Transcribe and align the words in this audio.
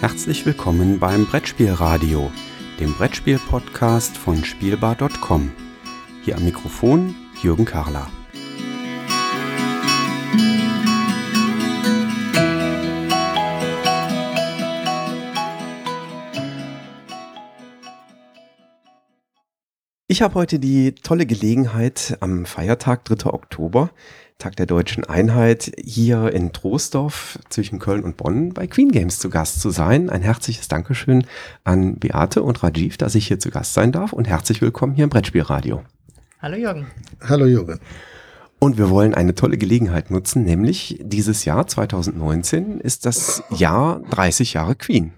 Herzlich 0.00 0.46
willkommen 0.46 1.00
beim 1.00 1.26
Brettspielradio, 1.26 2.30
dem 2.78 2.94
Brettspiel-Podcast 2.94 4.16
von 4.16 4.44
Spielbar.com. 4.44 5.50
Hier 6.22 6.36
am 6.36 6.44
Mikrofon 6.44 7.16
Jürgen 7.42 7.64
Karler. 7.64 8.06
Ich 20.06 20.22
habe 20.22 20.36
heute 20.36 20.60
die 20.60 20.94
tolle 20.94 21.26
Gelegenheit, 21.26 22.16
am 22.20 22.46
Feiertag 22.46 23.04
3. 23.04 23.26
Oktober 23.32 23.90
Tag 24.38 24.54
der 24.54 24.66
Deutschen 24.66 25.02
Einheit 25.02 25.72
hier 25.84 26.32
in 26.32 26.52
Troisdorf 26.52 27.40
zwischen 27.48 27.80
Köln 27.80 28.04
und 28.04 28.16
Bonn 28.16 28.54
bei 28.54 28.68
Queen 28.68 28.92
Games 28.92 29.18
zu 29.18 29.30
Gast 29.30 29.60
zu 29.60 29.70
sein. 29.70 30.10
Ein 30.10 30.22
herzliches 30.22 30.68
Dankeschön 30.68 31.26
an 31.64 31.96
Beate 31.96 32.44
und 32.44 32.62
Rajiv, 32.62 32.96
dass 32.98 33.16
ich 33.16 33.26
hier 33.26 33.40
zu 33.40 33.50
Gast 33.50 33.74
sein 33.74 33.90
darf 33.90 34.12
und 34.12 34.28
herzlich 34.28 34.62
willkommen 34.62 34.94
hier 34.94 35.02
im 35.02 35.10
Brettspielradio. 35.10 35.82
Hallo 36.40 36.56
Jürgen. 36.56 36.86
Hallo 37.20 37.46
Jürgen. 37.46 37.80
Und 38.60 38.78
wir 38.78 38.90
wollen 38.90 39.12
eine 39.12 39.34
tolle 39.34 39.58
Gelegenheit 39.58 40.12
nutzen, 40.12 40.44
nämlich 40.44 41.00
dieses 41.02 41.44
Jahr 41.44 41.66
2019 41.66 42.78
ist 42.78 43.06
das 43.06 43.42
Jahr 43.50 44.02
30 44.10 44.52
Jahre 44.52 44.76
Queen. 44.76 45.14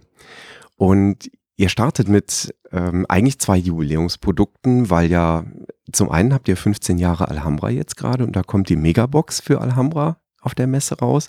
Und 0.79 1.31
ihr 1.61 1.69
startet 1.69 2.09
mit 2.09 2.55
ähm, 2.73 3.05
eigentlich 3.11 3.39
zwei 3.39 3.59
Jubiläumsprodukten, 3.59 4.89
weil 4.89 5.11
ja 5.11 5.45
zum 5.93 6.11
einen 6.11 6.33
habt 6.33 6.49
ihr 6.49 6.57
15 6.57 6.97
Jahre 6.97 7.29
Alhambra 7.29 7.69
jetzt 7.69 7.99
gerade 7.99 8.25
und 8.25 8.35
da 8.35 8.43
kommt 8.43 8.71
die 8.71 8.77
Megabox 8.77 9.41
für 9.41 9.61
Alhambra 9.61 10.19
auf 10.41 10.55
der 10.55 10.67
Messe 10.67 10.99
raus. 10.99 11.29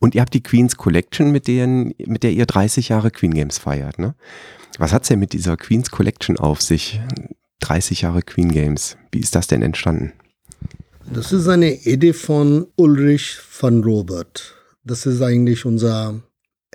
Und 0.00 0.14
ihr 0.14 0.20
habt 0.20 0.34
die 0.34 0.42
Queens 0.42 0.76
Collection, 0.76 1.30
mit, 1.30 1.48
denen, 1.48 1.94
mit 2.04 2.24
der 2.24 2.32
ihr 2.32 2.44
30 2.44 2.90
Jahre 2.90 3.10
Queen 3.10 3.32
Games 3.32 3.56
feiert. 3.56 3.98
Ne? 3.98 4.14
Was 4.76 4.92
hat's 4.92 5.08
denn 5.08 5.18
mit 5.18 5.32
dieser 5.32 5.56
Queens 5.56 5.90
Collection 5.90 6.36
auf 6.36 6.60
sich? 6.60 7.00
30 7.60 8.02
Jahre 8.02 8.20
Queen 8.20 8.52
Games. 8.52 8.98
Wie 9.12 9.20
ist 9.20 9.34
das 9.34 9.46
denn 9.46 9.62
entstanden? 9.62 10.12
Das 11.10 11.32
ist 11.32 11.48
eine 11.48 11.72
Idee 11.72 12.12
von 12.12 12.66
Ulrich 12.76 13.38
van 13.58 13.82
Robert. 13.82 14.56
Das 14.84 15.06
ist 15.06 15.22
eigentlich 15.22 15.64
unser 15.64 16.20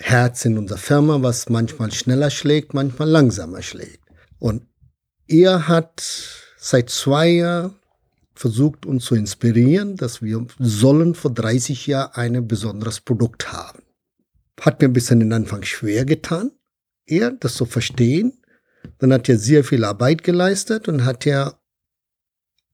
Herz 0.02 0.46
in 0.46 0.58
unserer 0.58 0.78
Firma, 0.78 1.22
was 1.22 1.50
manchmal 1.50 1.92
schneller 1.92 2.30
schlägt, 2.30 2.74
manchmal 2.74 3.10
langsamer 3.10 3.62
schlägt. 3.62 4.00
Und 4.40 4.64
er 5.28 5.68
hat 5.68 6.04
seit 6.58 6.90
zwei 6.90 7.30
Jahren 7.30 7.76
versucht 8.34 8.86
uns 8.86 9.04
zu 9.04 9.16
inspirieren, 9.16 9.98
dass 9.98 10.22
wir 10.22 10.46
sollen 10.60 11.14
vor 11.14 11.32
30 11.34 11.88
Jahren 11.88 12.14
ein 12.36 12.48
besonderes 12.48 13.02
Produkt 13.02 13.52
haben. 13.52 13.84
Hat 14.62 14.82
mir 14.82 14.88
ein 14.88 14.94
bisschen 14.94 15.20
den 15.20 15.34
Anfang 15.34 15.64
schwer 15.64 16.06
getan, 16.06 16.52
er 17.06 17.32
das 17.32 17.56
zu 17.56 17.66
verstehen. 17.66 18.42
Dann 19.00 19.12
hat 19.12 19.28
er 19.28 19.38
sehr 19.38 19.66
viel 19.66 19.84
Arbeit 19.84 20.24
geleistet 20.24 20.88
und 20.88 21.04
hat 21.04 21.26
er 21.26 21.60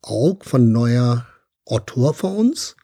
auch 0.03 0.37
von 0.43 0.71
neuer 0.71 1.25
Autor 1.65 2.13
von 2.13 2.35
uns 2.37 2.75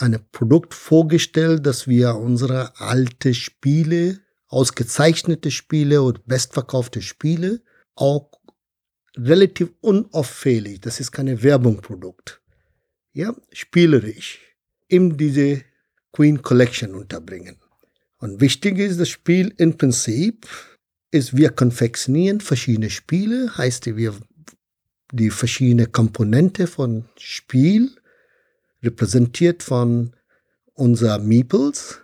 ein 0.00 0.18
Produkt 0.32 0.74
vorgestellt, 0.74 1.66
dass 1.66 1.88
wir 1.88 2.16
unsere 2.16 2.78
alte 2.80 3.34
Spiele, 3.34 4.20
ausgezeichnete 4.48 5.50
Spiele 5.50 6.02
und 6.02 6.26
bestverkaufte 6.26 7.02
Spiele 7.02 7.62
auch 7.94 8.30
relativ 9.16 9.72
unauffällig, 9.80 10.80
das 10.80 11.00
ist 11.00 11.10
keine 11.10 11.42
Werbungprodukt, 11.42 12.42
ja, 13.12 13.34
spielerisch 13.52 14.40
in 14.88 15.16
diese 15.16 15.62
Queen 16.12 16.42
Collection 16.42 16.94
unterbringen. 16.94 17.56
Und 18.18 18.40
wichtig 18.40 18.78
ist 18.78 19.00
das 19.00 19.08
Spiel 19.08 19.52
im 19.56 19.76
Prinzip, 19.76 20.46
ist 21.10 21.36
wir 21.36 21.50
konfektionieren 21.50 22.40
verschiedene 22.40 22.90
Spiele, 22.90 23.56
heißt 23.56 23.96
wir 23.96 24.14
die 25.12 25.30
verschiedenen 25.30 25.92
Komponente 25.92 26.66
von 26.66 27.04
Spiel, 27.18 27.90
repräsentiert 28.86 29.62
von 29.62 30.14
unser 30.74 31.18
Meeples, 31.18 32.00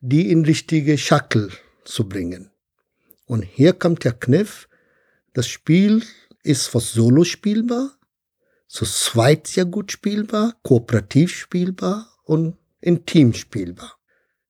die 0.00 0.30
in 0.30 0.44
richtige 0.44 0.98
Schackel 0.98 1.50
zu 1.84 2.08
bringen. 2.08 2.50
Und 3.26 3.42
hier 3.42 3.72
kommt 3.72 4.04
der 4.04 4.12
Kniff, 4.12 4.68
das 5.32 5.48
Spiel 5.48 6.02
ist 6.42 6.68
fast 6.68 6.92
solo 6.92 7.24
spielbar, 7.24 7.96
zu 8.66 8.84
zweit 8.84 9.46
sehr 9.46 9.64
gut 9.64 9.92
spielbar, 9.92 10.56
kooperativ 10.62 11.34
spielbar 11.34 12.08
und 12.24 12.56
intim 12.80 13.32
spielbar. 13.32 13.98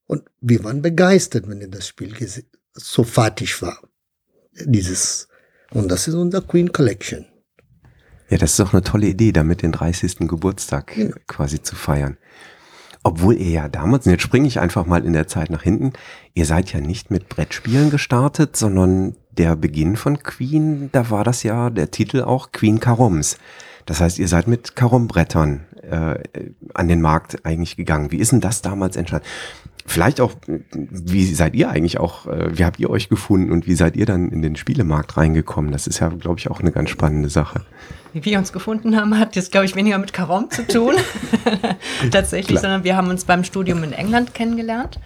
Und 0.06 0.25
wir 0.41 0.62
waren 0.65 0.83
begeistert, 0.83 1.49
wenn 1.49 1.71
das 1.71 1.89
Spiel 1.89 2.15
so 2.73 3.05
fertig 3.05 3.62
war. 3.62 3.81
Dieses. 4.53 5.28
Und 5.71 5.89
das 5.89 6.09
ist 6.09 6.15
unser 6.15 6.43
Queen 6.43 6.73
Collection. 6.73 7.27
Ja, 8.29 8.39
das 8.39 8.53
ist 8.53 8.61
doch 8.61 8.73
eine 8.73 8.83
tolle 8.83 9.07
Idee, 9.07 9.33
damit 9.33 9.62
den 9.62 9.73
30. 9.73 10.21
Geburtstag 10.21 10.97
ja. 10.97 11.09
quasi 11.27 11.62
zu 11.62 11.77
feiern. 11.77 12.17
Obwohl 13.03 13.37
ihr 13.37 13.51
ja 13.51 13.69
damals, 13.69 14.07
und 14.07 14.12
jetzt 14.12 14.23
springe 14.23 14.49
ich 14.49 14.61
einfach 14.61 14.87
mal 14.87 15.05
in 15.05 15.12
der 15.12 15.29
Zeit 15.29 15.51
nach 15.51 15.62
hinten, 15.62 15.93
ihr 16.33 16.47
seid 16.47 16.73
ja 16.73 16.81
nicht 16.81 17.11
mit 17.11 17.29
Brettspielen 17.29 17.91
gestartet, 17.91 18.57
sondern 18.57 19.15
der 19.31 19.57
Beginn 19.57 19.97
von 19.97 20.23
Queen, 20.23 20.89
da 20.93 21.11
war 21.11 21.23
das 21.23 21.43
ja 21.43 21.69
der 21.69 21.91
Titel 21.91 22.23
auch 22.23 22.53
Queen 22.53 22.81
Caroms. 22.81 23.37
Das 23.85 24.01
heißt, 24.01 24.19
ihr 24.19 24.29
seid 24.29 24.49
mit 24.49 24.75
Carom-Brettern 24.75 25.67
äh, 25.83 26.15
an 26.73 26.89
den 26.89 27.03
Markt 27.03 27.45
eigentlich 27.45 27.77
gegangen. 27.77 28.11
Wie 28.11 28.19
ist 28.19 28.33
denn 28.33 28.41
das 28.41 28.62
damals 28.62 28.97
entstanden? 28.97 29.27
Vielleicht 29.87 30.21
auch, 30.21 30.33
wie 30.72 31.34
seid 31.34 31.55
ihr 31.55 31.69
eigentlich 31.69 31.99
auch, 32.00 32.27
äh, 32.27 32.56
wie 32.56 32.65
habt 32.65 32.81
ihr 32.81 32.89
euch 32.89 33.11
gefunden 33.11 33.53
und 33.53 33.67
wie 33.67 33.75
seid 33.75 33.97
ihr 33.97 34.06
dann 34.06 34.31
in 34.31 34.41
den 34.41 34.56
Spielemarkt 34.56 35.17
reingekommen? 35.17 35.72
Das 35.72 35.87
ist 35.87 35.99
ja, 35.99 36.09
glaube 36.09 36.39
ich, 36.39 36.50
auch 36.50 36.61
eine 36.61 36.72
ganz 36.72 36.89
spannende 36.89 37.28
Sache. 37.28 37.61
Wie 38.15 38.25
wir 38.25 38.39
uns 38.39 38.53
gefunden 38.53 38.97
haben, 38.97 39.19
hat 39.19 39.37
jetzt, 39.37 39.53
glaube 39.53 39.67
ich, 39.67 39.77
weniger 39.77 39.99
mit 39.99 40.12
Carom 40.12 40.50
zu 40.50 40.67
tun, 40.67 40.94
tatsächlich, 42.11 42.59
Klar. 42.59 42.62
sondern 42.62 42.84
wir 42.84 42.97
haben 42.97 43.09
uns 43.09 43.25
beim 43.25 43.44
Studium 43.44 43.84
in 43.84 43.93
England 43.93 44.33
kennengelernt 44.34 44.99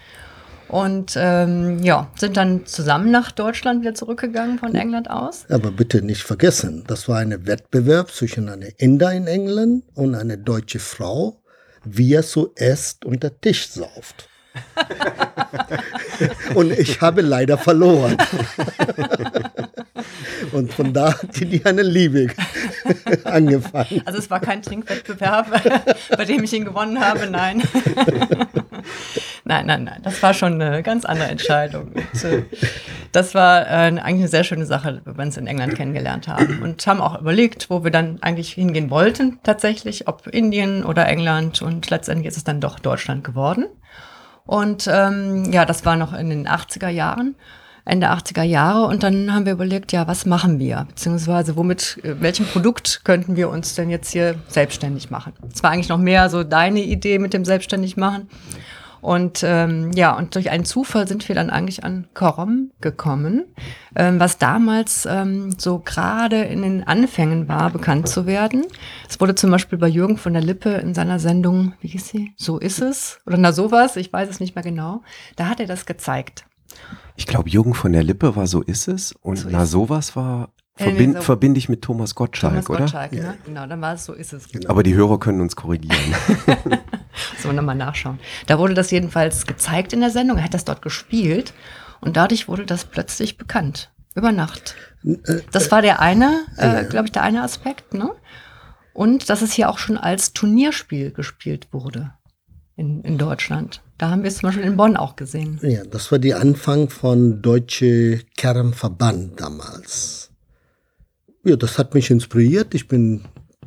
und 0.69 1.13
ähm, 1.17 1.83
ja, 1.83 2.09
sind 2.15 2.37
dann 2.37 2.65
zusammen 2.65 3.11
nach 3.11 3.31
Deutschland 3.31 3.81
wieder 3.81 3.95
zurückgegangen 3.95 4.59
von 4.59 4.75
England 4.75 5.09
aus. 5.09 5.45
Aber 5.49 5.71
bitte 5.71 6.03
nicht 6.03 6.21
vergessen, 6.21 6.83
das 6.87 7.09
war 7.09 7.17
ein 7.17 7.47
Wettbewerb 7.47 8.11
zwischen 8.11 8.47
einer 8.47 8.67
Inder 8.77 9.11
in 9.11 9.27
England 9.27 9.83
und 9.95 10.15
einer 10.15 10.37
deutsche 10.37 10.79
Frau, 10.79 11.41
wie 11.83 12.13
er 12.13 12.23
zuerst 12.23 13.03
unter 13.03 13.41
Tisch 13.41 13.67
sauft. 13.67 14.28
und 16.55 16.71
ich 16.71 17.01
habe 17.01 17.21
leider 17.21 17.57
verloren. 17.57 18.17
und 20.51 20.73
von 20.73 20.93
da 20.93 21.13
hat 21.13 21.39
die 21.39 21.63
eine 21.65 21.83
Liebe 21.83 22.27
angefangen. 23.23 24.01
Also 24.05 24.19
es 24.19 24.29
war 24.29 24.39
kein 24.39 24.61
Trinkwettbewerb, 24.61 25.97
bei 26.15 26.25
dem 26.25 26.43
ich 26.43 26.53
ihn 26.53 26.65
gewonnen 26.65 26.99
habe, 26.99 27.29
nein. 27.29 27.61
nein, 29.45 29.65
nein, 29.65 29.83
nein. 29.83 30.01
Das 30.03 30.21
war 30.21 30.33
schon 30.33 30.61
eine 30.61 30.83
ganz 30.83 31.05
andere 31.05 31.29
Entscheidung. 31.29 31.95
Äh, 31.95 32.43
das 33.11 33.35
war 33.35 33.67
äh, 33.67 33.69
eigentlich 33.69 34.05
eine 34.05 34.27
sehr 34.27 34.43
schöne 34.43 34.65
Sache, 34.65 35.01
wenn 35.05 35.17
wir 35.17 35.23
uns 35.23 35.37
in 35.37 35.47
England 35.47 35.75
kennengelernt 35.75 36.27
haben. 36.27 36.61
Und 36.61 36.85
haben 36.85 37.01
auch 37.01 37.19
überlegt, 37.19 37.69
wo 37.69 37.83
wir 37.83 37.91
dann 37.91 38.21
eigentlich 38.21 38.53
hingehen 38.53 38.89
wollten, 38.89 39.39
tatsächlich, 39.43 40.07
ob 40.07 40.27
Indien 40.27 40.83
oder 40.83 41.07
England. 41.07 41.61
Und 41.61 41.89
letztendlich 41.89 42.27
ist 42.27 42.37
es 42.37 42.43
dann 42.43 42.61
doch 42.61 42.79
Deutschland 42.79 43.23
geworden. 43.23 43.65
Und 44.49 44.89
ähm, 44.91 45.51
ja, 45.51 45.63
das 45.63 45.85
war 45.85 45.95
noch 45.95 46.11
in 46.11 46.31
den 46.31 46.47
80er 46.47 46.89
Jahren. 46.89 47.35
Ende 47.85 48.09
80er 48.09 48.41
Jahre 48.41 48.87
und 48.87 49.03
dann 49.03 49.31
haben 49.31 49.45
wir 49.45 49.53
überlegt, 49.53 49.91
ja, 49.91 50.07
was 50.07 50.25
machen 50.25 50.57
wir? 50.57 50.87
Beziehungsweise 50.89 51.55
womit, 51.55 51.99
äh, 52.03 52.19
welchem 52.19 52.47
Produkt 52.47 53.01
könnten 53.03 53.35
wir 53.35 53.49
uns 53.49 53.75
denn 53.75 53.91
jetzt 53.91 54.11
hier 54.11 54.35
selbstständig 54.47 55.11
machen? 55.11 55.33
Es 55.53 55.61
war 55.61 55.69
eigentlich 55.69 55.89
noch 55.89 55.99
mehr 55.99 56.31
so 56.31 56.43
deine 56.43 56.81
Idee 56.81 57.19
mit 57.19 57.33
dem 57.33 57.45
selbstständig 57.45 57.95
machen. 57.95 58.27
Und 59.01 59.41
ähm, 59.43 59.91
ja, 59.93 60.15
und 60.17 60.35
durch 60.35 60.49
einen 60.49 60.65
Zufall 60.65 61.07
sind 61.07 61.27
wir 61.27 61.35
dann 61.35 61.49
eigentlich 61.49 61.83
an 61.83 62.07
Korom 62.13 62.71
gekommen, 62.81 63.45
ähm, 63.95 64.19
was 64.19 64.37
damals 64.37 65.07
ähm, 65.09 65.55
so 65.57 65.79
gerade 65.79 66.43
in 66.43 66.61
den 66.61 66.83
Anfängen 66.85 67.47
war, 67.47 67.69
bekannt 67.69 68.07
zu 68.07 68.25
werden. 68.25 68.65
Es 69.07 69.19
wurde 69.19 69.35
zum 69.35 69.51
Beispiel 69.51 69.77
bei 69.77 69.87
Jürgen 69.87 70.17
von 70.17 70.33
der 70.33 70.41
Lippe 70.41 70.71
in 70.71 70.93
seiner 70.93 71.19
Sendung, 71.19 71.73
wie 71.81 71.87
hieß 71.87 72.07
sie? 72.07 72.33
So 72.35 72.59
ist 72.59 72.81
es? 72.81 73.19
Oder 73.25 73.37
na 73.37 73.51
sowas, 73.53 73.95
ich 73.95 74.11
weiß 74.11 74.29
es 74.29 74.39
nicht 74.39 74.55
mehr 74.55 74.63
genau. 74.63 75.01
Da 75.35 75.47
hat 75.47 75.59
er 75.59 75.67
das 75.67 75.85
gezeigt. 75.85 76.45
Ich 77.15 77.27
glaube, 77.27 77.49
Jürgen 77.49 77.73
von 77.73 77.93
der 77.93 78.03
Lippe 78.03 78.35
war 78.35 78.47
So 78.47 78.61
ist 78.61 78.87
es 78.87 79.13
und 79.21 79.37
so 79.37 79.49
na 79.51 79.65
sowas 79.65 80.15
war 80.15 80.49
Verbind, 80.83 81.15
so 81.17 81.21
verbinde 81.21 81.57
ich 81.57 81.69
mit 81.69 81.81
Thomas 81.81 82.15
Gottschalk, 82.15 82.65
Thomas 82.65 82.69
oder? 82.69 82.79
Gottschalk, 82.79 83.11
ne? 83.11 83.37
Genau, 83.45 83.67
dann 83.67 83.81
war 83.81 83.93
es 83.95 84.05
so, 84.05 84.13
ist 84.13 84.33
es. 84.33 84.47
Genau. 84.49 84.69
Aber 84.69 84.83
die 84.83 84.95
Hörer 84.95 85.19
können 85.19 85.41
uns 85.41 85.55
korrigieren. 85.55 86.15
so, 87.43 87.51
nochmal 87.51 87.75
nachschauen. 87.75 88.19
Da 88.47 88.59
wurde 88.59 88.73
das 88.73 88.89
jedenfalls 88.91 89.45
gezeigt 89.45 89.93
in 89.93 89.99
der 89.99 90.09
Sendung. 90.09 90.37
Er 90.37 90.45
hat 90.45 90.53
das 90.53 90.65
dort 90.65 90.81
gespielt 90.81 91.53
und 92.01 92.17
dadurch 92.17 92.47
wurde 92.47 92.65
das 92.65 92.85
plötzlich 92.85 93.37
bekannt. 93.37 93.91
Über 94.15 94.31
Nacht. 94.31 94.75
Das 95.51 95.71
war 95.71 95.81
der 95.81 96.01
eine, 96.01 96.45
äh, 96.57 96.83
glaube 96.85 97.05
ich, 97.05 97.11
der 97.11 97.21
eine 97.23 97.43
Aspekt, 97.43 97.93
ne? 97.93 98.11
Und 98.93 99.29
dass 99.29 99.41
es 99.41 99.53
hier 99.53 99.69
auch 99.69 99.77
schon 99.77 99.97
als 99.97 100.33
Turnierspiel 100.33 101.11
gespielt 101.11 101.67
wurde. 101.71 102.11
in, 102.75 103.01
in 103.01 103.17
Deutschland. 103.17 103.81
Da 103.97 104.09
haben 104.09 104.23
wir 104.23 104.29
es 104.29 104.37
zum 104.37 104.47
Beispiel 104.47 104.63
in 104.63 104.77
Bonn 104.77 104.95
auch 104.95 105.17
gesehen. 105.17 105.59
Ja, 105.61 105.83
das 105.83 106.11
war 106.11 106.19
der 106.19 106.39
Anfang 106.39 106.89
von 106.89 107.41
Deutsche 107.41 108.21
Kernverband 108.37 109.39
damals. 109.41 110.18
Ja, 111.43 111.55
das 111.55 111.77
hat 111.77 111.93
mich 111.93 112.11
inspiriert. 112.11 112.73
Ich 112.73 112.87
bin 112.87 113.23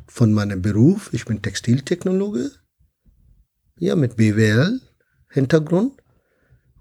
von 0.07 0.31
meinem 0.31 0.61
Beruf, 0.61 1.11
ich 1.13 1.25
bin 1.25 1.41
Textiltechnologe. 1.41 2.51
Ja, 3.79 3.95
mit 3.95 4.15
BWL 4.15 4.79
Hintergrund. 5.29 5.93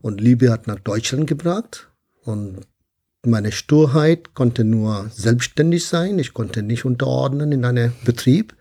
Und 0.02 0.20
Liebe 0.20 0.50
hat 0.50 0.66
nach 0.66 0.80
Deutschland 0.80 1.26
gebracht. 1.26 1.90
Und 2.24 2.66
meine 3.24 3.52
Sturheit 3.52 4.34
konnte 4.34 4.64
nur 4.64 5.08
selbstständig 5.10 5.86
sein. 5.86 6.18
Ich 6.18 6.34
konnte 6.34 6.62
nicht 6.62 6.84
unterordnen 6.84 7.52
in 7.52 7.64
einem 7.64 7.92
Betrieb. 8.04 8.54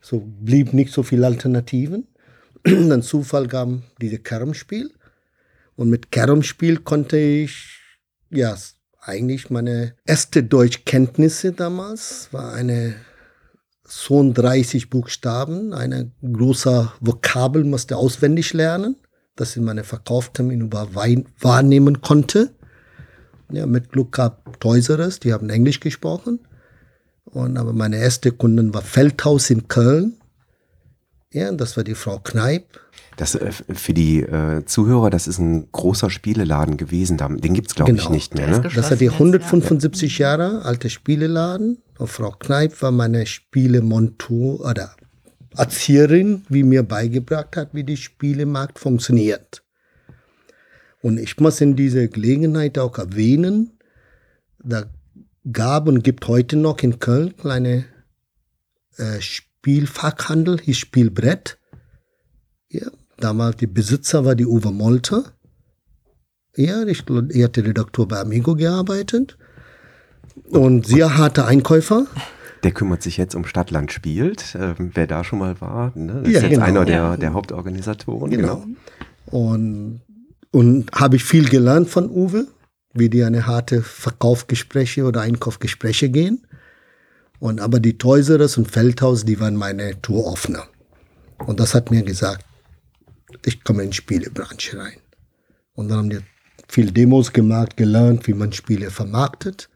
So 0.00 0.20
blieb 0.20 0.72
nicht 0.72 0.92
so 0.92 1.02
viele 1.02 1.26
Alternativen. 1.26 2.08
Dann 2.64 3.02
Zufall 3.02 3.46
gab 3.46 3.68
diese 4.00 4.18
Kermspiel. 4.18 4.90
Und 5.76 5.90
mit 5.90 6.10
Kermspiel 6.10 6.78
konnte 6.78 7.18
ich, 7.18 7.78
ja, 8.30 8.56
eigentlich 9.02 9.50
meine 9.50 9.94
erste 10.06 10.44
Deutschkenntnisse 10.44 11.52
damals 11.52 12.28
war 12.32 12.52
eine 12.52 12.94
so 13.84 14.32
30 14.32 14.88
Buchstaben, 14.90 15.74
eine 15.74 16.12
große 16.22 16.92
Vokabel 17.00 17.64
musste 17.64 17.96
auswendig 17.96 18.52
lernen, 18.54 18.96
dass 19.36 19.56
ich 19.56 19.62
meine 19.62 19.84
Verkaufstermine 19.84 20.64
über 20.64 20.88
wahrnehmen 20.94 22.00
konnte. 22.00 22.54
Ja, 23.50 23.66
mit 23.66 23.90
Glück 23.90 24.12
gab 24.12 24.60
Toys 24.60 24.88
die 25.22 25.32
haben 25.32 25.50
Englisch 25.50 25.80
gesprochen. 25.80 26.38
Und 27.24 27.56
aber 27.58 27.72
meine 27.72 27.98
erste 27.98 28.30
Kundin 28.30 28.72
war 28.72 28.82
Feldhaus 28.82 29.50
in 29.50 29.68
Köln. 29.68 30.16
Ja, 31.32 31.50
das 31.52 31.76
war 31.76 31.84
die 31.84 31.94
Frau 31.94 32.18
Kneip. 32.18 32.80
Das 33.22 33.36
äh, 33.36 33.52
für 33.52 33.94
die 33.94 34.18
äh, 34.18 34.64
Zuhörer, 34.64 35.08
das 35.08 35.28
ist 35.28 35.38
ein 35.38 35.70
großer 35.70 36.10
Spieleladen 36.10 36.76
gewesen. 36.76 37.18
Den 37.18 37.54
gibt 37.54 37.68
es, 37.68 37.76
glaube 37.76 37.92
genau. 37.92 38.02
ich, 38.02 38.10
nicht 38.10 38.34
mehr. 38.34 38.48
Ne? 38.48 38.68
Das 38.74 38.90
hat 38.90 39.00
die 39.00 39.10
175 39.10 40.18
Jahre 40.18 40.64
alte 40.64 40.90
Spieleladen. 40.90 41.78
Und 41.98 42.08
Frau 42.08 42.32
Kneip 42.32 42.82
war 42.82 42.90
meine 42.90 43.26
Spielemontur 43.26 44.68
oder 44.68 44.96
Erzieherin, 45.56 46.44
wie 46.48 46.64
mir 46.64 46.82
beigebracht 46.82 47.56
hat, 47.56 47.68
wie 47.74 47.84
die 47.84 47.96
Spielemarkt 47.96 48.80
funktioniert. 48.80 49.62
Und 51.00 51.20
ich 51.20 51.38
muss 51.38 51.60
in 51.60 51.76
dieser 51.76 52.08
Gelegenheit 52.08 52.76
auch 52.76 52.98
erwähnen, 52.98 53.78
da 54.58 54.86
gab 55.52 55.86
und 55.86 56.02
gibt 56.02 56.26
heute 56.26 56.56
noch 56.56 56.80
in 56.80 56.98
Köln 56.98 57.36
kleine 57.36 57.84
äh, 58.96 59.20
Spielfachhandel, 59.20 60.58
hieß 60.58 60.76
Spielbrett. 60.76 61.60
Ja, 62.68 62.90
damals 63.22 63.56
die 63.56 63.66
Besitzer 63.66 64.24
war 64.24 64.34
die 64.34 64.46
Uwe 64.46 64.70
Molter. 64.70 65.24
Ja, 66.56 66.82
ich, 66.84 67.04
er 67.08 67.44
hatte 67.44 67.64
Redakteur 67.64 68.06
bei 68.06 68.20
Amigo 68.20 68.54
gearbeitet. 68.54 69.38
Und 70.50 70.86
sehr 70.86 71.16
harte 71.16 71.46
Einkäufer. 71.46 72.06
Der 72.62 72.72
kümmert 72.72 73.02
sich 73.02 73.16
jetzt 73.16 73.34
um 73.34 73.44
Stadtland 73.44 73.92
spielt. 73.92 74.56
Ähm, 74.58 74.92
wer 74.94 75.06
da 75.06 75.24
schon 75.24 75.38
mal 75.38 75.60
war, 75.60 75.92
ne? 75.94 76.22
das 76.22 76.32
ja, 76.32 76.38
ist 76.38 76.42
jetzt 76.44 76.52
genau. 76.52 76.64
einer 76.64 76.84
der, 76.84 77.16
der 77.16 77.32
Hauptorganisatoren. 77.32 78.30
Genau. 78.30 78.56
genau. 78.56 78.76
Und 79.26 80.02
und 80.52 80.92
habe 80.92 81.16
ich 81.16 81.24
viel 81.24 81.48
gelernt 81.48 81.88
von 81.88 82.10
Uwe, 82.10 82.46
wie 82.92 83.08
die 83.08 83.24
eine 83.24 83.46
harte 83.46 83.82
Verkaufsgespräche 83.82 85.04
oder 85.04 85.22
Einkaufsgespräche 85.22 86.10
gehen. 86.10 86.46
Und 87.40 87.60
aber 87.60 87.80
die 87.80 87.98
Toyseres 87.98 88.58
und 88.58 88.70
Feldhaus, 88.70 89.24
die 89.24 89.40
waren 89.40 89.56
meine 89.56 90.00
Touröffner. 90.02 90.64
Und 91.38 91.58
das 91.58 91.74
hat 91.74 91.90
mir 91.90 92.02
gesagt, 92.02 92.44
ich 93.44 93.64
komme 93.64 93.82
in 93.82 93.90
die 93.90 93.96
Spielebranche 93.96 94.78
rein. 94.78 94.98
Und 95.74 95.88
dann 95.88 95.98
haben 95.98 96.10
wir 96.10 96.22
viel 96.68 96.90
Demos 96.90 97.32
gemacht, 97.32 97.76
gelernt, 97.76 98.26
wie 98.26 98.34
man 98.34 98.52
Spiele 98.52 98.90
vermarktet. 98.90 99.68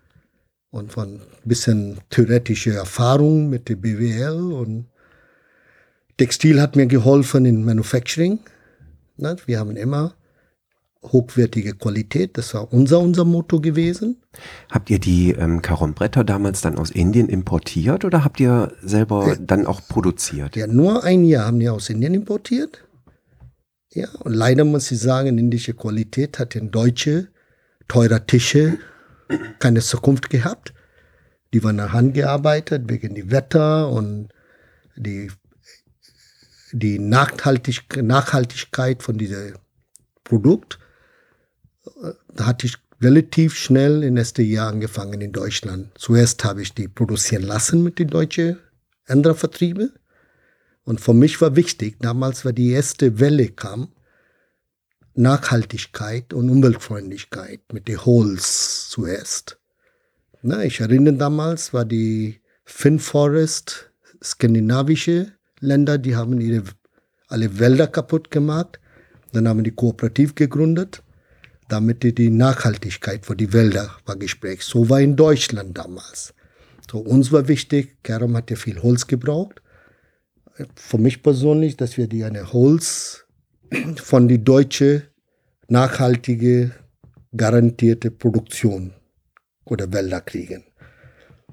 Und 0.70 0.92
von 0.92 1.20
ein 1.20 1.48
bisschen 1.48 1.98
theoretische 2.10 2.74
Erfahrung 2.74 3.48
mit 3.48 3.68
der 3.68 3.76
BWL 3.76 4.52
und 4.52 4.86
Textil 6.18 6.60
hat 6.60 6.76
mir 6.76 6.86
geholfen 6.86 7.44
in 7.44 7.64
Manufacturing. 7.64 8.40
Wir 9.46 9.58
haben 9.58 9.76
immer 9.76 10.14
hochwertige 11.12 11.74
Qualität. 11.74 12.36
Das 12.38 12.54
war 12.54 12.72
unser, 12.72 13.00
unser 13.00 13.24
Motto 13.24 13.60
gewesen. 13.60 14.22
Habt 14.70 14.90
ihr 14.90 14.98
die 14.98 15.32
ähm, 15.32 15.62
Karombretter 15.62 16.24
damals 16.24 16.60
dann 16.60 16.78
aus 16.78 16.90
Indien 16.90 17.28
importiert 17.28 18.04
oder 18.04 18.24
habt 18.24 18.40
ihr 18.40 18.72
selber 18.82 19.28
ja, 19.28 19.34
dann 19.36 19.66
auch 19.66 19.80
produziert? 19.88 20.56
Ja, 20.56 20.66
nur 20.66 21.04
ein 21.04 21.24
Jahr 21.24 21.46
haben 21.46 21.60
wir 21.60 21.74
aus 21.74 21.90
Indien 21.90 22.14
importiert. 22.14 22.85
Ja, 23.96 24.08
und 24.20 24.34
leider 24.34 24.64
muss 24.64 24.90
ich 24.90 25.00
sagen, 25.00 25.38
indische 25.38 25.72
Qualität 25.72 26.38
hat 26.38 26.54
in 26.54 26.70
deutsche 26.70 27.28
teurer 27.88 28.26
Tische 28.26 28.78
keine 29.58 29.80
Zukunft 29.80 30.28
gehabt. 30.28 30.74
Die 31.54 31.64
waren 31.64 31.76
nach 31.76 31.92
Hand 31.92 32.14
gearbeitet 32.14 32.90
wegen 32.90 33.14
dem 33.14 33.30
Wetter 33.30 33.88
und 33.88 34.28
die, 34.96 35.30
die 36.72 36.98
Nachhaltig 36.98 38.02
Nachhaltigkeit 38.02 39.02
von 39.02 39.16
diesem 39.16 39.54
Produkt 40.24 40.78
da 42.34 42.46
hatte 42.46 42.66
ich 42.66 42.76
relativ 43.00 43.54
schnell 43.54 44.02
in 44.02 44.16
erste 44.16 44.42
Jahr 44.42 44.68
angefangen 44.68 45.20
in 45.20 45.32
Deutschland. 45.32 45.90
Zuerst 45.96 46.44
habe 46.44 46.62
ich 46.62 46.74
die 46.74 46.88
produzieren 46.88 47.42
lassen 47.42 47.82
mit 47.82 47.98
den 47.98 48.08
deutschen 48.08 48.58
anderen 49.06 49.36
Vertriebe. 49.36 49.92
Und 50.86 51.02
für 51.02 51.12
mich 51.12 51.38
war 51.42 51.54
wichtig, 51.54 51.96
damals 52.00 52.46
war 52.46 52.54
die 52.54 52.70
erste 52.70 53.20
Welle 53.20 53.50
kam, 53.50 53.88
Nachhaltigkeit 55.14 56.32
und 56.32 56.48
Umweltfreundlichkeit 56.48 57.60
mit 57.74 57.88
den 57.88 58.02
Holz 58.06 58.88
zuerst. 58.88 59.58
Na, 60.40 60.64
ich 60.64 60.80
erinnere 60.80 61.14
damals 61.14 61.74
war 61.74 61.84
die 61.84 62.40
Finforest, 62.64 63.90
skandinavische 64.24 65.32
Länder, 65.60 65.98
die 65.98 66.16
haben 66.16 66.40
ihre 66.40 66.62
alle 67.28 67.58
Wälder 67.58 67.86
kaputt 67.86 68.30
gemacht. 68.30 68.80
Dann 69.32 69.46
haben 69.46 69.64
die 69.64 69.72
Kooperativ 69.72 70.34
gegründet 70.34 71.02
damit 71.68 72.02
die 72.18 72.30
Nachhaltigkeit 72.30 73.26
für 73.26 73.36
die 73.36 73.52
Wälder 73.52 73.90
war 74.04 74.16
Gespräch. 74.16 74.62
So 74.62 74.88
war 74.88 75.00
in 75.00 75.16
Deutschland 75.16 75.76
damals. 75.76 76.34
So, 76.90 76.98
uns 76.98 77.32
war 77.32 77.48
wichtig, 77.48 78.02
Keram 78.02 78.36
hat 78.36 78.50
ja 78.50 78.56
viel 78.56 78.80
Holz 78.82 79.06
gebraucht. 79.06 79.60
Für 80.74 80.98
mich 80.98 81.22
persönlich, 81.22 81.76
dass 81.76 81.96
wir 81.96 82.06
die 82.06 82.24
eine 82.24 82.52
Holz 82.52 83.26
von 83.96 84.28
die 84.28 84.42
deutsche 84.42 85.02
nachhaltige, 85.68 86.72
garantierte 87.36 88.10
Produktion 88.10 88.94
oder 89.64 89.92
Wälder 89.92 90.20
kriegen. 90.20 90.64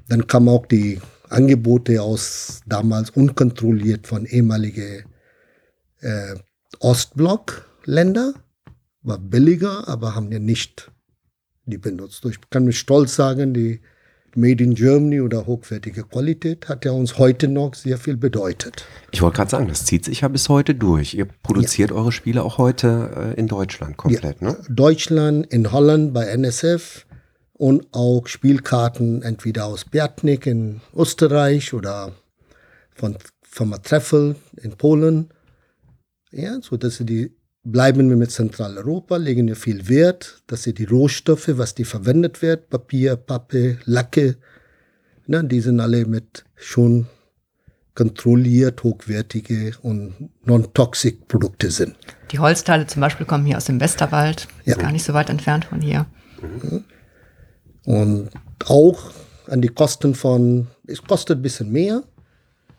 Dann 0.07 0.27
kamen 0.27 0.49
auch 0.49 0.65
die 0.65 1.01
Angebote 1.29 2.01
aus 2.01 2.61
damals 2.65 3.09
unkontrolliert 3.09 4.07
von 4.07 4.25
ehemaligen 4.25 5.05
äh, 5.99 6.35
Ostblock-Länder 6.79 8.33
war 9.01 9.19
billiger, 9.19 9.87
aber 9.87 10.15
haben 10.15 10.31
wir 10.31 10.39
nicht 10.39 10.91
die 11.65 11.77
benutzt. 11.77 12.25
Ich 12.25 12.37
kann 12.49 12.65
mit 12.65 12.75
Stolz 12.75 13.15
sagen, 13.15 13.53
die 13.53 13.81
Made 14.35 14.63
in 14.63 14.75
Germany 14.75 15.21
oder 15.21 15.45
hochwertige 15.45 16.03
Qualität 16.03 16.69
hat 16.69 16.85
ja 16.85 16.91
uns 16.91 17.17
heute 17.17 17.47
noch 17.47 17.75
sehr 17.75 17.97
viel 17.97 18.17
bedeutet. 18.17 18.85
Ich 19.11 19.21
wollte 19.21 19.37
gerade 19.37 19.51
sagen, 19.51 19.67
das 19.67 19.85
zieht 19.85 20.05
sich 20.05 20.21
ja 20.21 20.27
bis 20.27 20.49
heute 20.49 20.75
durch. 20.75 21.13
Ihr 21.13 21.25
produziert 21.25 21.91
ja. 21.91 21.95
eure 21.95 22.11
Spiele 22.11 22.43
auch 22.43 22.57
heute 22.57 23.33
äh, 23.35 23.39
in 23.39 23.47
Deutschland 23.47 23.97
komplett, 23.97 24.41
ja. 24.41 24.51
ne? 24.51 24.57
Deutschland, 24.69 25.45
in 25.47 25.71
Holland 25.71 26.13
bei 26.13 26.25
NSF 26.25 27.05
und 27.53 27.87
auch 27.91 28.27
Spielkarten 28.27 29.21
entweder 29.21 29.65
aus 29.65 29.85
Bjartnik 29.85 30.47
in 30.47 30.81
Österreich 30.95 31.73
oder 31.73 32.13
von 32.93 33.17
Firma 33.41 33.77
Treffel 33.77 34.35
in 34.61 34.71
Polen. 34.71 35.29
Ja, 36.31 36.59
so 36.61 36.77
dass 36.77 36.97
sie 36.97 37.05
die 37.05 37.35
bleiben 37.63 38.09
wir 38.09 38.17
mit 38.17 38.31
Zentraleuropa, 38.31 39.17
legen 39.17 39.47
wir 39.47 39.55
viel 39.55 39.87
Wert, 39.87 40.41
dass 40.47 40.63
sie 40.63 40.73
die 40.73 40.85
Rohstoffe, 40.85 41.49
was 41.53 41.75
die 41.75 41.85
verwendet 41.85 42.41
wird, 42.41 42.69
Papier, 42.69 43.15
Pappe, 43.15 43.77
Lacke, 43.85 44.37
ne, 45.27 45.43
die 45.43 45.61
sind 45.61 45.79
alle 45.79 46.05
mit 46.05 46.43
schon 46.55 47.07
kontrolliert 47.95 48.83
hochwertige 48.83 49.73
und 49.81 50.29
non-toxic 50.45 51.27
Produkte 51.27 51.69
sind. 51.69 51.95
Die 52.31 52.39
Holzteile 52.39 52.87
zum 52.87 53.01
Beispiel 53.01 53.25
kommen 53.25 53.45
hier 53.45 53.57
aus 53.57 53.65
dem 53.65 53.79
Westerwald, 53.79 54.47
ja. 54.65 54.75
gar 54.75 54.91
nicht 54.91 55.03
so 55.03 55.13
weit 55.13 55.29
entfernt 55.29 55.65
von 55.65 55.79
hier. 55.79 56.07
Mhm. 56.41 56.83
Und 57.85 58.29
auch 58.65 59.11
an 59.47 59.61
die 59.61 59.67
Kosten 59.67 60.15
von, 60.15 60.67
es 60.87 61.03
kostet 61.03 61.39
ein 61.39 61.41
bisschen 61.41 61.71
mehr. 61.71 62.03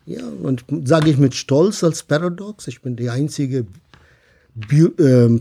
Ja, 0.06 0.22
und 0.42 0.64
sage 0.84 1.10
ich 1.10 1.16
mit 1.16 1.34
Stolz 1.34 1.82
als 1.82 2.02
Paradox, 2.02 2.66
ich 2.66 2.82
bin 2.82 2.96
die 2.96 3.08
einzige 3.08 3.66
äh, 4.70 5.40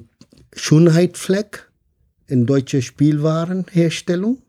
Schönheitfleck 0.56 1.70
in 2.28 2.46
deutscher 2.46 2.82
Spielwarenherstellung. 2.82 4.42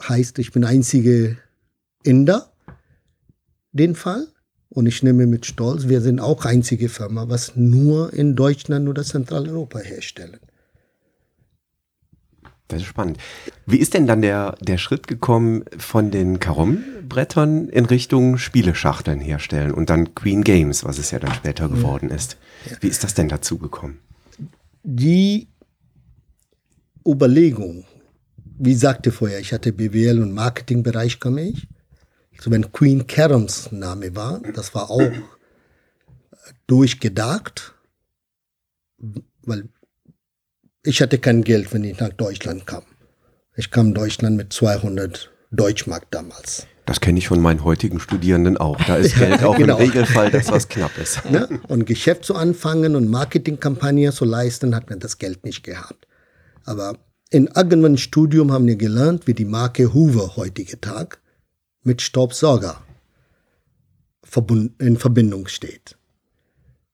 Heißt, 0.00 0.38
ich 0.38 0.52
bin 0.52 0.64
einzige 0.64 1.38
Inder, 2.02 2.52
den 3.72 3.94
Fall. 3.94 4.26
Und 4.68 4.86
ich 4.86 5.02
nehme 5.02 5.26
mit 5.26 5.44
Stolz, 5.44 5.88
wir 5.88 6.00
sind 6.00 6.18
auch 6.18 6.46
einzige 6.46 6.88
Firma, 6.88 7.28
was 7.28 7.56
nur 7.56 8.14
in 8.14 8.36
Deutschland 8.36 8.88
oder 8.88 9.04
Zentraleuropa 9.04 9.80
herstellen. 9.80 10.40
Das 12.72 12.80
ist 12.80 12.88
spannend. 12.88 13.18
Wie 13.66 13.76
ist 13.76 13.92
denn 13.92 14.06
dann 14.06 14.22
der, 14.22 14.56
der 14.60 14.78
Schritt 14.78 15.06
gekommen 15.06 15.64
von 15.76 16.10
den 16.10 16.40
Karom-Brettern 16.40 17.68
in 17.68 17.84
Richtung 17.84 18.38
Spieleschachteln 18.38 19.20
herstellen 19.20 19.72
und 19.72 19.90
dann 19.90 20.14
Queen 20.14 20.42
Games, 20.42 20.82
was 20.84 20.98
es 20.98 21.10
ja 21.10 21.18
dann 21.18 21.34
später 21.34 21.68
geworden 21.68 22.08
ist? 22.08 22.38
Wie 22.80 22.88
ist 22.88 23.04
das 23.04 23.12
denn 23.12 23.28
dazu 23.28 23.58
gekommen? 23.58 23.98
Die 24.82 25.48
Überlegung, 27.06 27.84
wie 28.58 28.74
sagte 28.74 29.12
vorher, 29.12 29.38
ich 29.38 29.52
hatte 29.52 29.72
BWL 29.72 30.22
und 30.22 30.32
Marketingbereich 30.32 31.20
komme 31.20 31.42
ich. 31.42 31.68
Also 32.38 32.50
wenn 32.50 32.72
Queen 32.72 33.06
Caroms 33.06 33.70
Name 33.70 34.16
war, 34.16 34.40
das 34.54 34.74
war 34.74 34.90
auch 34.90 35.12
durchgedacht, 36.66 37.74
weil 39.44 39.68
ich 40.84 41.00
hatte 41.00 41.18
kein 41.18 41.42
Geld, 41.42 41.72
wenn 41.72 41.84
ich 41.84 41.98
nach 41.98 42.10
Deutschland 42.10 42.66
kam. 42.66 42.82
Ich 43.54 43.70
kam 43.70 43.94
Deutschland 43.94 44.36
mit 44.36 44.52
200 44.52 45.30
Deutschmark 45.50 46.10
damals. 46.10 46.66
Das 46.86 47.00
kenne 47.00 47.18
ich 47.18 47.28
von 47.28 47.40
meinen 47.40 47.62
heutigen 47.62 48.00
Studierenden 48.00 48.56
auch. 48.56 48.76
Da 48.84 48.96
ist 48.96 49.16
ja, 49.16 49.26
Geld 49.26 49.44
auch 49.44 49.56
genau. 49.56 49.76
im 49.76 49.84
Regelfall 49.84 50.30
das, 50.30 50.50
was 50.50 50.68
knapp 50.68 50.96
ist. 50.98 51.20
Ja, 51.30 51.46
und 51.68 51.86
Geschäft 51.86 52.24
zu 52.24 52.34
anfangen 52.34 52.96
und 52.96 53.08
Marketingkampagne 53.08 54.12
zu 54.12 54.24
leisten, 54.24 54.74
hat 54.74 54.90
man 54.90 54.98
das 54.98 55.18
Geld 55.18 55.44
nicht 55.44 55.62
gehabt. 55.62 56.06
Aber 56.64 56.98
in 57.30 57.46
irgendeinem 57.46 57.96
Studium 57.96 58.52
haben 58.52 58.66
wir 58.66 58.76
gelernt, 58.76 59.26
wie 59.26 59.34
die 59.34 59.44
Marke 59.44 59.94
Hoover 59.94 60.36
heutige 60.36 60.80
Tag 60.80 61.20
mit 61.82 62.02
Staubsauger 62.02 62.82
in 64.78 64.96
Verbindung 64.96 65.46
steht. 65.46 65.96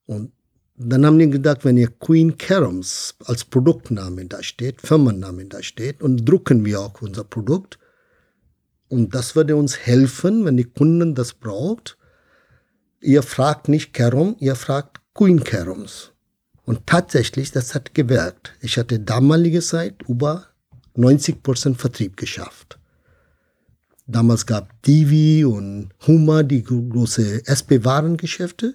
Und 0.07 0.33
dann 0.79 1.05
haben 1.05 1.19
die 1.19 1.29
gedacht, 1.29 1.65
wenn 1.65 1.77
ihr 1.77 1.89
Queen 1.89 2.39
Caroms 2.39 3.17
als 3.25 3.45
Produktname 3.45 4.27
da 4.27 4.43
steht, 4.43 4.81
Firmenname 4.81 5.47
da 5.47 5.63
steht, 5.63 6.03
und 6.03 6.25
drucken 6.25 6.65
wir 6.65 6.81
auch 6.81 7.03
unser 7.03 7.25
Produkt. 7.25 7.79
Und 8.89 9.15
das 9.15 9.35
würde 9.35 9.57
uns 9.57 9.77
helfen, 9.77 10.45
wenn 10.45 10.57
die 10.57 10.65
Kunden 10.65 11.15
das 11.15 11.35
braucht. 11.35 11.99
Ihr 13.01 13.23
fragt 13.23 13.69
nicht 13.69 13.93
Carom, 13.93 14.37
ihr 14.39 14.55
fragt 14.55 15.01
Queen 15.15 15.43
Caroms. 15.43 16.13
Und 16.65 16.87
tatsächlich, 16.87 17.51
das 17.51 17.75
hat 17.75 17.95
gewirkt. 17.95 18.55
Ich 18.61 18.79
hatte 18.79 19.01
damalige 19.01 19.61
Zeit 19.61 20.03
über 20.07 20.47
90% 20.97 21.75
Vertrieb 21.77 22.17
geschafft. 22.17 22.79
Damals 24.07 24.47
gab 24.47 24.81
Divi 24.83 25.45
und 25.45 25.91
Huma 26.07 26.43
die 26.43 26.63
große 26.63 27.47
SP-Warengeschäfte 27.47 28.75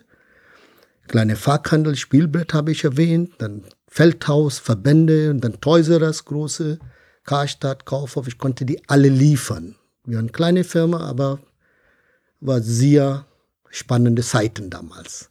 kleine 1.07 1.35
Fachhandel, 1.35 1.95
Spielbrett 1.95 2.53
habe 2.53 2.71
ich 2.71 2.83
erwähnt, 2.83 3.31
dann 3.39 3.63
Feldhaus, 3.87 4.59
Verbände 4.59 5.29
und 5.29 5.41
dann 5.41 5.59
Toys 5.61 5.87
große, 6.25 6.79
Karstadt, 7.23 7.85
Kaufhof. 7.85 8.27
Ich 8.27 8.37
konnte 8.37 8.65
die 8.65 8.81
alle 8.89 9.09
liefern. 9.09 9.75
Wir 10.05 10.17
waren 10.17 10.25
eine 10.25 10.31
kleine 10.31 10.63
Firma, 10.63 11.07
aber 11.07 11.39
war 12.39 12.61
sehr 12.61 13.25
spannende 13.69 14.21
Zeiten 14.21 14.69
damals. 14.69 15.29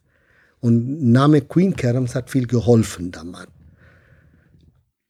Und 0.61 1.11
Name 1.11 1.41
Queen 1.41 1.75
Caroms 1.75 2.15
hat 2.15 2.31
viel 2.31 2.47
geholfen 2.47 3.11
damals. 3.11 3.49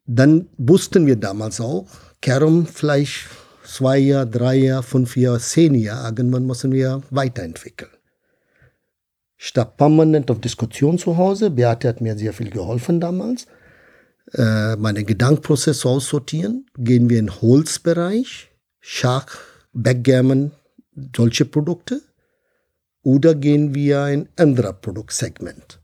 Dann 0.06 0.48
wussten 0.56 1.06
wir 1.06 1.16
damals 1.16 1.60
auch, 1.60 1.86
Carom 2.20 2.66
vielleicht 2.66 3.26
zwei 3.64 3.98
Jahre, 3.98 4.26
drei 4.26 4.56
Jahre, 4.56 4.82
fünf 4.82 5.16
Jahre, 5.16 5.38
zehn 5.38 5.74
Jahre, 5.74 6.08
irgendwann 6.08 6.46
müssen 6.46 6.72
wir 6.72 7.02
weiterentwickeln 7.10 7.90
statt 9.42 9.76
permanent 9.76 10.30
auf 10.30 10.40
Diskussion 10.40 10.98
zu 10.98 11.16
Hause. 11.16 11.50
Beate 11.50 11.88
hat 11.88 12.00
mir 12.00 12.16
sehr 12.16 12.32
viel 12.32 12.48
geholfen 12.48 13.00
damals. 13.00 13.48
Äh, 14.34 14.76
meinen 14.76 15.04
Gedankenprozess 15.04 15.84
aussortieren. 15.84 16.66
Gehen 16.78 17.10
wir 17.10 17.18
in 17.18 17.28
Holzbereich, 17.28 18.52
Schach, 18.78 19.40
Backgammon, 19.72 20.52
solche 21.16 21.44
Produkte. 21.44 22.02
Oder 23.02 23.34
gehen 23.34 23.74
wir 23.74 24.06
in 24.06 24.28
anderer 24.36 24.74
Produktsegment. 24.74 25.80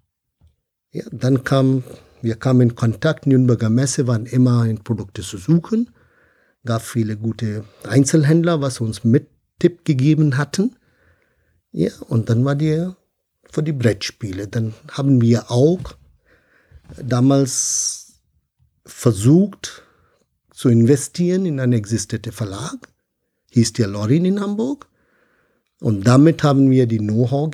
Ja, 0.92 1.06
dann 1.10 1.42
kam, 1.42 1.82
wir 2.22 2.36
kamen 2.36 2.60
in 2.60 2.74
Kontakt, 2.76 3.26
Nürnberger 3.26 3.70
Messe 3.70 4.06
waren 4.06 4.26
immer 4.26 4.66
in 4.66 4.84
Produkte 4.84 5.22
zu 5.22 5.36
suchen. 5.36 5.90
Gab 6.64 6.82
viele 6.82 7.16
gute 7.16 7.64
Einzelhändler, 7.82 8.60
was 8.60 8.80
uns 8.80 9.02
mit 9.02 9.26
Tipp 9.58 9.84
gegeben 9.84 10.38
hatten. 10.38 10.76
Ja, 11.72 11.90
und 12.08 12.30
dann 12.30 12.44
war 12.44 12.54
die 12.54 12.88
für 13.50 13.62
die 13.62 13.72
Brettspiele. 13.72 14.48
Dann 14.48 14.74
haben 14.92 15.20
wir 15.20 15.50
auch 15.50 15.80
damals 17.02 18.20
versucht 18.84 19.82
zu 20.52 20.68
investieren 20.68 21.46
in 21.46 21.60
einen 21.60 21.74
existierenden 21.74 22.32
Verlag, 22.32 22.88
hieß 23.50 23.74
der 23.74 23.88
Lorin 23.88 24.24
in 24.24 24.40
Hamburg. 24.40 24.86
Und 25.80 26.06
damit 26.06 26.42
haben 26.42 26.70
wir 26.70 26.86
die 26.86 26.98
Know-how, 26.98 27.50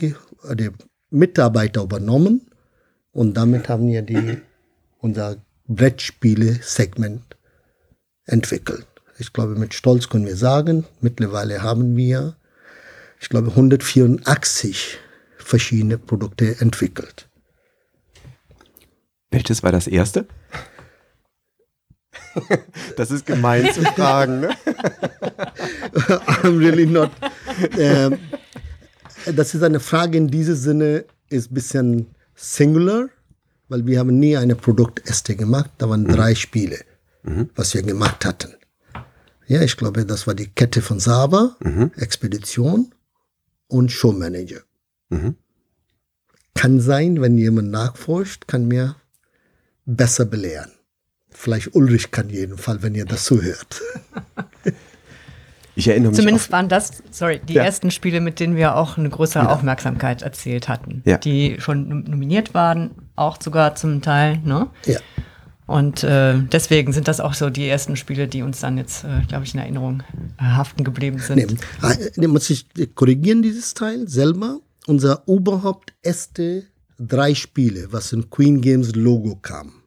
die 0.55 0.71
Mitarbeiter 1.11 1.83
übernommen 1.83 2.51
und 3.13 3.37
damit 3.37 3.69
haben 3.69 3.89
wir 3.89 4.03
die, 4.03 4.39
unser 4.99 5.37
Brettspiele-Segment 5.69 7.37
entwickelt. 8.25 8.87
Ich 9.19 9.33
glaube, 9.33 9.55
mit 9.55 9.75
Stolz 9.75 10.09
können 10.09 10.27
wir 10.27 10.37
sagen, 10.37 10.85
mittlerweile 11.01 11.63
haben 11.63 11.97
wir, 11.97 12.37
ich 13.21 13.29
glaube, 13.29 13.51
184 13.51 14.99
verschiedene 15.45 15.99
Produkte 15.99 16.61
entwickelt. 16.61 17.29
Welches 19.31 19.63
war 19.63 19.73
das 19.73 19.87
erste? 19.87 20.27
Das 22.97 23.11
ist 23.13 23.27
gemein 23.27 23.73
zu 23.73 23.83
fragen, 23.83 24.41
ne? 24.41 24.51
I'm 26.43 26.59
really 26.59 26.87
not. 26.87 27.11
Ähm, 27.79 28.19
das 29.33 29.55
ist 29.55 29.63
eine 29.63 29.79
Frage 29.81 30.19
in 30.19 30.29
diesem 30.29 30.57
Sinne, 30.57 31.05
ist 31.29 31.51
ein 31.51 31.55
bisschen 31.55 32.07
singular, 32.35 33.09
weil 33.69 33.87
wir 33.87 33.99
haben 33.99 34.19
nie 34.19 34.37
eine 34.37 34.57
Produkteste 34.57 35.37
gemacht. 35.37 35.71
Da 35.79 35.89
waren 35.89 36.03
mhm. 36.03 36.13
drei 36.13 36.35
Spiele, 36.35 36.81
mhm. 37.23 37.51
was 37.55 37.75
wir 37.75 37.83
gemacht 37.83 38.25
hatten. 38.25 38.55
Ja, 39.47 39.63
ich 39.63 39.77
glaube, 39.77 40.07
das 40.07 40.27
war 40.27 40.35
die 40.35 40.49
Kette 40.49 40.83
von 40.83 40.99
Saba, 40.99 41.57
mhm. 41.61 41.93
Expedition 41.97 42.95
und 43.69 43.93
Showmanager. 43.93 44.63
Mhm. 45.15 45.37
Kann 46.55 46.81
sein, 46.81 47.21
wenn 47.21 47.37
jemand 47.37 47.71
nachforscht, 47.71 48.47
kann 48.47 48.69
mir 48.69 48.97
besser 49.87 50.25
belehren. 50.25 50.71
Vielleicht 51.31 51.75
Ulrich 51.75 52.11
kann 52.11 52.31
jeden 52.31 52.59
Fall, 52.59 52.83
wenn 52.83 52.95
ihr 52.95 53.05
das 53.05 53.25
zuhört. 53.25 53.83
Ich 55.77 55.89
erinnere 55.89 56.11
mich. 56.11 56.21
Zumindest 56.21 56.53
waren 56.53 56.69
das, 56.69 57.03
sorry, 57.11 57.41
die 57.41 57.55
ja. 57.55 57.65
ersten 57.65 57.91
Spiele, 57.91 58.21
mit 58.21 58.39
denen 58.41 58.57
wir 58.57 58.77
auch 58.77 58.97
eine 58.97 59.11
größere 59.11 59.45
ja. 59.45 59.51
Aufmerksamkeit 59.51 60.23
erzielt 60.23 60.69
hatten. 60.69 61.03
Ja. 61.05 61.19
Die 61.19 61.57
schon 61.59 62.05
nominiert 62.05 62.55
waren, 62.55 62.93
auch 63.17 63.39
sogar 63.43 63.75
zum 63.75 64.01
Teil, 64.01 64.39
ne? 64.45 64.69
Ja. 64.87 65.01
Und 65.67 66.05
äh, 66.05 66.35
deswegen 66.53 66.93
sind 66.93 67.09
das 67.09 67.21
auch 67.21 67.33
so 67.35 67.49
die 67.49 67.67
ersten 67.67 67.97
Spiele, 67.97 68.29
die 68.29 68.43
uns 68.43 68.61
dann 68.61 68.77
jetzt, 68.77 69.05
äh, 69.05 69.23
glaube 69.27 69.45
ich, 69.45 69.55
in 69.55 69.61
Erinnerung 69.61 70.03
äh, 70.39 70.43
haften 70.43 70.85
geblieben 70.85 71.19
sind. 71.19 71.37
Nee, 71.37 71.47
nee, 72.17 72.27
muss 72.27 72.51
ich 72.51 72.67
korrigieren, 72.95 73.43
dieses 73.43 73.73
Teil 73.73 74.07
selber 74.07 74.61
unser 74.87 75.23
überhaupt 75.27 75.93
erste 76.03 76.65
drei 76.99 77.35
Spiele, 77.35 77.93
was 77.93 78.13
in 78.13 78.31
Queen 78.31 78.61
Games 78.61 78.95
Logo 78.95 79.37
kam. 79.37 79.83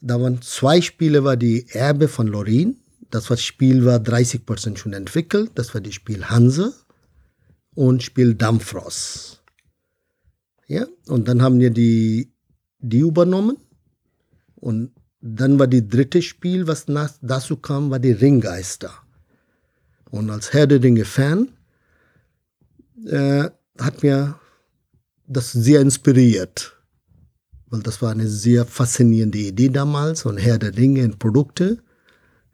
Da 0.00 0.20
waren 0.20 0.40
zwei 0.42 0.80
Spiele, 0.80 1.24
war 1.24 1.36
die 1.36 1.66
Erbe 1.70 2.08
von 2.08 2.28
Lorin. 2.28 2.76
Das 3.10 3.30
war, 3.30 3.36
Spiel 3.36 3.84
war 3.84 3.98
30% 3.98 4.76
schon 4.76 4.92
entwickelt. 4.92 5.52
Das 5.54 5.74
war 5.74 5.80
das 5.80 5.94
Spiel 5.94 6.24
Hanse 6.26 6.74
und 7.74 8.02
Spiel 8.02 8.34
Dampfross. 8.34 9.42
Ja, 10.66 10.86
und 11.06 11.26
dann 11.26 11.42
haben 11.42 11.58
wir 11.58 11.70
die, 11.70 12.32
die 12.78 13.00
übernommen. 13.00 13.56
Und 14.56 14.92
dann 15.20 15.58
war 15.58 15.66
die 15.66 15.88
dritte 15.88 16.22
Spiel, 16.22 16.66
was 16.66 16.86
nach, 16.86 17.12
dazu 17.22 17.56
kam, 17.56 17.90
war 17.90 17.98
die 17.98 18.12
Ringgeister. 18.12 18.92
Und 20.10 20.30
als 20.30 20.52
Herr 20.52 20.66
der 20.66 20.82
Ringe-Fan 20.82 21.48
äh, 23.06 23.50
hat 23.78 24.02
mir 24.02 24.38
das 25.26 25.52
sehr 25.52 25.80
inspiriert, 25.80 26.76
weil 27.66 27.80
das 27.80 28.00
war 28.02 28.12
eine 28.12 28.28
sehr 28.28 28.64
faszinierende 28.64 29.38
Idee 29.38 29.68
damals 29.68 30.24
und 30.24 30.38
Herr 30.38 30.58
der 30.58 30.72
Dinge 30.72 31.02
in 31.02 31.18
Produkte. 31.18 31.78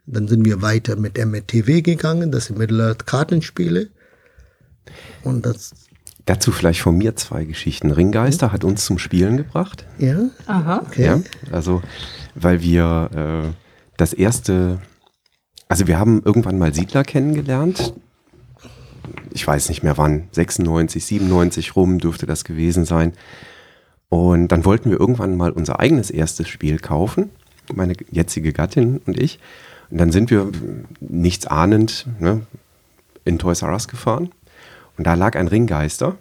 Dann 0.07 0.29
sind 0.29 0.45
wir 0.45 0.61
weiter 0.61 0.97
mit 0.97 1.17
MTW 1.17 1.81
gegangen, 1.81 2.31
das 2.31 2.47
sind 2.47 2.59
Mittelerde 2.59 3.05
Kartenspiele. 3.05 3.89
Und 5.23 5.47
das 5.47 5.73
Dazu 6.27 6.53
vielleicht 6.53 6.81
von 6.81 6.97
mir 6.97 7.17
zwei 7.17 7.45
Geschichten. 7.45 7.91
Ringgeister 7.91 8.51
hat 8.51 8.65
uns 8.65 8.87
zum 8.87 8.99
Spielen 8.99 9.37
gebracht. 9.37 9.85
Ja. 9.99 10.31
Aha. 10.47 10.83
Okay. 10.87 11.05
Ja, 11.05 11.21
also, 11.53 11.83
weil 12.35 12.63
wir 12.63 13.11
äh, 13.15 13.53
das 13.99 14.15
erste, 14.15 14.81
also 15.69 15.87
wir 15.87 15.99
haben 15.99 16.23
irgendwann 16.25 16.59
mal 16.59 16.73
Siedler 16.73 17.05
kennengelernt 17.05 17.93
ich 19.35 19.47
weiß 19.47 19.69
nicht 19.69 19.83
mehr 19.83 19.99
wann, 19.99 20.29
96, 20.31 21.05
97 21.05 21.77
rum 21.77 21.99
dürfte 21.99 22.25
das 22.25 22.45
gewesen 22.45 22.85
sein. 22.85 23.13
Und 24.09 24.49
dann 24.49 24.65
wollten 24.65 24.91
wir 24.91 25.01
irgendwann 25.01 25.37
mal 25.37 25.51
unser 25.51 25.81
eigenes 25.81 26.11
erstes 26.11 26.49
Spiel 26.49 26.79
kaufen, 26.79 27.31
meine 27.75 27.95
jetzige 28.13 28.53
Gattin 28.53 29.01
und 29.07 29.19
ich. 29.21 29.41
Und 29.91 29.99
dann 29.99 30.13
sind 30.13 30.31
wir 30.31 30.53
nichts 31.01 31.49
ahnend 31.49 32.07
ne, 32.21 32.47
in 33.25 33.41
Toys 33.41 33.63
R 33.63 33.73
Us 33.73 33.89
gefahren. 33.89 34.31
Und 34.97 35.05
da 35.05 35.15
lag 35.15 35.35
ein 35.37 35.49
Ringgeister 35.49 36.15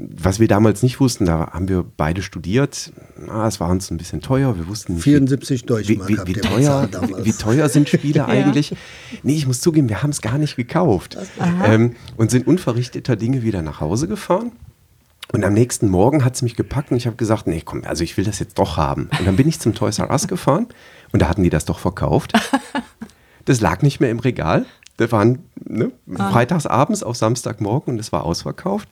was 0.00 0.40
wir 0.40 0.48
damals 0.48 0.82
nicht 0.82 1.00
wussten, 1.00 1.26
da 1.26 1.50
haben 1.52 1.68
wir 1.68 1.84
beide 1.96 2.22
studiert. 2.22 2.92
Ah, 3.28 3.46
es 3.46 3.60
war 3.60 3.68
uns 3.68 3.90
ein 3.90 3.98
bisschen 3.98 4.20
teuer. 4.20 4.56
Wir 4.56 4.66
wussten 4.66 4.94
nicht, 4.94 5.04
74 5.04 5.66
Deutschmark 5.66 6.08
wie, 6.08 6.18
wie, 6.18 6.26
wie 6.26 6.40
teuer, 6.40 6.88
wie, 7.22 7.32
teuer 7.32 7.68
sind 7.68 7.88
Spiele 7.88 8.24
eigentlich? 8.26 8.74
Nee, 9.22 9.34
ich 9.34 9.46
muss 9.46 9.60
zugeben, 9.60 9.88
wir 9.88 10.02
haben 10.02 10.10
es 10.10 10.22
gar 10.22 10.38
nicht 10.38 10.56
gekauft. 10.56 11.18
Ähm, 11.64 11.96
und 12.16 12.30
sind 12.30 12.46
unverrichteter 12.46 13.16
Dinge 13.16 13.42
wieder 13.42 13.62
nach 13.62 13.80
Hause 13.80 14.08
gefahren. 14.08 14.52
Und 15.32 15.44
am 15.44 15.52
nächsten 15.52 15.88
Morgen 15.88 16.24
hat 16.24 16.34
es 16.34 16.42
mich 16.42 16.56
gepackt 16.56 16.90
und 16.90 16.96
ich 16.96 17.06
habe 17.06 17.16
gesagt, 17.16 17.46
nee, 17.46 17.62
komm, 17.64 17.82
also 17.84 18.02
ich 18.02 18.16
will 18.16 18.24
das 18.24 18.38
jetzt 18.38 18.58
doch 18.58 18.76
haben. 18.76 19.10
Und 19.18 19.26
dann 19.26 19.36
bin 19.36 19.48
ich 19.48 19.60
zum 19.60 19.74
Toys 19.74 19.98
R 19.98 20.10
Us 20.10 20.26
gefahren 20.26 20.66
und 21.12 21.22
da 21.22 21.28
hatten 21.28 21.42
die 21.42 21.50
das 21.50 21.64
doch 21.64 21.78
verkauft. 21.78 22.32
Das 23.46 23.62
lag 23.62 23.80
nicht 23.80 24.00
mehr 24.00 24.10
im 24.10 24.18
Regal. 24.18 24.66
Das 24.98 25.12
waren 25.12 25.38
ne, 25.64 25.90
ah. 26.14 26.30
freitags 26.30 26.66
abends 26.66 27.02
auf 27.02 27.16
Samstagmorgen 27.16 27.94
und 27.94 27.98
es 27.98 28.12
war 28.12 28.24
ausverkauft. 28.24 28.86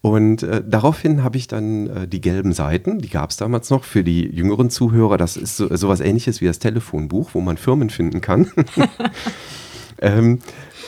Und 0.00 0.44
äh, 0.44 0.62
daraufhin 0.64 1.24
habe 1.24 1.36
ich 1.36 1.48
dann 1.48 1.88
äh, 1.88 2.08
die 2.08 2.20
gelben 2.20 2.52
Seiten, 2.52 2.98
die 3.00 3.08
gab 3.08 3.30
es 3.30 3.36
damals 3.36 3.68
noch 3.70 3.82
für 3.82 4.04
die 4.04 4.22
jüngeren 4.22 4.70
Zuhörer. 4.70 5.16
Das 5.16 5.36
ist 5.36 5.56
so, 5.56 5.74
sowas 5.74 6.00
ähnliches 6.00 6.40
wie 6.40 6.46
das 6.46 6.60
Telefonbuch, 6.60 7.30
wo 7.32 7.40
man 7.40 7.56
Firmen 7.56 7.90
finden 7.90 8.20
kann. 8.20 8.50
ähm, 10.00 10.38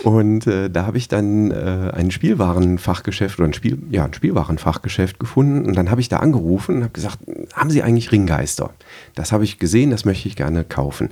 und 0.05 0.47
äh, 0.47 0.71
da 0.71 0.87
habe 0.87 0.97
ich 0.97 1.09
dann 1.09 1.51
äh, 1.51 1.91
ein 1.93 2.11
Spielwarenfachgeschäft 2.13 3.39
oder 3.39 3.49
ein, 3.49 3.53
Spiel, 3.53 3.79
ja, 3.91 4.05
ein 4.05 4.15
Spielwarenfachgeschäft 4.15 5.19
gefunden. 5.19 5.67
Und 5.67 5.77
dann 5.77 5.91
habe 5.91 6.01
ich 6.01 6.09
da 6.09 6.19
angerufen 6.19 6.77
und 6.77 6.83
habe 6.85 6.93
gesagt, 6.93 7.19
haben 7.53 7.71
Sie 7.71 7.83
eigentlich 7.83 8.13
Ringgeister? 8.13 8.71
Das 9.17 9.33
habe 9.33 9.43
ich 9.43 9.59
gesehen, 9.59 9.91
das 9.91 10.05
möchte 10.05 10.29
ich 10.29 10.37
gerne 10.37 10.65
kaufen. 10.65 11.11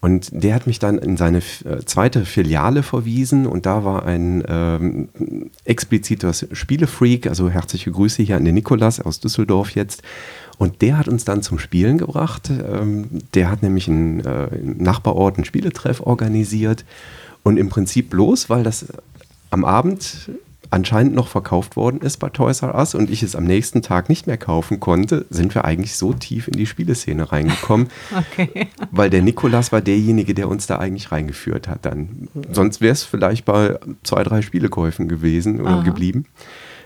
Und 0.00 0.30
der 0.32 0.54
hat 0.54 0.66
mich 0.66 0.78
dann 0.78 0.98
in 0.98 1.18
seine 1.18 1.38
äh, 1.38 1.84
zweite 1.84 2.24
Filiale 2.24 2.82
verwiesen 2.82 3.46
und 3.46 3.66
da 3.66 3.84
war 3.84 4.06
ein 4.06 4.42
ähm, 4.48 5.08
expliziter 5.64 6.32
Spielefreak, 6.32 7.26
also 7.26 7.50
herzliche 7.50 7.90
Grüße 7.90 8.22
hier 8.22 8.36
an 8.36 8.46
den 8.46 8.54
Nikolas 8.54 9.00
aus 9.00 9.20
Düsseldorf 9.20 9.72
jetzt. 9.72 10.02
Und 10.56 10.80
der 10.80 10.96
hat 10.96 11.08
uns 11.08 11.24
dann 11.24 11.42
zum 11.42 11.58
Spielen 11.58 11.98
gebracht. 11.98 12.50
Ähm, 12.50 13.08
der 13.34 13.50
hat 13.50 13.62
nämlich 13.62 13.88
in, 13.88 14.20
äh, 14.20 14.48
Nachbarort 14.62 15.36
einen 15.36 15.44
Spieletreff 15.44 16.00
organisiert 16.00 16.84
und 17.42 17.58
im 17.58 17.68
Prinzip 17.68 18.10
bloß, 18.10 18.48
weil 18.48 18.62
das 18.62 18.86
am 19.50 19.64
Abend 19.64 20.30
anscheinend 20.70 21.14
noch 21.14 21.28
verkauft 21.28 21.76
worden 21.76 22.00
ist 22.00 22.18
bei 22.18 22.28
Toys 22.28 22.62
R 22.62 22.74
Us 22.74 22.94
und 22.94 23.10
ich 23.10 23.22
es 23.22 23.34
am 23.34 23.44
nächsten 23.44 23.82
Tag 23.82 24.08
nicht 24.08 24.26
mehr 24.26 24.36
kaufen 24.36 24.80
konnte, 24.80 25.26
sind 25.30 25.54
wir 25.54 25.64
eigentlich 25.64 25.96
so 25.96 26.12
tief 26.12 26.48
in 26.48 26.56
die 26.56 26.66
Spieleszene 26.66 27.32
reingekommen. 27.32 27.88
okay. 28.16 28.68
Weil 28.90 29.10
der 29.10 29.22
Nikolas 29.22 29.72
war 29.72 29.80
derjenige, 29.80 30.34
der 30.34 30.48
uns 30.48 30.66
da 30.66 30.78
eigentlich 30.78 31.10
reingeführt 31.10 31.68
hat 31.68 31.84
dann. 31.84 32.28
Sonst 32.52 32.80
wäre 32.80 32.92
es 32.92 33.02
vielleicht 33.02 33.44
bei 33.44 33.78
zwei, 34.02 34.22
drei 34.22 34.42
Spielekäufen 34.42 35.08
gewesen 35.08 35.60
oder 35.60 35.70
Aha. 35.70 35.82
geblieben. 35.82 36.26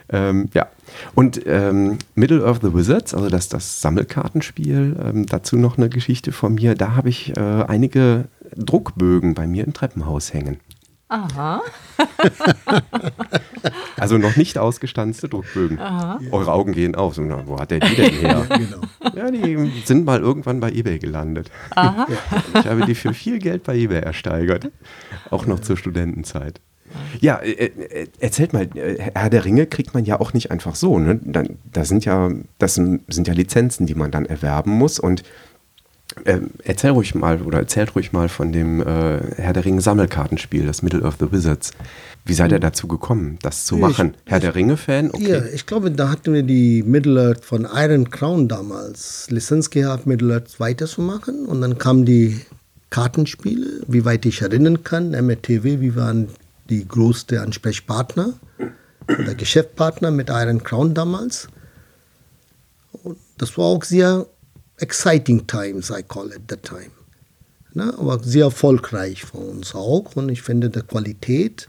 Ähm, 0.09 0.49
ja. 0.55 0.69
Und 1.15 1.41
ähm, 1.47 1.99
Middle 2.15 2.45
of 2.45 2.61
the 2.63 2.75
Wizards, 2.75 3.15
also 3.15 3.29
das, 3.29 3.49
das 3.49 3.81
Sammelkartenspiel, 3.81 4.97
ähm, 5.03 5.27
dazu 5.27 5.57
noch 5.57 5.79
eine 5.79 5.89
Geschichte 5.89 6.33
von 6.33 6.55
mir. 6.55 6.75
Da 6.75 6.95
habe 6.95 7.09
ich 7.09 7.37
äh, 7.37 7.41
einige 7.41 8.27
Druckbögen 8.57 9.35
bei 9.35 9.47
mir 9.47 9.65
im 9.65 9.73
Treppenhaus 9.73 10.33
hängen. 10.33 10.59
Aha. 11.15 11.63
also 13.97 14.19
noch 14.19 14.37
nicht 14.37 14.59
ausgestanzte 14.59 15.29
Druckbögen. 15.29 15.79
Aha. 15.79 16.19
Eure 16.33 16.53
Augen 16.53 16.73
gehen 16.73 16.97
auf. 16.97 17.15
So, 17.15 17.23
wo 17.47 17.61
hat 17.61 17.71
der 17.71 17.79
die 17.79 17.95
denn 17.95 18.15
her? 18.21 18.47
genau. 18.49 18.81
Ja, 19.15 19.31
die 19.31 19.83
sind 19.85 20.05
mal 20.05 20.21
irgendwann 20.21 20.59
bei 20.59 20.73
eBay 20.73 20.99
gelandet. 20.99 21.51
Aha. 21.75 22.07
Ich 22.59 22.67
habe 22.67 22.87
die 22.87 22.95
für 22.95 23.15
viel 23.15 23.39
Geld 23.39 23.63
bei 23.65 23.77
eBay 23.77 24.01
ersteigert. 24.01 24.71
Auch 25.31 25.47
noch 25.47 25.61
zur 25.61 25.77
Studentenzeit. 25.77 26.61
Ja, 27.21 27.37
äh, 27.39 27.51
äh, 27.53 28.07
erzählt 28.19 28.53
mal, 28.53 28.69
äh, 28.75 29.11
Herr 29.15 29.31
der 29.31 29.45
Ringe 29.45 29.67
kriegt 29.67 29.95
man 29.95 30.05
ja 30.05 30.21
auch 30.21 30.33
nicht 30.33 30.51
einfach 30.51 30.75
so. 30.75 30.99
Ne? 30.99 31.21
Da, 31.23 31.45
da 31.73 31.85
sind 31.85 32.05
ja, 32.05 32.31
das 32.59 32.75
sind 32.75 33.29
ja 33.29 33.35
Lizenzen, 33.35 33.87
die 33.87 33.95
man 33.95 34.11
dann 34.11 34.27
erwerben 34.27 34.73
muss. 34.73 34.99
Und 34.99 35.23
ähm, 36.25 36.51
erzähl 36.63 36.91
ruhig 36.91 37.15
mal 37.15 37.43
oder 37.43 37.59
erzählt 37.59 37.95
ruhig 37.95 38.13
mal 38.13 38.29
von 38.29 38.53
dem 38.53 38.81
äh, 38.81 39.21
Herr 39.37 39.53
der 39.53 39.65
Ringe 39.65 39.81
Sammelkartenspiel, 39.81 40.67
das 40.67 40.83
Middle 40.83 41.03
of 41.03 41.17
the 41.19 41.31
Wizards. 41.31 41.73
Wie 42.25 42.35
seid 42.35 42.53
ihr 42.53 42.57
hm. 42.57 42.63
dazu 42.63 42.89
gekommen, 42.89 43.39
das 43.43 43.67
zu 43.67 43.77
machen? 43.77 44.15
Ich, 44.25 44.31
Herr 44.31 44.41
der 44.41 44.55
Ringe-Fan? 44.55 45.11
Okay. 45.11 45.31
Ja, 45.31 45.45
ich 45.45 45.67
glaube, 45.67 45.91
da 45.91 46.11
hatten 46.11 46.33
wir 46.33 46.43
die 46.43 46.83
Middle 46.83 47.21
Earth 47.21 47.45
von 47.45 47.67
Iron 47.71 48.11
Crown 48.11 48.49
damals 48.49 49.29
Lizenz 49.31 49.71
gehabt, 49.71 50.07
Middle 50.07 50.33
Earth 50.33 50.59
weiterzumachen. 50.59 51.47
Und 51.47 51.61
dann 51.61 51.79
kamen 51.79 52.07
die 52.07 52.41
Kartenspiele, 52.91 53.83
wie 53.89 54.05
weit 54.05 54.25
ich 54.25 54.41
erinnern 54.41 54.85
kann, 54.85 55.11
MRTW, 55.11 55.81
wir 55.81 55.97
waren 55.97 56.29
die 56.71 56.87
größte 56.87 57.41
Ansprechpartner 57.41 58.35
oder 59.09 59.35
Geschäftspartner 59.35 60.11
mit 60.11 60.31
Iron 60.31 60.63
Crown 60.63 60.95
damals. 60.95 61.49
Und 63.03 63.19
das 63.37 63.59
war 63.59 63.67
auch 63.67 63.83
sehr 63.83 64.27
exciting 64.79 65.47
times, 65.47 65.91
I 65.91 66.03
call 66.03 66.31
it 66.33 66.43
the 66.49 66.57
time. 66.57 66.91
Na, 67.75 67.97
aber 67.99 68.23
sehr 68.23 68.45
erfolgreich 68.45 69.25
für 69.25 69.39
uns 69.39 69.75
auch. 69.75 70.15
Und 70.15 70.29
ich 70.29 70.43
finde, 70.43 70.71
die 70.71 70.81
Qualität, 70.81 71.69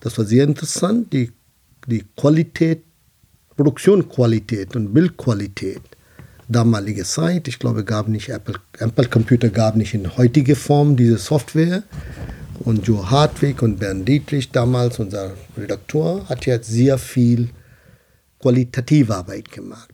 das 0.00 0.16
war 0.18 0.24
sehr 0.24 0.44
interessant, 0.44 1.12
die, 1.12 1.32
die 1.86 2.04
Qualität, 2.16 2.84
Produktionsqualität 3.56 4.76
und 4.76 4.94
Bildqualität 4.94 5.82
damalige 6.48 7.04
Zeit. 7.04 7.48
Ich 7.48 7.58
glaube, 7.58 7.84
gab 7.84 8.08
nicht 8.08 8.28
Apple, 8.28 8.54
Apple 8.78 9.08
Computer 9.08 9.48
gab 9.48 9.76
nicht 9.76 9.94
in 9.94 10.16
heutiger 10.16 10.56
Form 10.56 10.96
diese 10.96 11.18
Software. 11.18 11.82
Und 12.60 12.86
Joe 12.86 13.10
Hartwig 13.10 13.62
und 13.62 13.80
Bernd 13.80 14.06
Dietrich, 14.06 14.52
damals 14.52 15.00
unser 15.00 15.32
Redaktor, 15.56 16.28
hat 16.28 16.46
jetzt 16.46 16.68
sehr 16.68 16.98
viel 16.98 17.48
qualitative 18.38 19.16
Arbeit 19.16 19.50
gemacht 19.50 19.91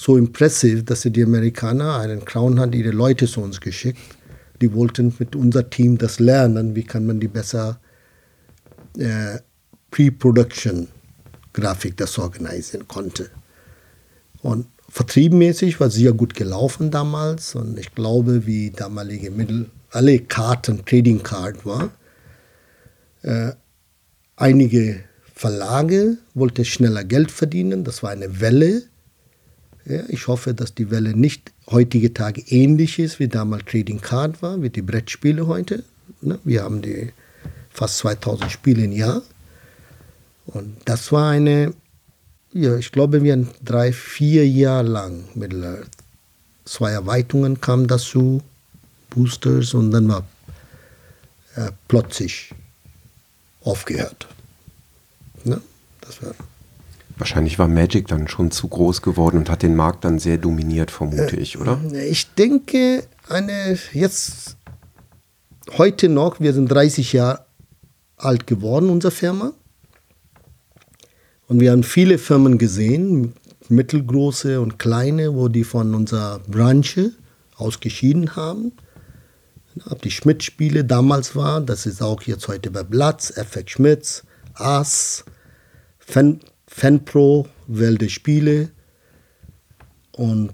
so 0.00 0.16
impressive, 0.16 0.82
dass 0.82 1.02
die 1.02 1.22
Amerikaner 1.22 1.98
einen 1.98 2.24
Crown 2.24 2.58
hat 2.58 2.74
ihre 2.74 2.90
Leute 2.90 3.26
zu 3.26 3.42
uns 3.42 3.60
geschickt. 3.60 4.00
Die 4.62 4.72
wollten 4.72 5.14
mit 5.18 5.36
unser 5.36 5.68
Team 5.68 5.98
das 5.98 6.18
lernen, 6.18 6.74
wie 6.74 6.84
kann 6.84 7.04
man 7.04 7.20
die 7.20 7.28
besser 7.28 7.78
äh, 8.96 9.38
Pre-Production 9.90 10.88
Grafik 11.52 11.98
das 11.98 12.18
organisieren 12.18 12.88
konnte. 12.88 13.28
Und 14.40 14.68
vertriebmäßig 14.88 15.80
war 15.80 15.90
sehr 15.90 16.14
gut 16.14 16.34
gelaufen 16.34 16.90
damals 16.90 17.54
und 17.54 17.78
ich 17.78 17.94
glaube, 17.94 18.46
wie 18.46 18.70
damalige 18.70 19.30
Mittel, 19.30 19.68
alle 19.90 20.18
Karten, 20.20 20.82
Trading 20.86 21.22
Card 21.22 21.66
war. 21.66 21.90
Äh, 23.20 23.52
einige 24.36 25.00
Verlage 25.34 26.16
wollten 26.32 26.64
schneller 26.64 27.04
Geld 27.04 27.30
verdienen, 27.30 27.84
das 27.84 28.02
war 28.02 28.10
eine 28.10 28.40
Welle 28.40 28.84
ja, 29.84 30.02
ich 30.08 30.28
hoffe, 30.28 30.54
dass 30.54 30.74
die 30.74 30.90
Welle 30.90 31.16
nicht 31.16 31.52
heutige 31.68 32.12
Tage 32.12 32.42
ähnlich 32.48 32.98
ist, 32.98 33.18
wie 33.18 33.28
damals 33.28 33.64
Trading 33.64 34.00
Card 34.00 34.42
war, 34.42 34.62
wie 34.62 34.70
die 34.70 34.82
Brettspiele 34.82 35.46
heute. 35.46 35.84
Ne? 36.20 36.38
Wir 36.44 36.62
haben 36.62 36.82
die 36.82 37.12
fast 37.70 37.98
2000 37.98 38.50
Spiele 38.50 38.84
im 38.84 38.92
Jahr. 38.92 39.22
Und 40.46 40.76
das 40.84 41.12
war 41.12 41.30
eine, 41.30 41.72
ja, 42.52 42.76
ich 42.76 42.92
glaube, 42.92 43.22
wir 43.22 43.32
haben 43.32 43.48
drei, 43.64 43.92
vier 43.92 44.48
Jahre 44.48 44.86
lang 44.86 45.24
mit 45.34 45.54
zwei 46.64 46.92
Erweiterungen 46.92 47.60
kamen 47.60 47.86
dazu, 47.86 48.42
Boosters 49.10 49.74
und 49.74 49.90
dann 49.90 50.08
war 50.08 50.26
äh, 51.56 51.70
plötzlich 51.88 52.50
aufgehört. 53.62 54.28
Ne? 55.44 55.60
Das 56.00 56.22
war 56.22 56.34
Wahrscheinlich 57.20 57.58
war 57.58 57.68
Magic 57.68 58.08
dann 58.08 58.28
schon 58.28 58.50
zu 58.50 58.66
groß 58.66 59.02
geworden 59.02 59.36
und 59.36 59.50
hat 59.50 59.62
den 59.62 59.76
Markt 59.76 60.06
dann 60.06 60.18
sehr 60.18 60.38
dominiert, 60.38 60.90
vermute 60.90 61.36
äh, 61.36 61.40
ich, 61.40 61.58
oder? 61.58 61.78
Ich 62.08 62.32
denke, 62.32 63.04
eine 63.28 63.78
jetzt 63.92 64.56
heute 65.76 66.08
noch, 66.08 66.40
wir 66.40 66.54
sind 66.54 66.68
30 66.68 67.12
Jahre 67.12 67.44
alt 68.16 68.46
geworden, 68.46 68.88
unsere 68.88 69.10
Firma. 69.10 69.52
Und 71.46 71.60
wir 71.60 71.72
haben 71.72 71.82
viele 71.82 72.16
Firmen 72.16 72.56
gesehen, 72.56 73.34
mittelgroße 73.68 74.58
und 74.58 74.78
kleine, 74.78 75.34
wo 75.34 75.48
die 75.48 75.64
von 75.64 75.94
unserer 75.94 76.38
Branche 76.48 77.12
ausgeschieden 77.56 78.34
haben. 78.34 78.72
Ob 79.90 80.00
die 80.00 80.10
Schmidt-Spiele 80.10 80.86
damals 80.86 81.36
war, 81.36 81.60
das 81.60 81.84
ist 81.84 82.02
auch 82.02 82.22
jetzt 82.22 82.48
heute 82.48 82.70
bei 82.70 82.82
Blatz, 82.82 83.30
FX 83.36 83.72
Schmitz, 83.72 84.22
Aas, 84.54 85.26
Fan 85.98 86.40
FanPro, 86.72 87.48
Welt 87.66 88.00
der 88.00 88.08
Spiele 88.08 88.70
und 90.12 90.52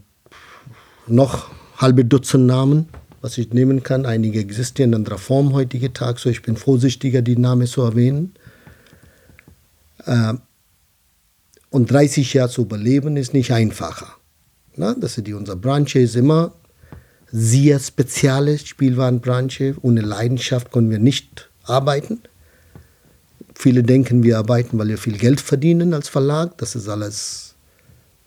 noch 1.07 1.51
halbe 1.77 2.05
Dutzend 2.05 2.47
Namen, 2.47 2.89
was 3.21 3.39
ich 3.39 3.53
nehmen 3.53 3.83
kann. 3.83 4.07
Einige 4.07 4.41
existieren 4.41 4.91
in 4.91 4.95
anderer 4.97 5.19
Form 5.19 5.53
heutige 5.53 5.93
Tag, 5.93 6.19
so 6.19 6.31
ich 6.31 6.43
bin 6.43 6.57
vorsichtiger, 6.57 7.23
die 7.23 7.37
Namen 7.37 7.67
zu 7.67 7.83
erwähnen. 7.83 8.35
Äh, 10.05 10.35
und 11.71 11.91
30 11.91 12.33
Jahre 12.33 12.51
zu 12.51 12.63
überleben 12.63 13.17
ist 13.17 13.35
nicht 13.35 13.53
einfacher. 13.53 14.17
Das 14.77 15.19
ist 15.19 15.27
die, 15.27 15.35
unsere 15.35 15.59
Branche 15.59 15.99
ist 15.99 16.17
immer 16.17 16.55
sehr 17.31 17.79
spezielle 17.79 18.59
Spielwarenbranche. 18.59 19.77
Ohne 19.83 20.01
Leidenschaft 20.01 20.73
können 20.73 20.91
wir 20.91 20.99
nicht 20.99 21.51
arbeiten. 21.65 22.21
Viele 23.59 23.83
denken, 23.83 24.23
wir 24.23 24.37
arbeiten, 24.37 24.79
weil 24.79 24.89
wir 24.89 24.99
viel 24.99 25.17
Geld 25.17 25.41
verdienen 25.41 25.95
als 25.95 26.11
Verlag. 26.11 26.59
Das 26.59 26.75
ist 26.75 26.89
alles 26.89 27.55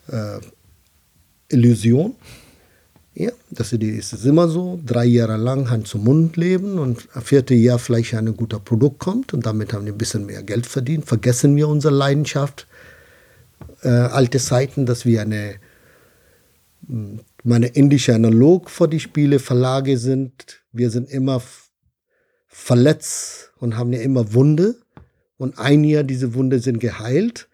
äh, 0.07 0.39
Illusion. 1.49 2.15
Ja, 3.13 3.31
das 3.51 3.71
ist 3.71 4.25
immer 4.25 4.47
so. 4.47 4.79
Drei 4.83 5.05
Jahre 5.05 5.37
lang 5.37 5.69
Hand 5.69 5.87
zum 5.87 6.03
Mund 6.03 6.35
leben 6.35 6.79
und 6.79 7.07
am 7.13 7.21
vierten 7.21 7.59
Jahr 7.59 7.77
vielleicht 7.77 8.15
ein 8.15 8.35
gutes 8.35 8.59
Produkt 8.61 8.99
kommt 8.99 9.33
und 9.33 9.45
damit 9.45 9.71
haben 9.71 9.85
wir 9.85 9.93
ein 9.93 9.97
bisschen 9.99 10.25
mehr 10.25 10.41
Geld 10.41 10.65
verdient. 10.65 11.05
Vergessen 11.05 11.55
wir 11.55 11.67
unsere 11.67 11.93
Leidenschaft, 11.93 12.65
äh, 13.83 13.89
alte 13.89 14.39
Zeiten, 14.39 14.87
dass 14.87 15.05
wir 15.05 15.21
eine 15.21 15.55
meine 17.43 17.67
indische 17.67 18.15
Analog 18.15 18.71
vor 18.71 18.87
die 18.87 18.99
Spiele 18.99 19.37
Verlage 19.37 19.99
sind. 19.99 20.61
Wir 20.71 20.89
sind 20.89 21.09
immer 21.11 21.41
verletzt 22.47 23.51
und 23.59 23.77
haben 23.77 23.93
ja 23.93 24.01
immer 24.01 24.33
Wunde. 24.33 24.75
Und 25.39 25.57
ein 25.57 25.85
Jahr 25.85 26.03
diese 26.03 26.35
Wunde 26.35 26.59
sind 26.59 26.79
geheilt. 26.79 27.47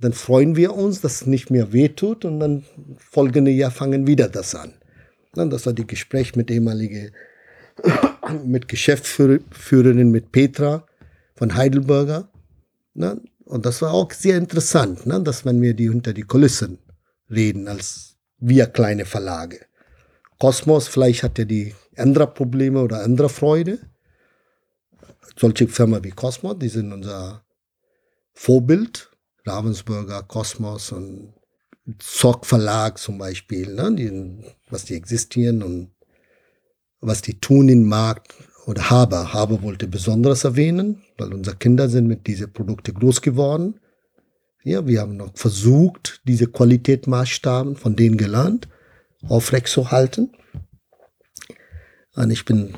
Dann 0.00 0.12
freuen 0.12 0.56
wir 0.56 0.74
uns, 0.74 1.00
dass 1.00 1.22
es 1.22 1.26
nicht 1.26 1.50
mehr 1.50 1.72
wehtut. 1.72 2.24
Und 2.24 2.40
dann 2.40 2.64
folgende 2.98 3.52
Jahr 3.52 3.70
fangen 3.70 4.06
wieder 4.06 4.28
das 4.28 4.54
an. 4.54 4.74
Das 5.32 5.64
war 5.64 5.72
die 5.72 5.86
Gespräch 5.86 6.34
mit 6.34 6.50
ehemalige, 6.50 7.12
mit 8.44 8.66
Geschäftsführerin, 8.66 10.10
mit 10.10 10.32
Petra 10.32 10.84
von 11.36 11.54
Heidelberger. 11.54 12.28
Und 13.44 13.64
das 13.64 13.80
war 13.80 13.94
auch 13.94 14.10
sehr 14.10 14.36
interessant, 14.36 15.02
dass 15.06 15.44
wenn 15.44 15.62
wir 15.62 15.74
die 15.74 15.88
hinter 15.88 16.12
die 16.12 16.22
Kulissen 16.22 16.78
reden 17.30 17.68
als 17.68 18.16
wir 18.38 18.66
kleine 18.66 19.04
Verlage. 19.04 19.60
Kosmos, 20.40 20.88
vielleicht 20.88 21.22
hat 21.22 21.38
er 21.38 21.44
die 21.44 21.74
andere 21.96 22.26
Probleme 22.26 22.82
oder 22.82 23.04
andere 23.04 23.28
Freude. 23.28 23.78
Solche 25.40 25.68
Firmen 25.68 26.04
wie 26.04 26.10
Kosmos, 26.10 26.58
die 26.58 26.68
sind 26.68 26.92
unser 26.92 27.42
Vorbild. 28.34 29.10
Ravensburger, 29.46 30.22
Kosmos 30.24 30.92
und 30.92 31.32
Zock 31.98 32.44
Verlag 32.44 32.98
zum 32.98 33.16
Beispiel, 33.16 33.72
ne, 33.72 33.90
die, 33.94 34.44
was 34.68 34.84
die 34.84 34.96
existieren 34.96 35.62
und 35.62 35.92
was 37.00 37.22
die 37.22 37.40
tun 37.40 37.70
im 37.70 37.88
Markt. 37.88 38.34
Oder 38.66 38.90
Haber. 38.90 39.32
Haber 39.32 39.62
wollte 39.62 39.88
besonders 39.88 40.44
erwähnen, 40.44 41.02
weil 41.16 41.32
unsere 41.32 41.56
Kinder 41.56 41.88
sind 41.88 42.06
mit 42.06 42.26
diesen 42.26 42.52
Produkten 42.52 42.92
groß 42.92 43.22
geworden. 43.22 43.80
Ja, 44.62 44.86
wir 44.86 45.00
haben 45.00 45.16
noch 45.16 45.34
versucht, 45.34 46.20
diese 46.24 46.48
Qualitätsmaßstaben 46.48 47.76
von 47.76 47.96
denen 47.96 48.18
gelernt, 48.18 48.68
aufrechtzuerhalten. 49.26 50.36
Und 52.14 52.30
ich 52.30 52.44
bin 52.44 52.74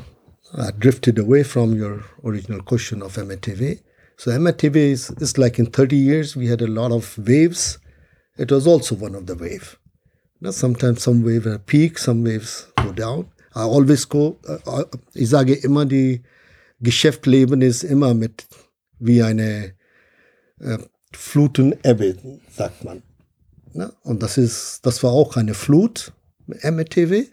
I 0.54 0.70
drifted 0.70 1.18
away 1.18 1.44
from 1.44 1.74
your 1.74 2.04
original 2.24 2.62
question 2.62 3.02
of 3.02 3.16
MTV. 3.16 3.80
So 4.16 4.30
MTV 4.30 4.76
is, 4.76 5.10
is 5.12 5.38
like 5.38 5.58
in 5.58 5.66
30 5.66 5.96
years 5.96 6.36
we 6.36 6.46
had 6.46 6.60
a 6.60 6.66
lot 6.66 6.92
of 6.92 7.16
waves. 7.18 7.78
It 8.36 8.50
was 8.50 8.66
also 8.66 8.94
one 8.94 9.14
of 9.14 9.26
the 9.26 9.34
wave. 9.34 9.78
Now, 10.40 10.50
sometimes 10.50 11.02
some 11.02 11.22
waves 11.22 11.46
are 11.46 11.58
peak, 11.58 11.98
some 11.98 12.24
waves 12.24 12.66
go 12.76 12.92
down. 12.92 13.30
I 13.54 13.62
always 13.62 14.04
go, 14.04 14.38
uh, 14.48 14.84
ich 15.14 15.28
sage 15.28 15.54
immer, 15.62 15.86
die 15.86 16.22
Geschäftsleben 16.80 17.62
ist 17.62 17.84
immer 17.84 18.12
mit 18.12 18.46
wie 18.98 19.22
eine 19.22 19.74
äh, 20.60 20.78
Flut 21.12 21.58
und 21.58 21.74
Ebbe, 21.84 22.16
sagt 22.50 22.84
man. 22.84 23.02
Ne? 23.72 23.92
Und 24.02 24.22
das 24.22 24.36
ist, 24.36 24.80
das 24.82 25.02
war 25.02 25.12
auch 25.12 25.36
eine 25.36 25.54
Flut, 25.54 26.12
MTV. 26.46 27.26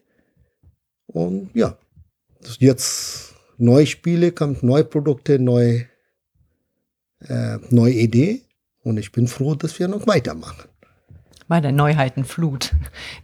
Und 1.08 1.50
ja, 1.54 1.78
jetzt 2.60 3.34
neue 3.58 3.86
Spiele, 3.86 4.32
kommt 4.32 4.64
neue 4.64 4.84
Produkte, 4.84 5.40
neue, 5.40 5.86
äh, 7.22 7.58
neue 7.70 7.94
Idee. 7.94 8.42
Und 8.84 8.98
ich 8.98 9.12
bin 9.12 9.28
froh, 9.28 9.56
dass 9.56 9.78
wir 9.80 9.88
noch 9.88 10.08
weitermachen. 10.08 10.70
Bei 11.48 11.60
der 11.60 11.72
Neuheitenflut, 11.72 12.74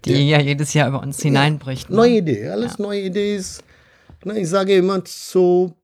die 0.05 0.13
ja. 0.13 0.37
ja 0.37 0.41
jedes 0.41 0.73
Jahr 0.73 0.89
über 0.89 1.01
uns 1.01 1.21
hineinbricht. 1.21 1.89
Ne? 1.89 1.95
Neue 1.95 2.17
Idee, 2.17 2.49
alles 2.49 2.77
ja. 2.77 2.83
neue 2.83 3.01
Idee 3.01 3.35
ist. 3.35 3.63
Ne, 4.23 4.39
ich 4.39 4.49
sage 4.49 4.75
immer 4.75 5.01
so, 5.05 5.75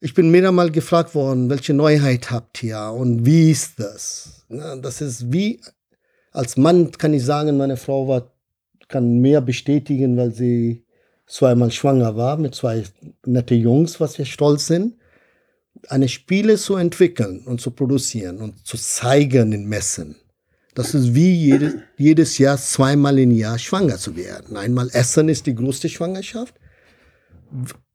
ich 0.00 0.14
bin 0.14 0.30
mehrmals 0.30 0.72
gefragt 0.72 1.14
worden, 1.14 1.50
welche 1.50 1.74
Neuheit 1.74 2.30
habt 2.30 2.62
ihr 2.62 2.80
und 2.80 3.26
wie 3.26 3.50
ist 3.50 3.80
das? 3.80 4.46
das 4.48 5.00
ist 5.00 5.32
wie, 5.32 5.60
als 6.30 6.56
Mann 6.56 6.92
kann 6.92 7.12
ich 7.12 7.24
sagen, 7.24 7.56
meine 7.56 7.76
Frau 7.76 8.06
war, 8.06 8.32
kann 8.86 9.18
mehr 9.18 9.40
bestätigen, 9.40 10.16
weil 10.16 10.32
sie 10.32 10.86
zweimal 11.28 11.70
schwanger 11.70 12.16
war 12.16 12.36
mit 12.36 12.54
zwei 12.54 12.84
nette 13.24 13.54
Jungs, 13.54 14.00
was 14.00 14.18
wir 14.18 14.24
stolz 14.24 14.66
sind. 14.66 14.94
Eine 15.88 16.08
Spiele 16.08 16.56
zu 16.56 16.76
entwickeln 16.76 17.42
und 17.44 17.60
zu 17.60 17.70
produzieren 17.70 18.38
und 18.38 18.66
zu 18.66 18.76
zeigen 18.76 19.52
in 19.52 19.66
Messen. 19.66 20.16
Das 20.74 20.94
ist 20.94 21.14
wie 21.14 21.34
jede, 21.34 21.82
jedes 21.96 22.38
Jahr 22.38 22.56
zweimal 22.56 23.18
im 23.18 23.32
Jahr 23.32 23.58
schwanger 23.58 23.98
zu 23.98 24.16
werden. 24.16 24.56
Einmal 24.56 24.88
Essen 24.92 25.28
ist 25.28 25.46
die 25.46 25.54
größte 25.54 25.88
Schwangerschaft 25.88 26.54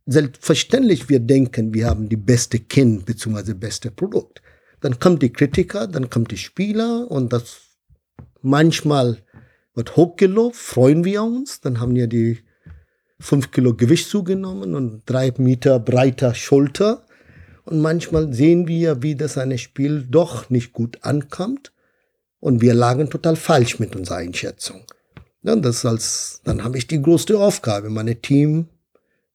selbstverständlich 0.06 1.10
wir 1.10 1.20
denken, 1.20 1.74
wir 1.74 1.88
haben 1.88 2.10
die 2.10 2.18
beste 2.18 2.60
Kind 2.60 3.06
bzw. 3.06 3.54
beste 3.54 3.92
Produkt. 3.92 4.42
Dann 4.82 5.00
kommt 5.00 5.22
die 5.22 5.32
Kritiker, 5.32 5.88
dann 5.88 6.10
kommt 6.10 6.32
die 6.32 6.38
Spieler 6.38 7.10
und 7.10 7.32
das 7.32 7.62
manchmal 8.42 9.20
wird 9.76 9.96
hochgelobt, 9.96 10.56
freuen 10.56 11.06
wir 11.06 11.24
uns, 11.24 11.62
dann 11.62 11.80
haben 11.80 11.96
wir 11.96 12.08
die 12.08 12.40
fünf 13.24 13.52
Kilo 13.52 13.74
Gewicht 13.74 14.10
zugenommen 14.10 14.76
und 14.76 15.04
drei 15.06 15.34
Meter 15.38 15.80
breiter 15.80 16.36
Schulter. 16.36 17.06
Und 17.66 17.80
manchmal 17.80 18.34
sehen 18.34 18.68
wir, 18.68 19.02
wie 19.02 19.16
das 19.16 19.38
eine 19.38 19.58
Spiel 19.58 20.06
doch 20.10 20.50
nicht 20.50 20.74
gut 20.74 21.00
ankommt. 21.02 21.72
Und 22.42 22.62
wir 22.62 22.74
lagen 22.74 23.10
total 23.10 23.38
falsch 23.38 23.80
mit 23.80 23.96
unserer 23.96 24.18
Einschätzung. 24.18 24.82
Dann, 25.42 25.62
das 25.62 25.86
als, 25.86 26.42
dann 26.44 26.64
habe 26.64 26.78
ich 26.78 26.88
die 26.88 27.02
größte 27.02 27.40
Aufgabe, 27.40 27.90
meine 27.90 28.18
Team 28.18 28.68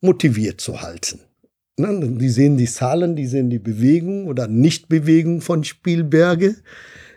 motiviert 0.02 0.60
zu 0.60 0.82
halten. 0.82 1.20
Ne, 1.78 2.16
die 2.18 2.28
sehen 2.28 2.58
die 2.58 2.66
Zahlen, 2.66 3.16
die 3.16 3.26
sehen 3.26 3.48
die 3.48 3.58
Bewegung 3.58 4.26
oder 4.26 4.48
Nichtbewegung 4.48 5.40
von 5.40 5.64
Spielberge. 5.64 6.56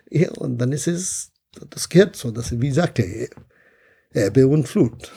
Ja, 0.09 0.31
und 0.31 0.57
dann 0.59 0.71
ist 0.71 0.87
es, 0.87 1.31
das 1.69 1.89
gehört 1.89 2.15
so, 2.15 2.31
das, 2.31 2.59
wie 2.61 2.71
sagt 2.71 2.99
er, 2.99 3.27
Ebbe 4.13 4.47
und 4.47 4.67
Flut. 4.67 5.11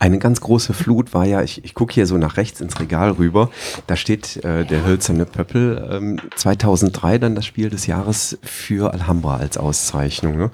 Eine 0.00 0.18
ganz 0.18 0.40
große 0.40 0.72
Flut 0.72 1.12
war 1.12 1.26
ja, 1.26 1.42
ich, 1.42 1.62
ich 1.62 1.74
gucke 1.74 1.92
hier 1.92 2.06
so 2.06 2.16
nach 2.16 2.38
rechts 2.38 2.62
ins 2.62 2.80
Regal 2.80 3.10
rüber, 3.10 3.50
da 3.86 3.96
steht 3.96 4.42
äh, 4.44 4.64
der 4.64 4.86
hölzerne 4.86 5.26
Pöppel, 5.26 5.88
ähm, 5.92 6.18
2003 6.36 7.18
dann 7.18 7.34
das 7.34 7.44
Spiel 7.44 7.68
des 7.68 7.86
Jahres 7.86 8.38
für 8.42 8.94
Alhambra 8.94 9.36
als 9.36 9.58
Auszeichnung. 9.58 10.38
Ne? 10.38 10.50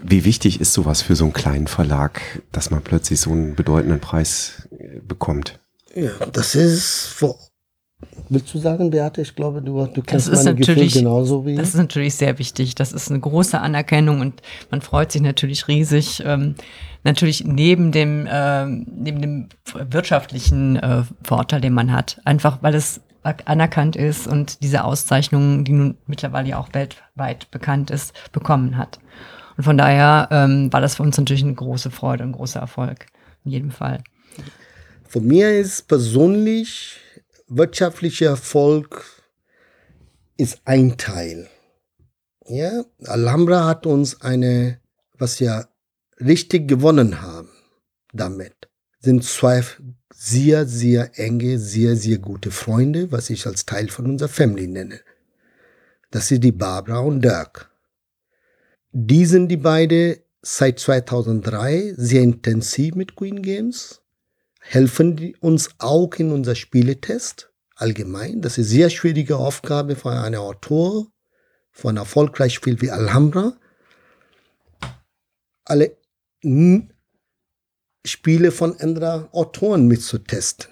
Wie 0.00 0.24
wichtig 0.24 0.60
ist 0.60 0.74
sowas 0.74 1.02
für 1.02 1.16
so 1.16 1.24
einen 1.24 1.32
kleinen 1.32 1.66
Verlag, 1.66 2.20
dass 2.52 2.70
man 2.70 2.82
plötzlich 2.82 3.18
so 3.20 3.32
einen 3.32 3.56
bedeutenden 3.56 3.98
Preis 3.98 4.68
äh, 4.78 5.00
bekommt? 5.00 5.58
Ja, 5.96 6.12
das 6.32 6.54
ist 6.54 7.06
vor 7.06 7.38
Willst 8.28 8.52
du 8.54 8.58
sagen, 8.58 8.90
Beate, 8.90 9.20
ich 9.20 9.34
glaube, 9.34 9.60
du, 9.60 9.86
du 9.86 10.02
kennst 10.02 10.28
das 10.28 10.44
meine 10.44 10.56
Gefühle 10.56 10.86
genauso 10.86 11.44
wie 11.44 11.54
Das 11.54 11.68
ist 11.68 11.76
natürlich 11.76 12.14
sehr 12.14 12.38
wichtig. 12.38 12.74
Das 12.74 12.92
ist 12.92 13.10
eine 13.10 13.20
große 13.20 13.60
Anerkennung 13.60 14.20
und 14.20 14.40
man 14.70 14.80
freut 14.80 15.12
sich 15.12 15.20
natürlich 15.20 15.68
riesig. 15.68 16.22
Ähm, 16.24 16.54
natürlich 17.04 17.44
neben 17.44 17.92
dem, 17.92 18.26
äh, 18.26 18.66
neben 18.66 19.20
dem 19.20 19.48
wirtschaftlichen 19.74 20.76
äh, 20.76 21.02
Vorteil, 21.22 21.60
den 21.60 21.74
man 21.74 21.92
hat. 21.92 22.20
Einfach 22.24 22.62
weil 22.62 22.74
es 22.74 23.00
anerkannt 23.22 23.96
ist 23.96 24.26
und 24.26 24.62
diese 24.62 24.84
Auszeichnung, 24.84 25.64
die 25.64 25.72
nun 25.72 25.96
mittlerweile 26.06 26.48
ja 26.48 26.58
auch 26.58 26.68
weltweit 26.72 27.50
bekannt 27.50 27.90
ist, 27.90 28.14
bekommen 28.32 28.76
hat. 28.76 28.98
Und 29.56 29.64
von 29.64 29.78
daher 29.78 30.28
ähm, 30.30 30.72
war 30.72 30.80
das 30.80 30.96
für 30.96 31.02
uns 31.02 31.18
natürlich 31.18 31.44
eine 31.44 31.54
große 31.54 31.90
Freude, 31.90 32.24
ein 32.24 32.32
großer 32.32 32.60
Erfolg. 32.60 33.06
In 33.44 33.50
jedem 33.50 33.70
Fall. 33.70 34.02
Für 35.06 35.20
mich 35.20 35.42
ist 35.42 35.88
persönlich 35.88 37.01
wirtschaftlicher 37.56 38.26
Erfolg 38.26 39.04
ist 40.36 40.60
ein 40.64 40.96
Teil. 40.96 41.48
Ja, 42.46 42.84
Alhambra 43.04 43.66
hat 43.66 43.86
uns 43.86 44.20
eine, 44.20 44.80
was 45.16 45.40
wir 45.40 45.68
richtig 46.18 46.68
gewonnen 46.68 47.22
haben 47.22 47.50
damit, 48.12 48.68
sind 49.00 49.24
zwei 49.24 49.64
sehr, 50.14 50.66
sehr 50.66 51.18
enge, 51.18 51.58
sehr, 51.58 51.96
sehr 51.96 52.18
gute 52.18 52.50
Freunde, 52.50 53.10
was 53.10 53.30
ich 53.30 53.46
als 53.46 53.66
Teil 53.66 53.88
von 53.88 54.06
unserer 54.06 54.28
Family 54.28 54.66
nenne. 54.66 55.00
Das 56.10 56.30
ist 56.30 56.44
die 56.44 56.52
Barbara 56.52 56.98
und 56.98 57.22
Dirk. 57.22 57.70
Die 58.92 59.24
sind 59.24 59.48
die 59.48 59.56
beiden 59.56 60.16
seit 60.42 60.78
2003 60.78 61.94
sehr 61.96 62.22
intensiv 62.22 62.94
mit 62.94 63.16
Queen 63.16 63.40
Games, 63.42 64.01
helfen 64.62 65.16
die 65.16 65.36
uns 65.36 65.70
auch 65.78 66.14
in 66.14 66.32
unser 66.32 66.54
Spieletest. 66.54 67.50
allgemein. 67.74 68.40
Das 68.40 68.52
ist 68.52 68.58
eine 68.58 68.66
sehr 68.66 68.90
schwierige 68.90 69.36
Aufgabe 69.36 69.96
für 69.96 70.10
einen 70.10 70.36
Autor, 70.36 71.08
für 71.72 71.88
ein 71.88 71.96
erfolgreiches 71.96 72.54
Spiel 72.54 72.80
wie 72.80 72.90
Alhambra. 72.90 73.56
Alle 75.64 75.96
Spiele 78.04 78.52
von 78.52 78.78
anderen 78.78 79.32
Autoren 79.32 79.86
mitzutesten. 79.86 80.66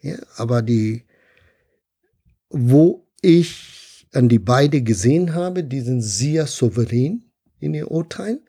Ja, 0.00 0.16
aber 0.36 0.62
die, 0.62 1.04
wo 2.48 3.06
ich 3.20 4.06
an 4.12 4.28
die 4.28 4.38
beiden 4.38 4.84
gesehen 4.84 5.34
habe, 5.34 5.64
die 5.64 5.80
sind 5.80 6.00
sehr 6.02 6.46
souverän 6.46 7.30
in 7.58 7.74
ihr 7.74 7.90
Urteil, 7.90 8.40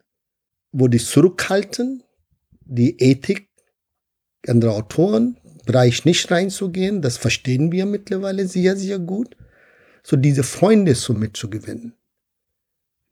wo 0.72 0.88
die 0.88 0.98
zurückhalten, 0.98 2.02
die 2.60 2.98
Ethik 3.00 3.49
anderer 4.46 4.74
Autoren, 4.74 5.36
Bereich 5.66 6.04
nicht 6.04 6.30
reinzugehen, 6.30 7.02
das 7.02 7.16
verstehen 7.16 7.70
wir 7.70 7.86
mittlerweile 7.86 8.46
sehr, 8.48 8.76
sehr 8.76 8.98
gut. 8.98 9.36
So 10.02 10.16
diese 10.16 10.42
Freunde 10.42 10.94
so 10.94 11.12
mitzugewinnen. 11.12 11.94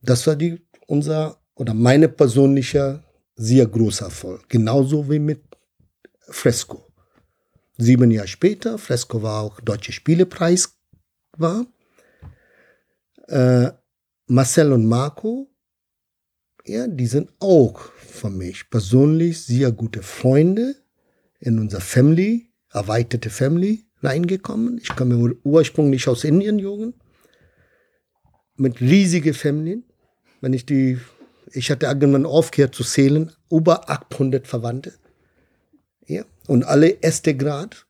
Das 0.01 0.27
war 0.27 0.35
die, 0.37 0.67
unser 0.87 1.39
oder 1.55 1.75
meine 1.75 2.09
persönliche 2.09 3.03
sehr 3.37 3.67
großer 3.67 4.07
Erfolg. 4.07 4.49
Genauso 4.49 5.09
wie 5.11 5.19
mit 5.19 5.43
Fresco. 6.29 6.85
Sieben 7.77 8.11
Jahre 8.11 8.29
später, 8.29 8.79
Fresco 8.79 9.23
war 9.23 9.43
auch 9.43 9.61
Deutscher 9.61 9.93
Spielepreis 9.93 10.77
war. 11.37 11.67
Äh, 13.29 13.71
Marcel 14.27 14.73
und 14.73 14.87
Marco, 14.87 15.49
ja, 16.65 16.87
die 16.87 17.07
sind 17.07 17.31
auch 17.39 17.81
für 17.93 18.31
mich 18.31 18.69
persönlich 18.69 19.45
sehr 19.45 19.71
gute 19.71 20.03
Freunde 20.03 20.75
in 21.41 21.59
unser 21.59 21.81
Family, 21.81 22.51
erweiterte 22.71 23.31
Family 23.31 23.85
reingekommen. 24.03 24.79
Ich 24.79 24.95
komme 24.95 25.35
ursprünglich 25.43 26.09
aus 26.09 26.25
Indien, 26.25 26.59
Jugend, 26.59 26.95
mit 28.57 28.81
riesigen 28.81 29.35
Familien. 29.35 29.85
Wenn 30.41 30.53
ich 30.53 30.67
die, 30.67 30.99
ich 31.53 31.71
hatte 31.71 31.87
irgendwann 31.87 32.27
aufgehört 32.27 32.75
zu 32.75 32.85
zählen, 32.85 33.33
über 33.51 33.89
800 33.91 34.47
Verwandte. 34.47 34.95
Ja, 36.07 36.25
und 36.47 36.65
alle 36.65 36.89
erste 36.89 37.37
Grad. 37.37 37.87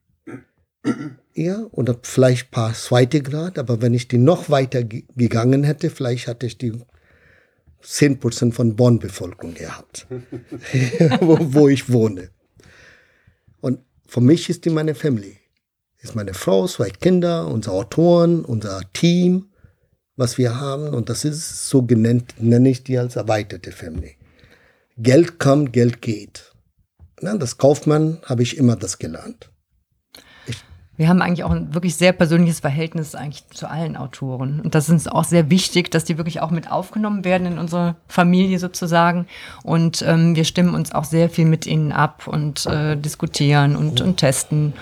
Ja, 1.34 1.66
oder 1.70 1.98
vielleicht 2.02 2.48
ein 2.48 2.50
paar 2.50 2.74
zweite 2.74 3.22
Grad, 3.22 3.58
aber 3.58 3.82
wenn 3.82 3.94
ich 3.94 4.08
die 4.08 4.18
noch 4.18 4.50
weiter 4.50 4.82
gegangen 4.84 5.64
hätte, 5.64 5.90
vielleicht 5.90 6.26
hatte 6.26 6.46
ich 6.46 6.58
die 6.58 6.72
10% 7.82 8.52
von 8.52 8.74
Bonn-Bevölkerung 8.74 9.54
gehabt, 9.54 10.06
wo, 11.20 11.38
wo 11.40 11.68
ich 11.68 11.92
wohne. 11.92 12.30
Für 14.09 14.23
mich 14.23 14.49
ist 14.49 14.64
die 14.64 14.71
meine 14.71 14.94
Family. 14.94 15.37
Ist 16.01 16.16
meine 16.16 16.33
Frau, 16.33 16.66
zwei 16.66 16.88
Kinder, 16.88 17.47
unsere 17.47 17.77
Autoren, 17.77 18.42
unser 18.42 18.81
Team, 18.94 19.51
was 20.16 20.38
wir 20.38 20.59
haben. 20.59 20.88
Und 20.94 21.11
das 21.11 21.27
ist 21.27 21.68
so 21.68 21.83
genannt, 21.83 22.35
nenne 22.38 22.71
ich 22.71 22.83
die 22.83 22.97
als 22.97 23.16
erweiterte 23.16 23.71
Family. 23.71 24.16
Geld 24.97 25.38
kommt, 25.38 25.75
Geld 25.75 26.01
geht. 26.01 26.53
Na, 27.21 27.37
das 27.37 27.59
Kaufmann 27.59 28.18
habe 28.25 28.42
ich 28.42 28.57
immer 28.57 28.77
das 28.77 28.99
gelernt. 28.99 29.51
Wir 30.98 31.08
haben 31.08 31.22
eigentlich 31.22 31.44
auch 31.44 31.52
ein 31.52 31.72
wirklich 31.74 31.94
sehr 31.94 32.12
persönliches 32.12 32.58
Verhältnis 32.58 33.14
eigentlich 33.14 33.46
zu 33.50 33.70
allen 33.70 33.96
Autoren. 33.96 34.61
Und 34.61 34.74
das 34.74 34.88
ist 34.88 34.90
uns 34.90 35.06
auch 35.06 35.22
sehr 35.22 35.48
wichtig, 35.48 35.92
dass 35.92 36.04
die 36.04 36.18
wirklich 36.18 36.40
auch 36.40 36.50
mit 36.50 36.70
aufgenommen 36.70 37.24
werden 37.24 37.46
in 37.46 37.58
unsere 37.58 37.94
Familie 38.08 38.58
sozusagen. 38.58 39.28
Und 39.62 40.02
ähm, 40.02 40.34
wir 40.34 40.44
stimmen 40.44 40.74
uns 40.74 40.90
auch 40.90 41.04
sehr 41.04 41.30
viel 41.30 41.46
mit 41.46 41.66
ihnen 41.66 41.92
ab 41.92 42.26
und 42.26 42.66
äh, 42.66 42.96
diskutieren 42.96 43.76
und, 43.76 44.00
und 44.00 44.16
testen. 44.16 44.72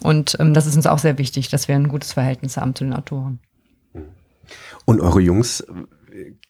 Und 0.00 0.36
ähm, 0.38 0.54
das 0.54 0.66
ist 0.66 0.76
uns 0.76 0.86
auch 0.86 0.98
sehr 0.98 1.18
wichtig, 1.18 1.48
dass 1.48 1.66
wir 1.66 1.74
ein 1.74 1.88
gutes 1.88 2.12
Verhältnis 2.12 2.56
haben 2.56 2.76
zu 2.76 2.84
den 2.84 2.94
Autoren. 2.94 3.40
Und 4.84 5.00
eure 5.00 5.20
Jungs 5.20 5.66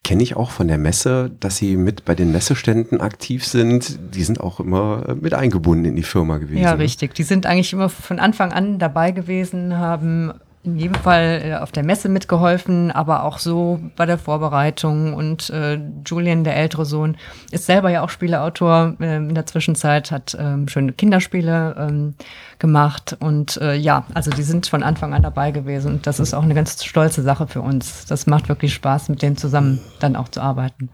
kenne 0.02 0.22
ich 0.22 0.37
auch 0.37 0.50
von 0.50 0.68
der 0.68 0.78
Messe, 0.78 1.30
dass 1.40 1.56
sie 1.56 1.76
mit 1.76 2.04
bei 2.04 2.14
den 2.14 2.30
Messeständen 2.30 3.00
aktiv 3.00 3.44
sind. 3.44 3.98
Die 4.14 4.22
sind 4.22 4.40
auch 4.40 4.60
immer 4.60 5.16
mit 5.20 5.34
eingebunden 5.34 5.87
in 5.87 5.96
die 5.96 6.02
Firma 6.02 6.38
gewesen. 6.38 6.62
Ja, 6.62 6.74
ne? 6.74 6.80
richtig. 6.80 7.14
Die 7.14 7.22
sind 7.22 7.46
eigentlich 7.46 7.72
immer 7.72 7.88
von 7.88 8.18
Anfang 8.18 8.52
an 8.52 8.78
dabei 8.78 9.10
gewesen, 9.10 9.78
haben 9.78 10.32
in 10.64 10.79
jedem 10.79 10.94
Fall 10.94 11.42
äh, 11.44 11.55
auf 11.57 11.72
der 11.72 11.85
Messe 11.85 12.09
mitgeholfen, 12.09 12.90
aber 12.90 13.24
auch 13.24 13.38
so 13.38 13.81
bei 13.96 14.07
der 14.07 14.18
Vorbereitung. 14.18 15.14
Und 15.14 15.50
äh, 15.50 15.79
Julian, 16.07 16.42
der 16.42 16.57
ältere 16.57 16.87
Sohn, 16.87 17.16
ist 17.50 17.66
selber 17.66 17.90
ja 17.90 18.03
auch 18.03 18.09
Spieleautor 18.09 18.96
äh, 18.98 19.16
in 19.16 19.35
der 19.35 19.46
Zwischenzeit, 19.46 20.11
hat 20.11 20.37
ähm, 20.38 20.66
schöne 20.68 20.92
Kinderspiele 20.92 21.77
ähm, 21.79 22.14
gemacht. 22.59 23.16
Und 23.20 23.59
äh, 23.59 23.74
ja, 23.74 24.07
also 24.14 24.31
die 24.31 24.42
sind 24.42 24.66
von 24.66 24.83
Anfang 24.83 25.12
an 25.12 25.22
dabei 25.22 25.50
gewesen. 25.50 25.94
Und 25.94 26.07
das 26.07 26.18
ist 26.18 26.35
auch 26.35 26.42
eine 26.42 26.55
ganz 26.55 26.83
stolze 26.83 27.22
Sache 27.22 27.46
für 27.46 27.61
uns. 27.61 28.07
Das 28.07 28.27
macht 28.27 28.48
wirklich 28.48 28.72
Spaß, 28.74 29.11
mit 29.11 29.22
denen 29.22 29.37
zusammen 29.37 29.81
dann 30.00 30.16
auch 30.16 30.29
zu 30.29 30.40
arbeiten 30.40 30.88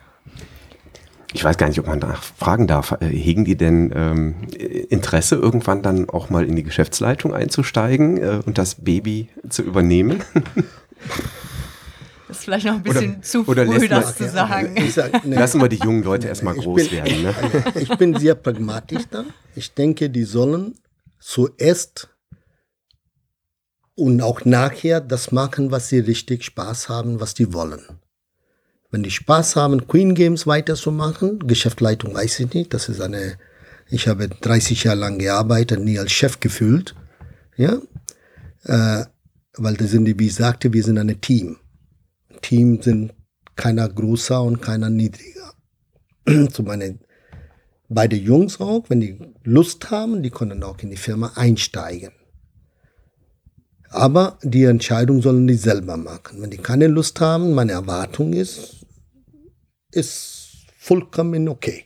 ich 1.32 1.44
weiß 1.44 1.56
gar 1.56 1.68
nicht, 1.68 1.78
ob 1.78 1.86
man 1.86 2.00
da 2.00 2.14
fragen 2.14 2.66
darf, 2.66 2.96
äh, 3.00 3.06
hegen 3.06 3.44
die 3.44 3.56
denn 3.56 3.92
ähm, 3.94 4.34
Interesse, 4.88 5.36
irgendwann 5.36 5.82
dann 5.82 6.08
auch 6.08 6.30
mal 6.30 6.44
in 6.44 6.56
die 6.56 6.62
Geschäftsleitung 6.62 7.32
einzusteigen 7.32 8.16
äh, 8.18 8.40
und 8.44 8.58
das 8.58 8.76
Baby 8.76 9.28
zu 9.48 9.62
übernehmen? 9.62 10.22
Das 12.28 12.38
ist 12.38 12.44
vielleicht 12.44 12.66
noch 12.66 12.74
ein 12.74 12.82
bisschen 12.82 13.14
oder, 13.14 13.22
zu 13.22 13.48
oder 13.48 13.66
früh, 13.66 13.88
das 13.88 14.16
zu 14.16 14.28
sagen. 14.28 14.76
Sag, 14.90 15.24
nee. 15.24 15.34
Lassen 15.34 15.60
wir 15.60 15.68
die 15.68 15.78
jungen 15.78 16.04
Leute 16.04 16.28
erstmal 16.28 16.54
groß 16.54 16.88
bin, 16.88 16.92
werden. 16.92 17.22
Ne? 17.22 17.34
Ich 17.74 17.88
bin 17.96 18.16
sehr 18.16 18.36
pragmatisch 18.36 19.02
da. 19.10 19.24
Ich 19.56 19.74
denke, 19.74 20.10
die 20.10 20.22
sollen 20.22 20.76
zuerst 21.18 22.08
und 23.96 24.22
auch 24.22 24.44
nachher 24.44 25.00
das 25.00 25.32
machen, 25.32 25.70
was 25.70 25.88
sie 25.88 25.98
richtig 25.98 26.44
Spaß 26.44 26.88
haben, 26.88 27.20
was 27.20 27.34
die 27.34 27.52
wollen. 27.52 27.99
Wenn 28.90 29.02
die 29.02 29.10
Spaß 29.10 29.56
haben, 29.56 29.86
Queen 29.86 30.14
Games 30.14 30.46
weiterzumachen, 30.46 31.46
Geschäftsleitung 31.46 32.14
weiß 32.14 32.40
ich 32.40 32.54
nicht, 32.54 32.74
das 32.74 32.88
ist 32.88 33.00
eine, 33.00 33.38
ich 33.88 34.08
habe 34.08 34.28
30 34.28 34.84
Jahre 34.84 34.98
lang 34.98 35.18
gearbeitet, 35.18 35.80
nie 35.80 35.98
als 35.98 36.12
Chef 36.12 36.40
gefühlt, 36.40 36.94
ja, 37.56 37.80
äh, 38.64 39.04
weil 39.56 39.74
das 39.76 39.90
sind 39.90 40.06
wie 40.06 40.26
ich 40.26 40.34
sagte, 40.34 40.72
wir 40.72 40.82
sind 40.82 40.98
ein 40.98 41.20
Team. 41.20 41.58
Team 42.42 42.80
sind 42.82 43.12
keiner 43.56 43.88
größer 43.88 44.42
und 44.42 44.60
keiner 44.60 44.90
niedriger. 44.90 45.54
Zu 46.52 46.62
meinen 46.62 47.00
beide 47.88 48.16
Jungs 48.16 48.60
auch, 48.60 48.84
wenn 48.88 49.00
die 49.00 49.18
Lust 49.44 49.90
haben, 49.90 50.22
die 50.22 50.30
können 50.30 50.62
auch 50.62 50.78
in 50.78 50.90
die 50.90 50.96
Firma 50.96 51.32
einsteigen. 51.34 52.12
Aber 53.90 54.38
die 54.42 54.64
Entscheidung 54.64 55.20
sollen 55.20 55.48
die 55.48 55.54
selber 55.54 55.96
machen. 55.96 56.40
Wenn 56.40 56.50
die 56.50 56.58
keine 56.58 56.86
Lust 56.86 57.20
haben, 57.20 57.54
meine 57.54 57.72
Erwartung 57.72 58.32
ist, 58.32 58.79
ist 59.92 60.66
vollkommen 60.78 61.48
okay. 61.48 61.84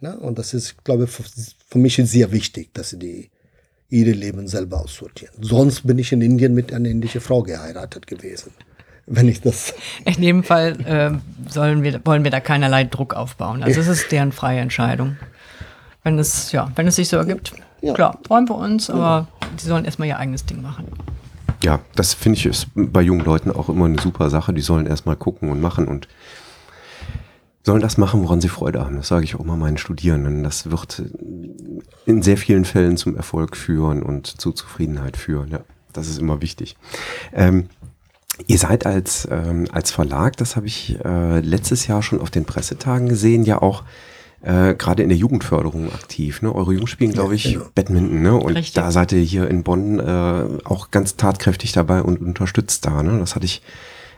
Na, 0.00 0.14
und 0.14 0.38
das 0.38 0.54
ist, 0.54 0.84
glaube 0.84 1.04
ich, 1.04 1.10
für 1.10 1.78
mich 1.78 1.96
sehr 1.96 2.30
wichtig, 2.32 2.74
dass 2.74 2.90
sie 2.90 2.98
die, 2.98 3.30
ihre 3.88 4.10
Leben 4.10 4.46
selber 4.48 4.80
aussortieren. 4.80 5.34
Sonst 5.40 5.86
bin 5.86 5.98
ich 5.98 6.12
in 6.12 6.20
Indien 6.20 6.54
mit 6.54 6.72
einer 6.72 6.88
indischen 6.88 7.20
Frau 7.20 7.42
geheiratet 7.42 8.06
gewesen. 8.06 8.52
Wenn 9.06 9.28
ich 9.28 9.40
das. 9.40 9.74
In 10.04 10.22
dem 10.22 10.44
Fall 10.44 10.80
äh, 10.86 11.50
sollen 11.50 11.82
wir, 11.82 12.00
wollen 12.06 12.24
wir 12.24 12.30
da 12.30 12.40
keinerlei 12.40 12.84
Druck 12.84 13.14
aufbauen. 13.14 13.62
Also 13.62 13.80
es 13.80 13.86
ist 13.98 14.10
deren 14.12 14.32
freie 14.32 14.60
Entscheidung. 14.60 15.16
Wenn 16.02 16.18
es, 16.18 16.52
ja, 16.52 16.70
wenn 16.76 16.86
es 16.86 16.96
sich 16.96 17.08
so 17.08 17.18
ergibt, 17.18 17.52
ja. 17.82 17.92
klar, 17.94 18.18
freuen 18.26 18.48
wir 18.48 18.56
uns, 18.56 18.88
aber 18.90 19.28
die 19.60 19.66
sollen 19.66 19.84
erstmal 19.84 20.08
ihr 20.08 20.18
eigenes 20.18 20.46
Ding 20.46 20.62
machen. 20.62 20.86
Ja, 21.62 21.80
das 21.94 22.12
finde 22.12 22.38
ich 22.38 22.46
ist 22.46 22.66
bei 22.74 23.00
jungen 23.00 23.24
Leuten 23.24 23.50
auch 23.50 23.68
immer 23.68 23.86
eine 23.86 24.00
super 24.00 24.28
Sache. 24.28 24.52
Die 24.52 24.60
sollen 24.60 24.86
erstmal 24.86 25.16
gucken 25.16 25.48
und 25.50 25.60
machen 25.60 25.88
und 25.88 26.08
sollen 27.64 27.80
das 27.80 27.96
machen, 27.96 28.22
woran 28.22 28.40
sie 28.40 28.48
Freude 28.48 28.84
haben. 28.84 28.96
Das 28.96 29.08
sage 29.08 29.24
ich 29.24 29.34
auch 29.34 29.44
mal 29.44 29.56
meinen 29.56 29.78
Studierenden. 29.78 30.44
Das 30.44 30.70
wird 30.70 31.02
in 32.06 32.22
sehr 32.22 32.36
vielen 32.36 32.64
Fällen 32.64 32.96
zum 32.96 33.16
Erfolg 33.16 33.56
führen 33.56 34.02
und 34.02 34.26
zu 34.26 34.52
Zufriedenheit 34.52 35.16
führen. 35.16 35.50
Ja, 35.50 35.60
das 35.92 36.08
ist 36.08 36.18
immer 36.18 36.42
wichtig. 36.42 36.76
Ähm, 37.32 37.68
ihr 38.46 38.58
seid 38.58 38.84
als, 38.84 39.26
ähm, 39.30 39.66
als 39.72 39.90
Verlag, 39.90 40.36
das 40.36 40.56
habe 40.56 40.66
ich 40.66 40.98
äh, 41.04 41.40
letztes 41.40 41.86
Jahr 41.86 42.02
schon 42.02 42.20
auf 42.20 42.30
den 42.30 42.44
Pressetagen 42.44 43.08
gesehen, 43.08 43.44
ja 43.44 43.62
auch 43.62 43.82
äh, 44.42 44.74
gerade 44.74 45.02
in 45.02 45.08
der 45.08 45.16
Jugendförderung 45.16 45.90
aktiv. 45.90 46.42
Ne? 46.42 46.54
Eure 46.54 46.74
Jungs 46.74 46.90
spielen, 46.90 47.12
glaube 47.12 47.34
ich, 47.34 47.44
ja, 47.44 47.52
genau. 47.52 47.70
Badminton. 47.74 48.22
Ne? 48.22 48.34
Und 48.34 48.56
Richtig. 48.56 48.74
da 48.74 48.90
seid 48.90 49.12
ihr 49.12 49.22
hier 49.22 49.48
in 49.48 49.62
Bonn 49.62 49.98
äh, 49.98 50.44
auch 50.64 50.90
ganz 50.90 51.16
tatkräftig 51.16 51.72
dabei 51.72 52.02
und 52.02 52.20
unterstützt 52.20 52.84
da. 52.84 53.02
Ne? 53.02 53.18
Das 53.18 53.34
hatte 53.34 53.46
ich 53.46 53.62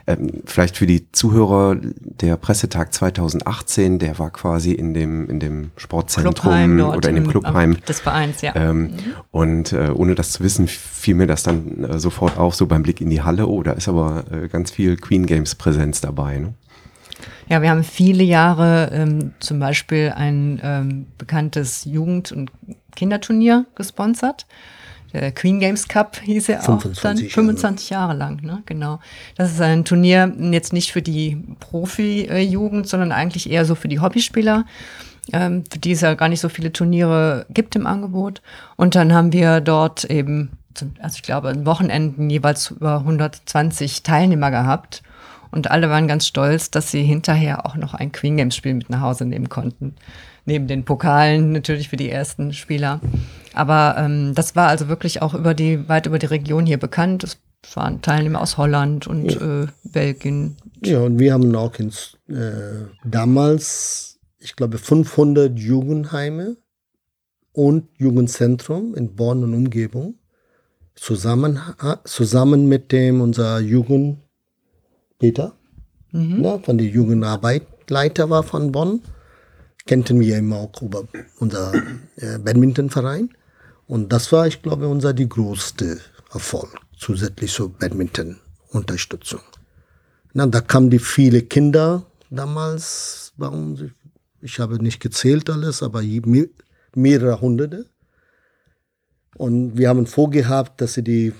ähm, 0.07 0.41
vielleicht 0.45 0.77
für 0.77 0.87
die 0.87 1.11
Zuhörer, 1.11 1.75
der 2.01 2.37
Pressetag 2.37 2.93
2018, 2.93 3.99
der 3.99 4.17
war 4.17 4.31
quasi 4.31 4.71
in 4.71 4.93
dem, 4.93 5.29
in 5.29 5.41
dem 5.41 5.71
Sportzentrum 5.75 6.79
oder 6.79 7.09
in 7.09 7.15
dem 7.15 7.27
Clubheim 7.27 7.77
des 7.87 7.99
Vereins, 7.99 8.41
ja. 8.41 8.55
Ähm, 8.55 8.83
mhm. 8.83 8.91
Und 9.31 9.73
äh, 9.73 9.89
ohne 9.93 10.15
das 10.15 10.31
zu 10.31 10.43
wissen, 10.43 10.67
fiel 10.67 11.15
mir 11.15 11.27
das 11.27 11.43
dann 11.43 11.83
äh, 11.83 11.99
sofort 11.99 12.37
auf, 12.37 12.55
so 12.55 12.67
beim 12.67 12.83
Blick 12.83 13.01
in 13.01 13.09
die 13.09 13.21
Halle. 13.21 13.47
Oh, 13.47 13.61
da 13.63 13.73
ist 13.73 13.89
aber 13.89 14.23
äh, 14.31 14.47
ganz 14.47 14.71
viel 14.71 14.95
Queen 14.95 15.25
Games 15.25 15.55
Präsenz 15.55 15.99
dabei. 15.99 16.39
Ne? 16.39 16.53
Ja, 17.49 17.61
wir 17.61 17.69
haben 17.69 17.83
viele 17.83 18.23
Jahre 18.23 18.89
ähm, 18.93 19.33
zum 19.39 19.59
Beispiel 19.59 20.13
ein 20.15 20.61
ähm, 20.63 21.07
bekanntes 21.17 21.83
Jugend- 21.83 22.31
und 22.31 22.51
Kinderturnier 22.95 23.65
gesponsert 23.75 24.45
der 25.13 25.31
Queen 25.31 25.59
Games 25.59 25.87
Cup 25.87 26.17
hieß 26.17 26.49
er 26.49 26.61
auch 26.61 26.81
25 26.81 27.01
dann 27.01 27.17
Jahre. 27.17 27.29
25 27.29 27.89
Jahre 27.89 28.13
lang, 28.13 28.43
ne? 28.43 28.61
Genau. 28.65 28.99
Das 29.35 29.51
ist 29.51 29.61
ein 29.61 29.85
Turnier 29.85 30.33
jetzt 30.51 30.73
nicht 30.73 30.91
für 30.91 31.01
die 31.01 31.43
Profi-Jugend, 31.59 32.87
sondern 32.87 33.11
eigentlich 33.11 33.49
eher 33.49 33.65
so 33.65 33.75
für 33.75 33.87
die 33.87 33.99
Hobbyspieler, 33.99 34.65
ähm, 35.31 35.63
für 35.71 35.79
die 35.79 35.91
es 35.91 36.01
ja 36.01 36.13
gar 36.15 36.29
nicht 36.29 36.41
so 36.41 36.49
viele 36.49 36.73
Turniere 36.73 37.45
gibt 37.49 37.75
im 37.75 37.87
Angebot. 37.87 38.41
Und 38.75 38.95
dann 38.95 39.13
haben 39.13 39.31
wir 39.31 39.61
dort 39.61 40.03
eben, 40.05 40.51
also 40.99 41.15
ich 41.15 41.23
glaube, 41.23 41.49
an 41.49 41.65
Wochenenden 41.65 42.29
jeweils 42.29 42.71
über 42.71 42.99
120 42.99 44.03
Teilnehmer 44.03 44.51
gehabt. 44.51 45.03
Und 45.51 45.71
alle 45.71 45.89
waren 45.89 46.09
ganz 46.09 46.27
stolz, 46.27 46.71
dass 46.71 46.91
sie 46.91 47.03
hinterher 47.03 47.65
auch 47.65 47.75
noch 47.75 47.93
ein 47.93 48.11
Queen 48.11 48.35
Games 48.35 48.55
Spiel 48.55 48.73
mit 48.73 48.89
nach 48.89 49.01
Hause 49.01 49.25
nehmen 49.25 49.47
konnten. 49.47 49.95
Neben 50.47 50.67
den 50.67 50.85
Pokalen 50.85 51.51
natürlich 51.51 51.89
für 51.89 51.97
die 51.97 52.09
ersten 52.09 52.53
Spieler. 52.53 53.01
Aber 53.53 53.95
ähm, 53.97 54.33
das 54.33 54.55
war 54.55 54.69
also 54.69 54.87
wirklich 54.87 55.21
auch 55.21 55.33
über 55.33 55.53
die, 55.53 55.89
weit 55.89 56.05
über 56.05 56.19
die 56.19 56.25
Region 56.25 56.65
hier 56.65 56.77
bekannt. 56.77 57.25
Es 57.25 57.37
waren 57.75 58.01
Teilnehmer 58.01 58.41
aus 58.41 58.57
Holland 58.57 59.07
und 59.07 59.29
äh, 59.29 59.67
Belgien. 59.83 60.55
Ja, 60.85 61.01
und 61.01 61.19
wir 61.19 61.33
haben 61.33 61.53
auch 61.53 61.77
ins, 61.79 62.17
äh, 62.29 62.85
damals, 63.03 64.19
ich 64.39 64.55
glaube, 64.55 64.77
500 64.77 65.59
Jugendheime 65.59 66.55
und 67.51 67.89
Jugendzentrum 67.97 68.95
in 68.95 69.15
Bonn 69.15 69.43
und 69.43 69.53
Umgebung 69.53 70.15
zusammen, 70.95 71.59
zusammen 72.05 72.69
mit 72.69 72.93
dem 72.93 73.19
unser 73.19 73.59
Jugend 73.59 74.19
Peter, 75.19 75.53
ne, 76.11 76.59
von 76.63 76.77
der 76.77 76.87
Jugendarbeitleiter 76.87 78.29
war 78.29 78.43
von 78.43 78.71
Bonn, 78.71 79.01
kannten 79.87 80.19
wir 80.19 80.37
immer 80.37 80.57
auch 80.57 80.81
über 80.81 81.07
unser 81.39 81.73
äh, 82.17 82.37
Badmintonverein. 82.37 83.29
Und 83.87 84.11
das 84.11 84.31
war, 84.31 84.45
ich 84.47 84.61
glaube, 84.61 84.87
unser 84.87 85.13
die 85.13 85.29
größte 85.29 85.99
Erfolg, 86.33 86.77
zusätzlich 86.97 87.53
zur 87.53 87.69
Badminton-Unterstützung. 87.69 89.41
Na, 90.33 90.45
da 90.45 90.61
kamen 90.61 90.89
die 90.89 90.99
viele 90.99 91.41
Kinder 91.41 92.05
damals 92.29 93.33
bei 93.37 93.47
uns. 93.47 93.81
Ich 94.41 94.59
habe 94.59 94.81
nicht 94.83 94.99
gezählt 94.99 95.49
alles, 95.49 95.81
aber 95.81 96.03
mehrere 96.93 97.41
Hunderte. 97.41 97.85
Und 99.37 99.77
wir 99.77 99.89
haben 99.89 100.05
vorgehabt, 100.05 100.81
dass 100.81 100.93
sie 100.95 101.03
die, 101.03 101.33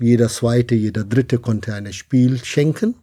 jeder 0.00 0.28
zweite, 0.28 0.74
jeder 0.74 1.04
dritte 1.04 1.38
konnte 1.38 1.74
ein 1.74 1.92
Spiel 1.92 2.42
schenken. 2.44 2.96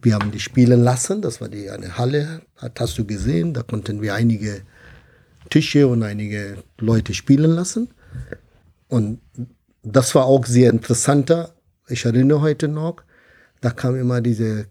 Wir 0.00 0.14
haben 0.14 0.30
die 0.30 0.40
spielen 0.40 0.82
lassen, 0.82 1.20
das 1.20 1.40
war 1.40 1.48
die 1.48 1.68
eine 1.70 1.98
Halle, 1.98 2.42
hat- 2.56 2.80
hast 2.80 2.96
du 2.98 3.04
gesehen, 3.04 3.52
da 3.52 3.62
konnten 3.62 4.00
wir 4.00 4.14
einige 4.14 4.62
Tische 5.50 5.86
und 5.86 6.02
einige 6.02 6.56
Leute 6.78 7.12
spielen 7.12 7.50
lassen. 7.50 7.88
Und 8.88 9.20
das 9.82 10.14
war 10.14 10.24
auch 10.24 10.46
sehr 10.46 10.70
interessanter. 10.70 11.54
Ich 11.88 12.04
erinnere 12.04 12.40
heute 12.40 12.68
noch, 12.68 12.96
da 13.60 13.70
kamen 13.70 14.00
immer 14.00 14.20
diese 14.20 14.66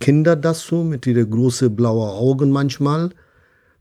Kinder 0.00 0.34
dazu 0.36 0.76
mit 0.76 1.06
ihren 1.06 1.30
großen 1.30 1.74
blauen 1.74 2.10
Augen 2.10 2.50
manchmal. 2.50 3.10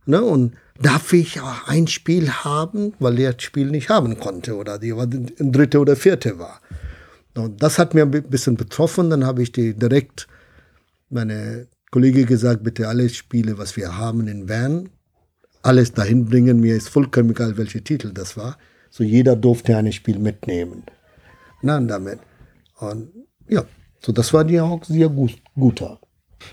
Ne? 0.06 0.22
Und 0.24 0.54
darf 0.82 1.12
ich 1.14 1.40
ein 1.66 1.88
Spiel 1.88 2.30
haben, 2.30 2.94
weil 3.00 3.20
er 3.20 3.34
das 3.34 3.44
Spiel 3.44 3.68
nicht 3.72 3.90
haben 3.90 4.20
konnte 4.20 4.56
oder 4.56 4.78
die 4.78 4.96
war 4.96 5.08
dritte 5.08 5.80
oder 5.80 5.96
vierte 5.96 6.38
war. 6.38 6.62
Und 7.36 7.62
das 7.64 7.78
hat 7.80 7.94
mir 7.94 8.04
ein 8.04 8.12
bisschen 8.12 8.58
betroffen. 8.58 9.10
Dann 9.10 9.26
habe 9.26 9.42
ich 9.44 9.52
die 9.52 9.74
direkt 9.74 10.28
meine 11.10 11.68
Kollege 11.92 12.26
gesagt, 12.26 12.64
bitte 12.64 12.88
alle 12.88 13.10
Spiele, 13.10 13.58
was 13.58 13.76
wir 13.78 13.98
haben 13.98 14.28
in 14.28 14.46
Bern, 14.46 14.90
alles 15.62 15.94
dahin 15.94 16.26
bringen. 16.26 16.60
Mir 16.60 16.76
ist 16.76 16.90
vollkommen 16.90 17.32
egal, 17.32 17.58
welcher 17.58 17.84
Titel 17.84 18.12
das 18.14 18.38
war. 18.38 18.58
So 18.90 19.04
jeder 19.04 19.36
durfte 19.36 19.76
ein 19.78 19.92
Spiel 19.92 20.20
mitnehmen. 20.20 20.84
Na, 21.62 21.78
und 21.78 21.88
damit. 21.88 22.20
Und 22.80 23.10
ja, 23.48 23.64
so 24.00 24.12
das 24.12 24.34
war 24.34 24.44
dir 24.44 24.64
auch 24.66 24.84
sehr 24.86 25.10
gut, 25.10 25.36
guter. 25.56 26.00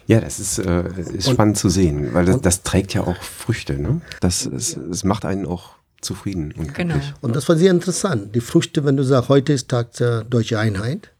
Ja, 0.06 0.20
das 0.20 0.40
ist, 0.40 0.58
äh, 0.58 0.84
ist 0.98 1.30
spannend 1.30 1.58
zu 1.58 1.68
sehen, 1.68 2.14
weil 2.14 2.24
das, 2.24 2.40
das 2.40 2.62
trägt 2.62 2.94
ja 2.94 3.02
auch 3.02 3.22
Früchte. 3.22 3.74
Ne? 3.74 4.00
Das, 4.20 4.46
es, 4.46 4.76
es 4.76 5.04
macht 5.04 5.24
einen 5.24 5.46
auch 5.46 5.74
zufrieden 6.00 6.52
und 6.56 6.74
Genau. 6.74 6.94
glücklich. 6.94 7.14
Und 7.20 7.36
das 7.36 7.48
war 7.48 7.56
sehr 7.56 7.70
interessant. 7.70 8.34
Die 8.34 8.40
Früchte, 8.40 8.84
wenn 8.84 8.96
du 8.96 9.02
sagst, 9.02 9.28
heute 9.28 9.52
ist 9.52 9.68
Tag 9.68 9.92
der 9.94 10.24
Deutschen 10.24 10.56
Einheit. 10.58 11.10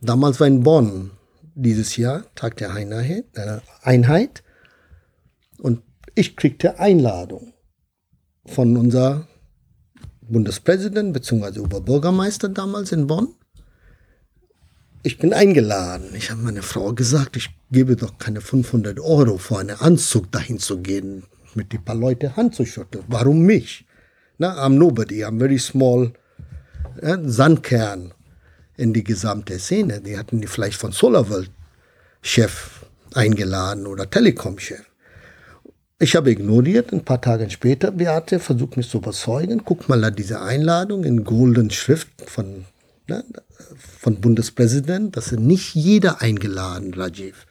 Damals 0.00 0.40
war 0.40 0.46
in 0.46 0.62
Bonn 0.62 1.10
dieses 1.56 1.96
Jahr 1.96 2.24
Tag 2.34 2.56
der 2.58 2.72
Einheit. 2.72 3.24
Äh, 3.34 3.58
Einheit. 3.82 4.44
Und 5.58 5.82
ich 6.14 6.36
kriegte 6.36 6.78
Einladung 6.78 7.54
von 8.44 8.76
unser 8.76 9.26
Bundespräsident 10.20 11.12
bzw. 11.12 11.60
Oberbürgermeister 11.60 12.48
damals 12.48 12.92
in 12.92 13.06
Bonn. 13.06 13.34
Ich 15.02 15.18
bin 15.18 15.32
eingeladen. 15.32 16.10
Ich 16.14 16.30
habe 16.30 16.42
meiner 16.42 16.62
Frau 16.62 16.92
gesagt, 16.92 17.36
ich 17.36 17.50
gebe 17.70 17.96
doch 17.96 18.18
keine 18.18 18.40
500 18.40 19.00
Euro 19.00 19.38
für 19.38 19.58
einen 19.58 19.78
Anzug 19.78 20.30
dahin 20.32 20.58
zu 20.58 20.80
gehen, 20.80 21.24
mit 21.54 21.72
die 21.72 21.78
paar 21.78 21.94
Leute 21.94 22.36
Hand 22.36 22.54
zu 22.54 22.66
schütteln. 22.66 23.04
Warum 23.08 23.42
mich? 23.42 23.86
Na, 24.38 24.66
I'm 24.66 24.74
nobody, 24.74 25.24
I'm 25.24 25.38
very 25.38 25.58
small. 25.58 26.12
Ja, 27.00 27.18
Sandkern 27.22 28.12
in 28.76 28.92
die 28.92 29.04
gesamte 29.04 29.58
Szene. 29.58 30.00
Die 30.00 30.18
hatten 30.18 30.40
die 30.40 30.46
vielleicht 30.46 30.78
von 30.78 30.92
SolarWorld 30.92 31.50
Chef 32.22 32.86
eingeladen 33.14 33.86
oder 33.86 34.08
Telekom-Chef. 34.10 34.84
Ich 35.98 36.14
habe 36.14 36.30
ignoriert. 36.30 36.92
Ein 36.92 37.04
paar 37.04 37.20
Tage 37.20 37.48
später, 37.48 37.90
Beate 37.90 38.38
versucht 38.38 38.76
mich 38.76 38.90
zu 38.90 38.98
überzeugen. 38.98 39.62
Guck 39.64 39.88
mal 39.88 40.04
an 40.04 40.14
diese 40.14 40.42
Einladung 40.42 41.04
in 41.04 41.24
golden 41.24 41.70
Schrift 41.70 42.08
von, 42.26 42.66
ne, 43.08 43.24
von 43.98 44.20
Bundespräsident. 44.20 45.16
Das 45.16 45.32
ist 45.32 45.40
nicht 45.40 45.74
jeder 45.74 46.20
eingeladen, 46.20 46.92
Rajiv. 46.92 47.46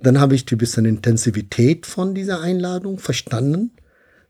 Dann 0.00 0.20
habe 0.20 0.34
ich 0.34 0.44
die 0.44 0.56
bisschen 0.56 0.84
Intensivität 0.84 1.86
von 1.86 2.14
dieser 2.14 2.40
Einladung 2.40 2.98
verstanden. 2.98 3.70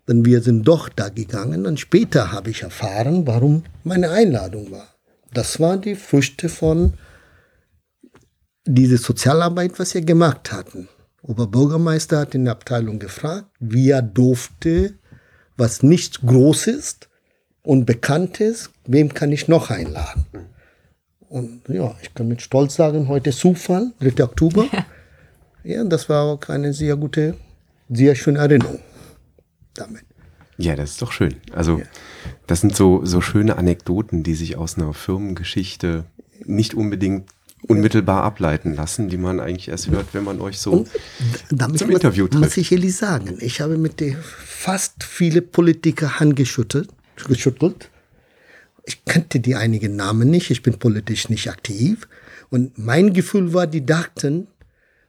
Denn 0.08 0.24
wir 0.24 0.40
sind 0.40 0.62
doch 0.62 0.88
da 0.88 1.08
gegangen 1.08 1.66
und 1.66 1.80
später 1.80 2.30
habe 2.30 2.50
ich 2.50 2.62
erfahren, 2.62 3.26
warum 3.26 3.64
meine 3.82 4.10
Einladung 4.10 4.70
war. 4.70 4.95
Das 5.36 5.60
waren 5.60 5.82
die 5.82 5.96
Früchte 5.96 6.48
von 6.48 6.94
dieser 8.64 8.96
Sozialarbeit, 8.96 9.78
was 9.78 9.92
wir 9.92 10.00
gemacht 10.00 10.50
hatten. 10.50 10.88
Oberbürgermeister 11.20 12.20
hat 12.20 12.34
in 12.34 12.46
der 12.46 12.52
Abteilung 12.52 12.98
gefragt, 12.98 13.50
wer 13.60 14.00
durfte, 14.00 14.94
was 15.58 15.82
nicht 15.82 16.22
groß 16.26 16.68
ist 16.68 17.10
und 17.62 17.84
bekannt 17.84 18.40
ist, 18.40 18.70
wem 18.86 19.12
kann 19.12 19.30
ich 19.30 19.46
noch 19.46 19.68
einladen? 19.68 20.24
Und 21.28 21.68
ja, 21.68 21.94
ich 22.00 22.14
kann 22.14 22.28
mit 22.28 22.40
Stolz 22.40 22.76
sagen, 22.76 23.08
heute 23.08 23.30
Zufall, 23.30 23.92
3. 24.00 24.24
Oktober. 24.24 24.64
Ja, 25.64 25.84
das 25.84 26.08
war 26.08 26.22
auch 26.24 26.48
eine 26.48 26.72
sehr 26.72 26.96
gute, 26.96 27.34
sehr 27.90 28.14
schöne 28.14 28.38
Erinnerung 28.38 28.80
damit. 29.74 30.04
Ja, 30.58 30.74
das 30.76 30.92
ist 30.92 31.02
doch 31.02 31.12
schön. 31.12 31.36
Also, 31.52 31.82
das 32.46 32.60
sind 32.62 32.74
so, 32.74 33.04
so 33.04 33.20
schöne 33.20 33.56
Anekdoten, 33.58 34.22
die 34.22 34.34
sich 34.34 34.56
aus 34.56 34.76
einer 34.76 34.94
Firmengeschichte 34.94 36.04
nicht 36.44 36.74
unbedingt 36.74 37.28
unmittelbar 37.68 38.22
ableiten 38.22 38.74
lassen, 38.74 39.08
die 39.08 39.16
man 39.16 39.40
eigentlich 39.40 39.68
erst 39.68 39.88
hört, 39.90 40.06
wenn 40.12 40.24
man 40.24 40.40
euch 40.40 40.58
so 40.58 40.86
Damit 41.50 41.78
zum 41.78 41.88
muss- 41.88 41.96
Interview 41.96 42.26
muss 42.30 42.40
trifft. 42.40 42.56
ich 42.58 42.72
ehrlich 42.72 42.94
sagen, 42.96 43.38
ich 43.40 43.60
habe 43.60 43.76
mit 43.76 43.98
den 44.00 44.16
fast 44.22 45.02
viele 45.04 45.42
Politiker 45.42 46.20
handgeschüttelt. 46.20 46.88
Geschüttelt. 47.28 47.90
Ich 48.84 49.04
kannte 49.04 49.40
die 49.40 49.56
einigen 49.56 49.96
Namen 49.96 50.30
nicht, 50.30 50.50
ich 50.50 50.62
bin 50.62 50.78
politisch 50.78 51.28
nicht 51.28 51.50
aktiv. 51.50 52.06
Und 52.50 52.78
mein 52.78 53.12
Gefühl 53.12 53.52
war, 53.52 53.66
die 53.66 53.84
dachten, 53.84 54.46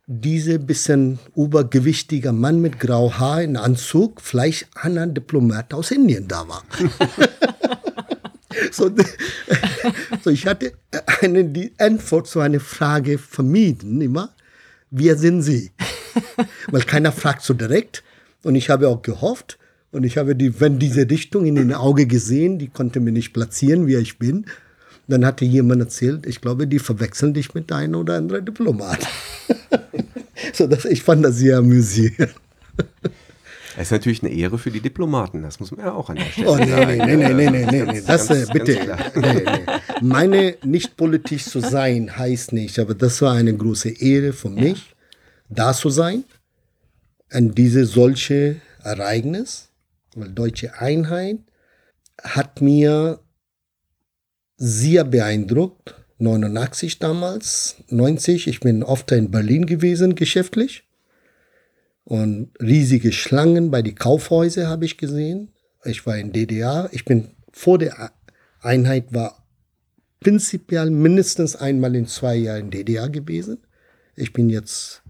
diese 0.07 0.57
bisschen 0.57 1.19
übergewichtiger 1.35 2.31
Mann 2.31 2.61
mit 2.61 2.79
grau 2.79 3.13
Haar 3.13 3.43
in 3.43 3.57
Anzug, 3.57 4.21
vielleicht 4.21 4.69
ein 4.75 5.13
Diplomat 5.13 5.73
aus 5.73 5.91
Indien 5.91 6.29
da 6.29 6.47
war. 6.47 6.63
so, 8.71 8.89
so, 10.23 10.29
ich 10.29 10.47
hatte 10.47 10.71
eine, 11.21 11.43
die 11.43 11.73
Antwort 11.77 12.27
zu 12.27 12.39
einer 12.39 12.61
Frage 12.61 13.17
vermieden, 13.17 13.99
immer. 14.01 14.33
Wer 14.89 15.17
sind 15.17 15.41
Sie? 15.41 15.71
Weil 16.71 16.83
keiner 16.83 17.11
fragt 17.11 17.43
so 17.43 17.53
direkt. 17.53 18.03
Und 18.43 18.55
ich 18.55 18.69
habe 18.69 18.87
auch 18.87 19.01
gehofft. 19.01 19.59
Und 19.91 20.05
ich 20.05 20.17
habe 20.17 20.35
die, 20.35 20.61
wenn 20.61 20.79
diese 20.79 21.09
Richtung 21.09 21.45
in 21.45 21.55
den 21.55 21.73
Auge 21.73 22.07
gesehen, 22.07 22.59
die 22.59 22.69
konnte 22.69 23.01
mir 23.01 23.11
nicht 23.11 23.33
platzieren, 23.33 23.87
wie 23.87 23.95
ich 23.95 24.17
bin. 24.17 24.45
Dann 25.07 25.25
hatte 25.25 25.45
jemand 25.45 25.81
erzählt, 25.81 26.25
ich 26.25 26.41
glaube, 26.41 26.67
die 26.67 26.79
verwechseln 26.79 27.33
dich 27.33 27.53
mit 27.53 27.71
einem 27.71 27.95
oder 27.95 28.15
anderen 28.17 28.43
Diplomat. 28.45 28.99
so, 30.53 30.67
das, 30.67 30.85
ich 30.85 31.01
fand 31.03 31.23
das 31.23 31.37
sehr 31.37 31.57
amüsierend. 31.59 32.33
Das 33.75 33.87
ist 33.87 33.91
natürlich 33.91 34.23
eine 34.23 34.33
Ehre 34.33 34.57
für 34.57 34.71
die 34.71 34.79
Diplomaten, 34.81 35.43
das 35.43 35.59
muss 35.59 35.71
man 35.71 35.85
ja 35.85 35.93
auch 35.93 36.09
an 36.09 36.15
der 36.15 36.25
Stelle 36.25 36.49
Oh, 36.49 36.55
nee, 36.57 36.65
sagen. 36.69 36.97
nee, 36.97 37.15
nee, 37.15 37.33
nee, 37.33 37.49
nee, 37.49 37.65
nee, 37.71 37.83
nee. 37.83 38.01
Das, 38.05 38.27
Ganz- 38.27 38.49
äh, 38.49 38.51
bitte. 38.51 38.97
Nee, 39.15 39.33
nee. 39.45 39.65
Meine 40.01 40.55
nicht 40.63 40.97
politisch 40.97 41.45
zu 41.45 41.59
sein 41.59 42.17
heißt 42.17 42.53
nicht, 42.53 42.79
aber 42.79 42.95
das 42.95 43.21
war 43.21 43.33
eine 43.35 43.55
große 43.55 43.89
Ehre 44.01 44.33
für 44.33 44.49
mich, 44.49 44.95
da 45.49 45.73
zu 45.73 45.89
sein, 45.89 46.23
an 47.29 47.51
diese 47.53 47.85
solche 47.85 48.57
Ereignis, 48.83 49.69
weil 50.15 50.29
Deutsche 50.29 50.79
Einheit 50.79 51.37
hat 52.23 52.61
mir 52.61 53.19
sehr 54.57 55.03
beeindruckt. 55.03 55.95
89 56.19 56.97
damals, 56.97 57.75
90. 57.89 58.47
Ich 58.47 58.59
bin 58.59 58.81
oft 58.83 59.11
in 59.11 59.29
Berlin 59.29 59.67
gewesen, 59.67 60.15
geschäftlich. 60.15 60.83
Und 62.03 62.51
riesige 62.59 63.11
Schlangen 63.11 63.69
bei 63.69 63.81
den 63.81 63.95
Kaufhäusern 63.95 64.67
habe 64.67 64.85
ich 64.85 64.97
gesehen. 64.97 65.53
Ich 65.85 66.05
war 66.05 66.17
in 66.17 66.31
DDR. 66.31 66.89
Ich 66.91 67.05
bin 67.05 67.29
vor 67.51 67.77
der 67.77 68.11
Einheit 68.61 69.13
war 69.13 69.45
prinzipiell 70.19 70.89
mindestens 70.89 71.55
einmal 71.55 71.95
in 71.95 72.07
zwei 72.07 72.35
Jahren 72.35 72.65
in 72.65 72.71
DDR 72.71 73.09
gewesen. 73.09 73.59
Ich 74.15 74.33
bin 74.33 74.49
jetzt 74.49 75.03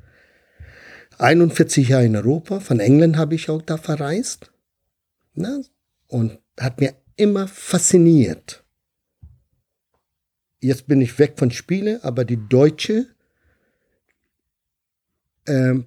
41 1.17 1.89
Jahre 1.89 2.05
in 2.05 2.15
Europa. 2.15 2.59
Von 2.59 2.79
England 2.79 3.17
habe 3.17 3.35
ich 3.35 3.49
auch 3.49 3.61
da 3.61 3.77
verreist. 3.77 4.51
Ne? 5.33 5.63
Und 6.07 6.39
hat 6.59 6.81
mir 6.81 6.93
immer 7.15 7.47
fasziniert. 7.47 8.63
Jetzt 10.59 10.87
bin 10.87 11.01
ich 11.01 11.19
weg 11.19 11.33
von 11.37 11.51
Spiele, 11.51 12.03
aber 12.03 12.25
die 12.25 12.37
deutsche 12.49 13.05
ähm, 15.45 15.85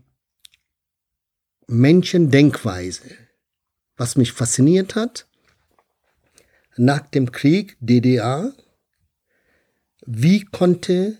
Menschendenkweise, 1.66 3.16
was 3.97 4.16
mich 4.16 4.33
fasziniert 4.33 4.95
hat, 4.95 5.27
nach 6.77 7.01
dem 7.01 7.33
Krieg 7.33 7.77
DDR, 7.81 8.53
wie 10.07 10.45
konnte 10.45 11.18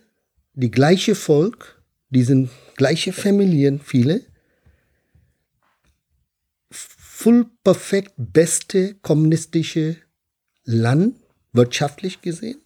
die 0.55 0.71
gleiche 0.71 1.15
Volk, 1.15 1.83
diesen 2.09 2.51
gleiche 2.77 3.13
Familien, 3.13 3.81
viele, 3.81 4.25
full 6.71 7.47
perfekt 7.63 8.13
beste 8.17 8.95
kommunistische 8.95 9.97
Land, 10.65 11.17
wirtschaftlich 11.53 12.23
gesehen, 12.23 12.61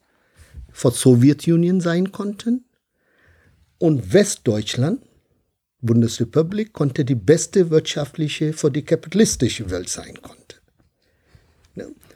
vor 0.74 0.90
Sowjetunion 0.90 1.80
sein 1.80 2.10
konnten 2.10 2.64
und 3.78 4.12
Westdeutschland, 4.12 5.00
Bundesrepublik, 5.80 6.72
konnte 6.72 7.04
die 7.04 7.14
beste 7.14 7.70
wirtschaftliche 7.70 8.52
vor 8.52 8.70
die 8.70 8.82
kapitalistische 8.82 9.70
Welt 9.70 9.88
sein 9.88 10.20
konnte. 10.20 10.56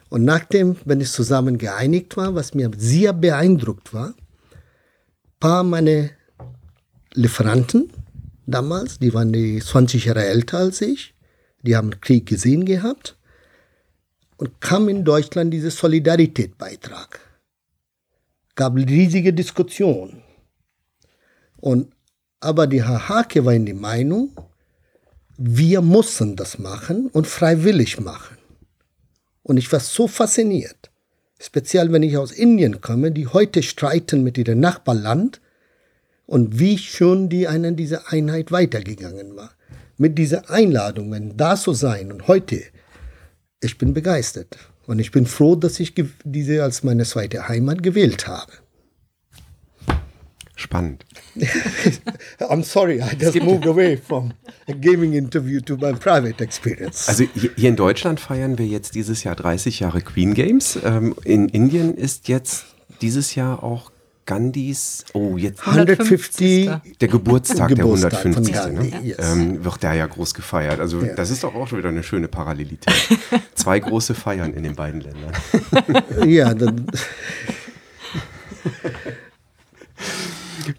Und 0.09 0.25
nachdem, 0.25 0.75
wenn 0.85 0.99
es 0.99 1.13
zusammen 1.13 1.57
geeinigt 1.57 2.17
war, 2.17 2.35
was 2.35 2.53
mir 2.53 2.69
sehr 2.75 3.13
beeindruckt 3.13 3.93
war, 3.93 4.13
paar 5.39 5.63
meine 5.63 6.11
Lieferanten 7.13 7.91
damals, 8.45 8.99
die 8.99 9.13
waren 9.13 9.31
die 9.31 9.59
20 9.59 10.05
Jahre 10.05 10.25
älter 10.25 10.57
als 10.57 10.81
ich, 10.81 11.13
die 11.61 11.77
haben 11.77 12.01
Krieg 12.01 12.25
gesehen 12.25 12.65
gehabt 12.65 13.17
und 14.35 14.59
kam 14.59 14.89
in 14.89 15.05
Deutschland 15.05 15.53
dieser 15.53 15.71
Solidaritätsbeitrag. 15.71 17.28
Gab 18.59 18.75
riesige 18.75 19.31
Diskussionen. 19.31 20.21
Und, 21.55 21.93
aber 22.41 22.67
die 22.67 22.83
Hake 22.83 23.45
war 23.45 23.53
in 23.53 23.65
der 23.65 23.75
Meinung, 23.75 24.31
wir 25.37 25.81
mussten 25.81 26.35
das 26.35 26.59
machen 26.59 27.07
und 27.07 27.25
freiwillig 27.25 28.01
machen. 28.01 28.37
Und 29.43 29.55
ich 29.55 29.71
war 29.71 29.79
so 29.79 30.09
fasziniert. 30.09 30.91
Speziell 31.39 31.93
wenn 31.93 32.03
ich 32.03 32.17
aus 32.17 32.33
Indien 32.33 32.81
komme, 32.81 33.13
die 33.13 33.27
heute 33.27 33.63
streiten 33.63 34.23
mit 34.23 34.37
ihrem 34.37 34.59
Nachbarland 34.59 35.39
und 36.25 36.59
wie 36.59 36.77
schon 36.77 37.29
die 37.29 37.47
eine 37.47 37.71
diese 37.71 38.09
Einheit 38.11 38.51
weitergegangen 38.51 39.37
war. 39.37 39.51
Mit 39.95 40.17
dieser 40.17 40.49
Einladung, 40.49 41.09
wenn 41.11 41.37
da 41.37 41.55
so 41.55 41.71
sein 41.71 42.11
und 42.11 42.27
heute, 42.27 42.61
ich 43.61 43.77
bin 43.77 43.93
begeistert. 43.93 44.57
Und 44.89 44.97
ich 44.97 45.11
bin 45.11 45.27
froh, 45.27 45.55
dass 45.55 45.79
ich 45.79 45.93
diese 46.23 46.63
als 46.63 46.81
meine 46.81 47.03
zweite 47.03 47.47
Heimat 47.47 47.83
gewählt 47.83 48.27
habe. 48.27 48.51
Spannend. 50.55 51.05
I'm 52.39 52.63
sorry, 52.63 52.99
I 52.99 53.15
just 53.15 53.39
moved 53.43 53.67
away 53.67 53.97
from 53.97 54.33
a 54.67 54.73
gaming 54.73 55.13
interview 55.13 55.61
to 55.61 55.77
my 55.77 55.93
private 55.93 56.43
experience. 56.43 57.07
Also 57.07 57.25
hier 57.35 57.69
in 57.69 57.75
Deutschland 57.75 58.19
feiern 58.19 58.57
wir 58.57 58.65
jetzt 58.65 58.95
dieses 58.95 59.23
Jahr 59.23 59.35
30 59.35 59.79
Jahre 59.79 60.01
Queen 60.01 60.33
Games. 60.33 60.79
Ähm, 60.83 61.13
in 61.23 61.49
Indien 61.49 61.93
ist 61.93 62.27
jetzt 62.27 62.65
dieses 62.99 63.35
Jahr 63.35 63.61
auch 63.61 63.91
Gandhis, 64.29 65.05
oh 65.13 65.37
jetzt 65.37 65.65
150. 65.65 66.69
der 67.01 67.07
Geburtstag, 67.07 67.69
Geburtstag 67.69 68.11
der 68.11 68.19
150. 68.23 68.53
Gandhi, 68.53 68.91
ne? 68.91 69.01
yes. 69.03 69.17
ähm, 69.19 69.65
wird 69.65 69.83
da 69.83 69.91
ja 69.91 70.05
groß 70.05 70.35
gefeiert. 70.35 70.79
Also 70.79 71.01
Ja. 71.01 71.15
das 71.15 71.31
ist 71.31 71.43
doch 71.43 71.55
auch 71.55 71.67
schon 71.67 71.79
wieder 71.79 71.89
eine 71.89 72.03
schöne 72.03 72.27
Parallelität. 72.27 72.93
Zwei 73.55 73.79
große 73.79 74.13
Feiern 74.13 74.53
in 74.53 74.61
den 74.61 74.75
beiden 74.75 75.01
Ländern. 75.01 75.31
Ja, 76.29 76.53
dann, 76.53 76.85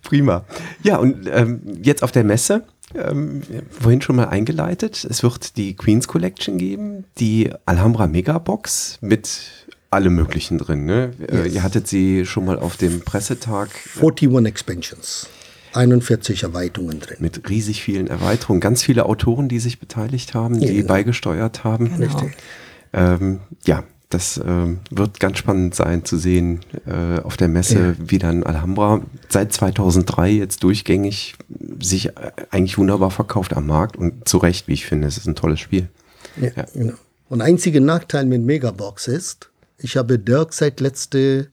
Prima. 0.03 0.45
Ja, 0.85 0.99
und 0.99 1.29
ähm, 1.29 1.61
jetzt 1.83 2.05
auf 2.05 2.13
der 2.13 2.23
Messe, 2.23 2.63
ähm, 2.95 3.43
vorhin 3.69 4.01
schon 4.01 4.15
mal 4.15 4.29
eingeleitet, 4.29 5.05
es 5.09 5.25
wird 5.25 5.57
die 5.57 5.75
Queens 5.75 6.07
Collection 6.07 6.57
geben, 6.57 7.05
die 7.19 7.51
Alhambra 7.67 8.07
Megabox 8.07 8.99
mit 9.01 9.67
allem 9.91 10.15
Möglichen 10.15 10.59
drin. 10.59 10.85
Ne? 10.85 11.13
Äh, 11.29 11.45
Yes. 11.45 11.55
ihr 11.55 11.63
hattet 11.63 11.89
sie 11.89 12.25
schon 12.27 12.45
mal 12.45 12.59
auf 12.59 12.77
dem 12.77 13.01
Pressetag 13.01 13.71
41 14.01 14.47
Expansions. 14.47 15.29
41 15.73 16.43
Erweiterungen 16.43 16.99
drin. 17.01 17.17
mit 17.21 17.49
riesig 17.49 17.83
vielen 17.83 18.09
Erweiterungen, 18.09 18.61
ganz 18.61 18.83
viele 18.83 19.07
Autoren, 19.07 19.49
die 19.49 19.61
sich 19.61 19.79
beteiligt 19.79 20.35
haben, 20.35 20.59
die 20.59 20.81
Ja. 20.81 20.87
beigesteuert 20.87 21.63
haben. 21.65 21.97
Genau. 21.97 22.29
Ähm, 22.93 23.39
ja, 23.65 23.85
das 24.09 24.41
ähm, 24.45 24.81
wird 24.91 25.21
ganz 25.21 25.39
spannend 25.39 25.77
sein 25.77 26.05
zu 26.05 26.19
sehen 26.19 26.61
äh, 26.87 27.21
auf 27.21 27.37
der 27.37 27.47
Messe, 27.47 27.95
wie 28.01 28.19
dann 28.19 28.43
Alhambra 28.43 29.01
seit 29.29 29.53
2003 29.53 30.31
jetzt 30.31 30.65
durchgängig 30.65 31.37
sich 31.81 32.07
äh, 32.09 32.13
eigentlich 32.51 32.77
wunderbar 32.77 33.13
verkauft 33.13 33.57
am 33.57 33.69
Markt 33.69 33.97
und 33.97 34.29
zu 34.29 34.39
Recht, 34.39 34.67
wie 34.67 34.73
ich 34.73 34.87
finde, 34.87 35.07
es 35.07 35.17
ist 35.19 35.27
ein 35.29 35.37
tolles 35.37 35.61
Spiel. 35.61 35.89
Ja, 36.41 36.51
Ja. 36.57 36.65
Genau. 36.75 36.95
Und 37.29 37.43
einziger 37.43 37.79
Nachteil 37.79 38.27
mit 38.27 38.43
Megabox 38.43 39.07
ist, 39.07 39.50
ich 39.83 39.97
habe 39.97 40.19
Dirk 40.19 40.53
seit 40.53 40.81
letzte 40.81 41.51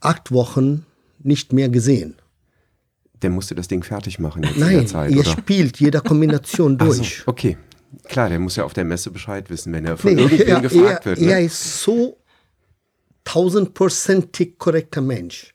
acht 0.00 0.30
Wochen 0.32 0.86
nicht 1.18 1.52
mehr 1.52 1.68
gesehen. 1.68 2.16
Der 3.22 3.30
musste 3.30 3.54
das 3.54 3.68
Ding 3.68 3.82
fertig 3.82 4.18
machen 4.18 4.42
jetzt 4.42 4.54
in 4.56 4.60
Nein, 4.60 4.76
der 4.78 4.86
Zeit, 4.86 5.12
er 5.12 5.18
oder? 5.20 5.30
spielt 5.30 5.78
jeder 5.80 6.00
Kombination 6.02 6.76
Ach 6.80 6.86
so, 6.90 6.96
durch. 6.98 7.22
okay. 7.26 7.56
Klar, 8.04 8.28
der 8.28 8.38
muss 8.40 8.56
ja 8.56 8.64
auf 8.64 8.72
der 8.74 8.84
Messe 8.84 9.10
Bescheid 9.10 9.48
wissen, 9.50 9.72
wenn 9.72 9.84
er 9.84 9.96
von 9.96 10.12
Nee, 10.14 10.22
irgendwem 10.22 10.48
er, 10.48 10.60
gefragt 10.60 11.06
er, 11.06 11.16
wird. 11.16 11.18
er 11.20 11.38
Ne? 11.40 11.44
ist 11.46 11.82
so 11.82 12.18
tausendprozentig 13.24 14.58
korrekter 14.58 15.00
Mensch 15.00 15.54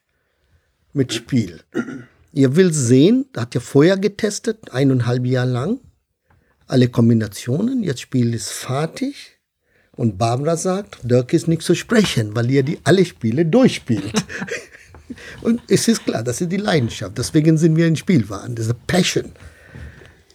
mit 0.94 1.14
Spiel. 1.14 1.62
Ihr 2.34 2.56
will 2.56 2.74
sehen, 2.74 3.26
er 3.34 3.44
hat 3.44 3.56
ja 3.56 3.62
vorher 3.62 3.98
getestet, 3.98 4.72
eineinhalb 4.72 5.26
Jahre 5.26 5.50
lang, 5.50 5.80
alle 6.68 6.88
Kombinationen. 6.88 7.84
Jetzt 7.84 8.02
Spiel 8.02 8.34
ist 8.34 8.50
fertig. 8.52 9.39
Und 10.00 10.18
Barbara 10.18 10.56
sagt, 10.56 11.00
Dirk 11.04 11.34
ist 11.34 11.50
nicht 11.50 11.62
zu 11.62 11.76
sprechen, 11.76 12.34
weil 12.34 12.50
ihr 12.50 12.64
die 12.64 12.80
alle 12.86 13.04
Spiele 13.04 13.46
durchspielt. 13.46 14.14
Und 15.42 15.62
es 15.68 15.90
ist 15.90 16.06
klar, 16.06 16.24
das 16.24 16.40
ist 16.40 16.54
die 16.54 16.56
Leidenschaft. 16.56 17.18
Deswegen 17.18 17.58
sind 17.58 17.76
wir 17.76 17.86
in 17.86 17.98
Spielwaren. 17.98 18.56
Das 18.56 18.68
ist 18.68 18.72
a 18.72 18.78
passion, 18.88 19.34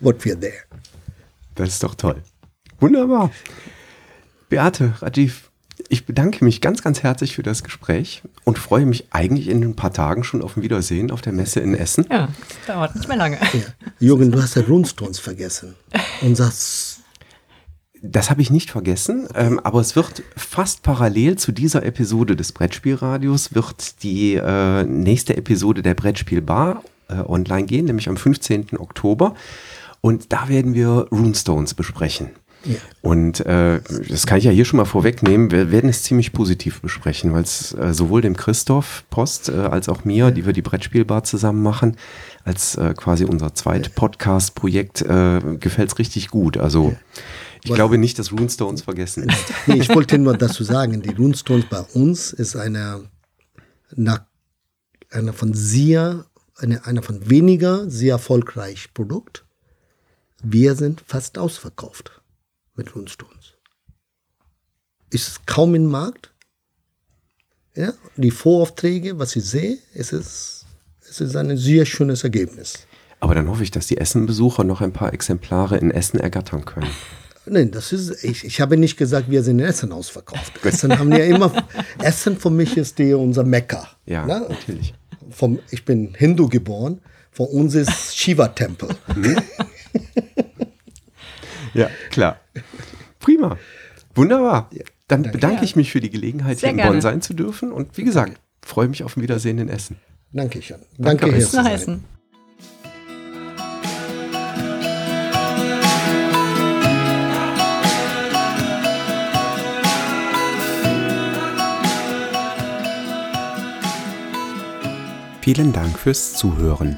what 0.01 0.21
we're 0.21 0.39
there. 0.39 0.65
Das 1.55 1.71
ist 1.71 1.83
doch 1.83 1.95
toll. 1.95 2.17
Wunderbar. 2.79 3.31
Beate, 4.51 4.93
Rajiv, 5.01 5.51
ich 5.89 6.05
bedanke 6.05 6.45
mich 6.45 6.61
ganz, 6.61 6.83
ganz 6.83 7.03
herzlich 7.03 7.35
für 7.35 7.43
das 7.43 7.65
Gespräch 7.65 8.23
und 8.45 8.59
freue 8.59 8.85
mich 8.85 9.07
eigentlich 9.13 9.49
in 9.49 9.63
ein 9.63 9.77
paar 9.77 9.95
Tagen 9.95 10.25
schon 10.25 10.43
auf 10.43 10.59
ein 10.59 10.63
Wiedersehen 10.63 11.11
auf 11.11 11.23
der 11.23 11.33
Messe 11.33 11.61
in 11.61 11.75
Essen. 11.75 12.05
Ja, 12.11 12.29
dauert 12.67 12.97
nicht 12.97 13.09
mehr 13.09 13.17
lange. 13.17 13.39
Jürgen, 13.99 14.31
du 14.31 14.43
hast 14.43 14.57
ja 14.57 14.63
Runestones 14.63 15.21
vergessen. 15.21 15.75
Unser 16.21 16.53
Das 18.07 18.29
habe 18.29 18.43
ich 18.43 18.51
nicht 18.51 18.71
vergessen, 18.71 19.29
ähm, 19.35 19.59
aber 19.61 19.81
es 19.81 19.97
wird 19.97 20.23
fast 20.37 20.83
parallel 20.83 21.39
zu 21.39 21.53
dieser 21.53 21.87
Episode 21.87 22.37
des 22.37 22.53
Brettspielradios 22.53 23.55
wird 23.55 24.03
die 24.03 24.35
äh, 24.35 24.85
nächste 24.85 25.39
Episode 25.39 25.81
der 25.81 25.95
Brettspielbar 25.95 26.85
äh, 27.09 27.15
online 27.27 27.65
gehen, 27.65 27.87
nämlich 27.87 28.11
am 28.11 28.19
15. 28.19 28.77
Oktober. 28.79 29.35
Und 30.03 30.35
da 30.35 30.51
werden 30.51 30.75
wir 30.75 31.09
Runestones 31.11 31.73
besprechen. 31.73 32.29
Ja. 32.67 32.77
Und 33.01 33.41
äh, 33.41 33.81
das 34.11 34.27
kann 34.27 34.37
ich 34.37 34.45
ja 34.45 34.51
hier 34.51 34.67
schon 34.67 34.77
mal 34.77 34.85
vorwegnehmen. 34.85 35.51
Wir 35.51 35.71
werden 35.71 35.89
es 35.89 36.03
ziemlich 36.03 36.35
positiv 36.35 36.83
besprechen, 36.83 37.33
weil 37.33 37.45
es 37.45 37.73
äh, 37.73 37.95
sowohl 37.95 38.21
dem 38.21 38.37
Christoph 38.37 39.05
Post 39.09 39.49
äh, 39.49 39.53
als 39.53 39.89
auch 39.89 40.05
mir, 40.05 40.31
die 40.31 40.45
wir 40.45 40.53
die 40.53 40.61
Brettspielbar 40.61 41.25
zusammen 41.25 41.63
machen, 41.63 41.97
als 42.45 42.77
äh, 42.77 42.93
quasi 42.95 43.25
unser 43.25 43.55
zweit 43.55 43.95
Podcast-Projekt, 43.95 45.01
äh, 45.01 45.41
gefällt 45.59 45.93
es 45.93 45.99
richtig 45.99 46.29
gut. 46.29 46.59
Also 46.59 46.95
ich 47.65 47.71
Was- 47.71 47.77
glaube 47.77 47.99
nicht, 47.99 48.19
dass 48.19 48.31
Runestones 48.31 48.83
vergessen 48.83 49.29
ist. 49.29 49.45
Nee, 49.67 49.79
ich 49.81 49.89
wollte 49.89 50.19
nur 50.19 50.37
dazu 50.37 50.63
sagen, 50.65 51.03
die 51.03 51.11
Runestones 51.15 51.67
bei 51.69 51.81
uns 51.81 52.33
ist 52.33 52.57
eine, 52.57 53.09
eine 55.11 55.33
von 55.33 55.55
sehr, 55.55 56.27
eine, 56.57 56.85
eine 56.87 57.03
von 57.03 57.29
weniger 57.29 57.89
sehr 57.91 58.13
erfolgreich 58.13 58.93
Produkt. 58.95 59.45
Wir 60.43 60.75
sind 60.75 61.03
fast 61.07 61.39
ausverkauft 61.39 62.21
mit 62.77 62.95
Runestones. 62.95 63.55
Ist 65.11 65.47
kaum 65.47 65.75
im 65.75 65.87
Markt. 65.87 66.33
Ja, 67.77 67.93
die 68.17 68.31
Voraufträge, 68.31 69.19
was 69.19 69.35
ich 69.37 69.45
sehe, 69.45 69.79
es 69.95 70.13
ist, 70.13 70.67
es 71.09 71.21
ist 71.21 71.35
ein 71.35 71.57
sehr 71.57 71.87
schönes 71.87 72.23
Ergebnis. 72.25 72.87
Aber 73.21 73.35
dann 73.35 73.49
hoffe 73.49 73.63
ich, 73.63 73.71
dass 73.71 73.87
die 73.87 73.97
Essen-Besucher 73.97 74.65
noch 74.65 74.81
ein 74.83 74.93
paar 74.93 75.13
Exemplare 75.15 75.79
in 75.79 75.91
Essen 75.91 76.21
ergattern 76.21 76.65
können. 76.67 76.91
Nein, 77.47 77.71
das 77.71 77.93
ist, 77.93 78.25
ich, 78.25 78.45
ich 78.45 78.61
habe 78.61 78.77
nicht 78.77 78.97
gesagt, 78.97 79.31
wir 79.31 79.43
sind 79.43 79.59
in 79.59 79.67
Essen 79.67 79.93
ausverkauft. 79.93 80.65
Essen 80.65 80.99
haben 80.99 81.13
ja 81.13 81.25
immer, 81.25 81.53
Essen 82.03 82.39
für 82.39 82.51
mich 82.51 82.77
ist 82.77 82.99
die, 82.99 83.13
unser 83.13 83.45
Mekka. 83.45 83.89
Ja, 84.07 84.27
ne? 84.27 84.47
natürlich. 84.49 84.95
Vom, 85.31 85.59
ich 85.71 85.85
bin 85.85 86.15
Hindu 86.15 86.49
geboren, 86.49 87.01
von 87.31 87.49
uns 87.49 87.75
ist 87.75 88.17
Shiva-Tempel. 88.17 88.89
Ja, 91.75 91.91
klar. 92.11 92.41
Prima. 93.19 93.59
Wunderbar. 94.15 94.71
Dann 95.09 95.25
danke. 95.25 95.31
bedanke 95.31 95.65
ich 95.65 95.77
mich 95.77 95.91
für 95.91 96.01
die 96.01 96.11
Gelegenheit, 96.11 96.59
Sehr 96.59 96.71
hier 96.71 96.79
in 96.79 96.85
Bonn 96.85 97.01
gerne. 97.01 97.03
sein 97.03 97.21
zu 97.21 97.35
dürfen. 97.35 97.73
Und 97.73 97.97
wie 97.99 98.05
gesagt, 98.05 98.41
freue 98.63 98.89
mich 98.89 99.03
auf 99.03 99.17
ein 99.17 99.23
Wiedersehen 99.23 99.59
in 99.59 99.69
Essen. 99.69 99.97
Danke 100.33 100.63
schön. 100.63 100.79
Danke, 100.97 101.27
Danke, 101.31 101.37
hier 101.37 102.01
Vielen 115.45 115.75
Dank 115.75 115.99
fürs 115.99 116.33
Zuhören. 116.33 116.97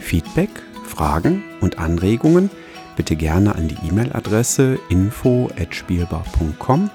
Feedback, 0.00 0.50
Fragen 0.88 1.44
und 1.60 1.78
Anregungen 1.78 2.50
bitte 2.96 3.14
gerne 3.14 3.54
an 3.54 3.68
die 3.68 3.76
E-Mail-Adresse 3.86 4.80
info@spielbar.com 4.88 6.90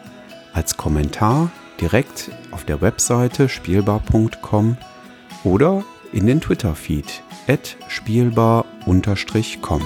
als 0.52 0.76
Kommentar 0.76 1.50
direkt 1.80 2.32
auf 2.52 2.66
der 2.66 2.82
Webseite 2.82 3.48
spielbar.com 3.48 4.76
oder 5.46 5.86
in 6.12 6.26
den 6.26 6.42
Twitter-Feed 6.42 7.24
spielbar-com. 7.88 9.82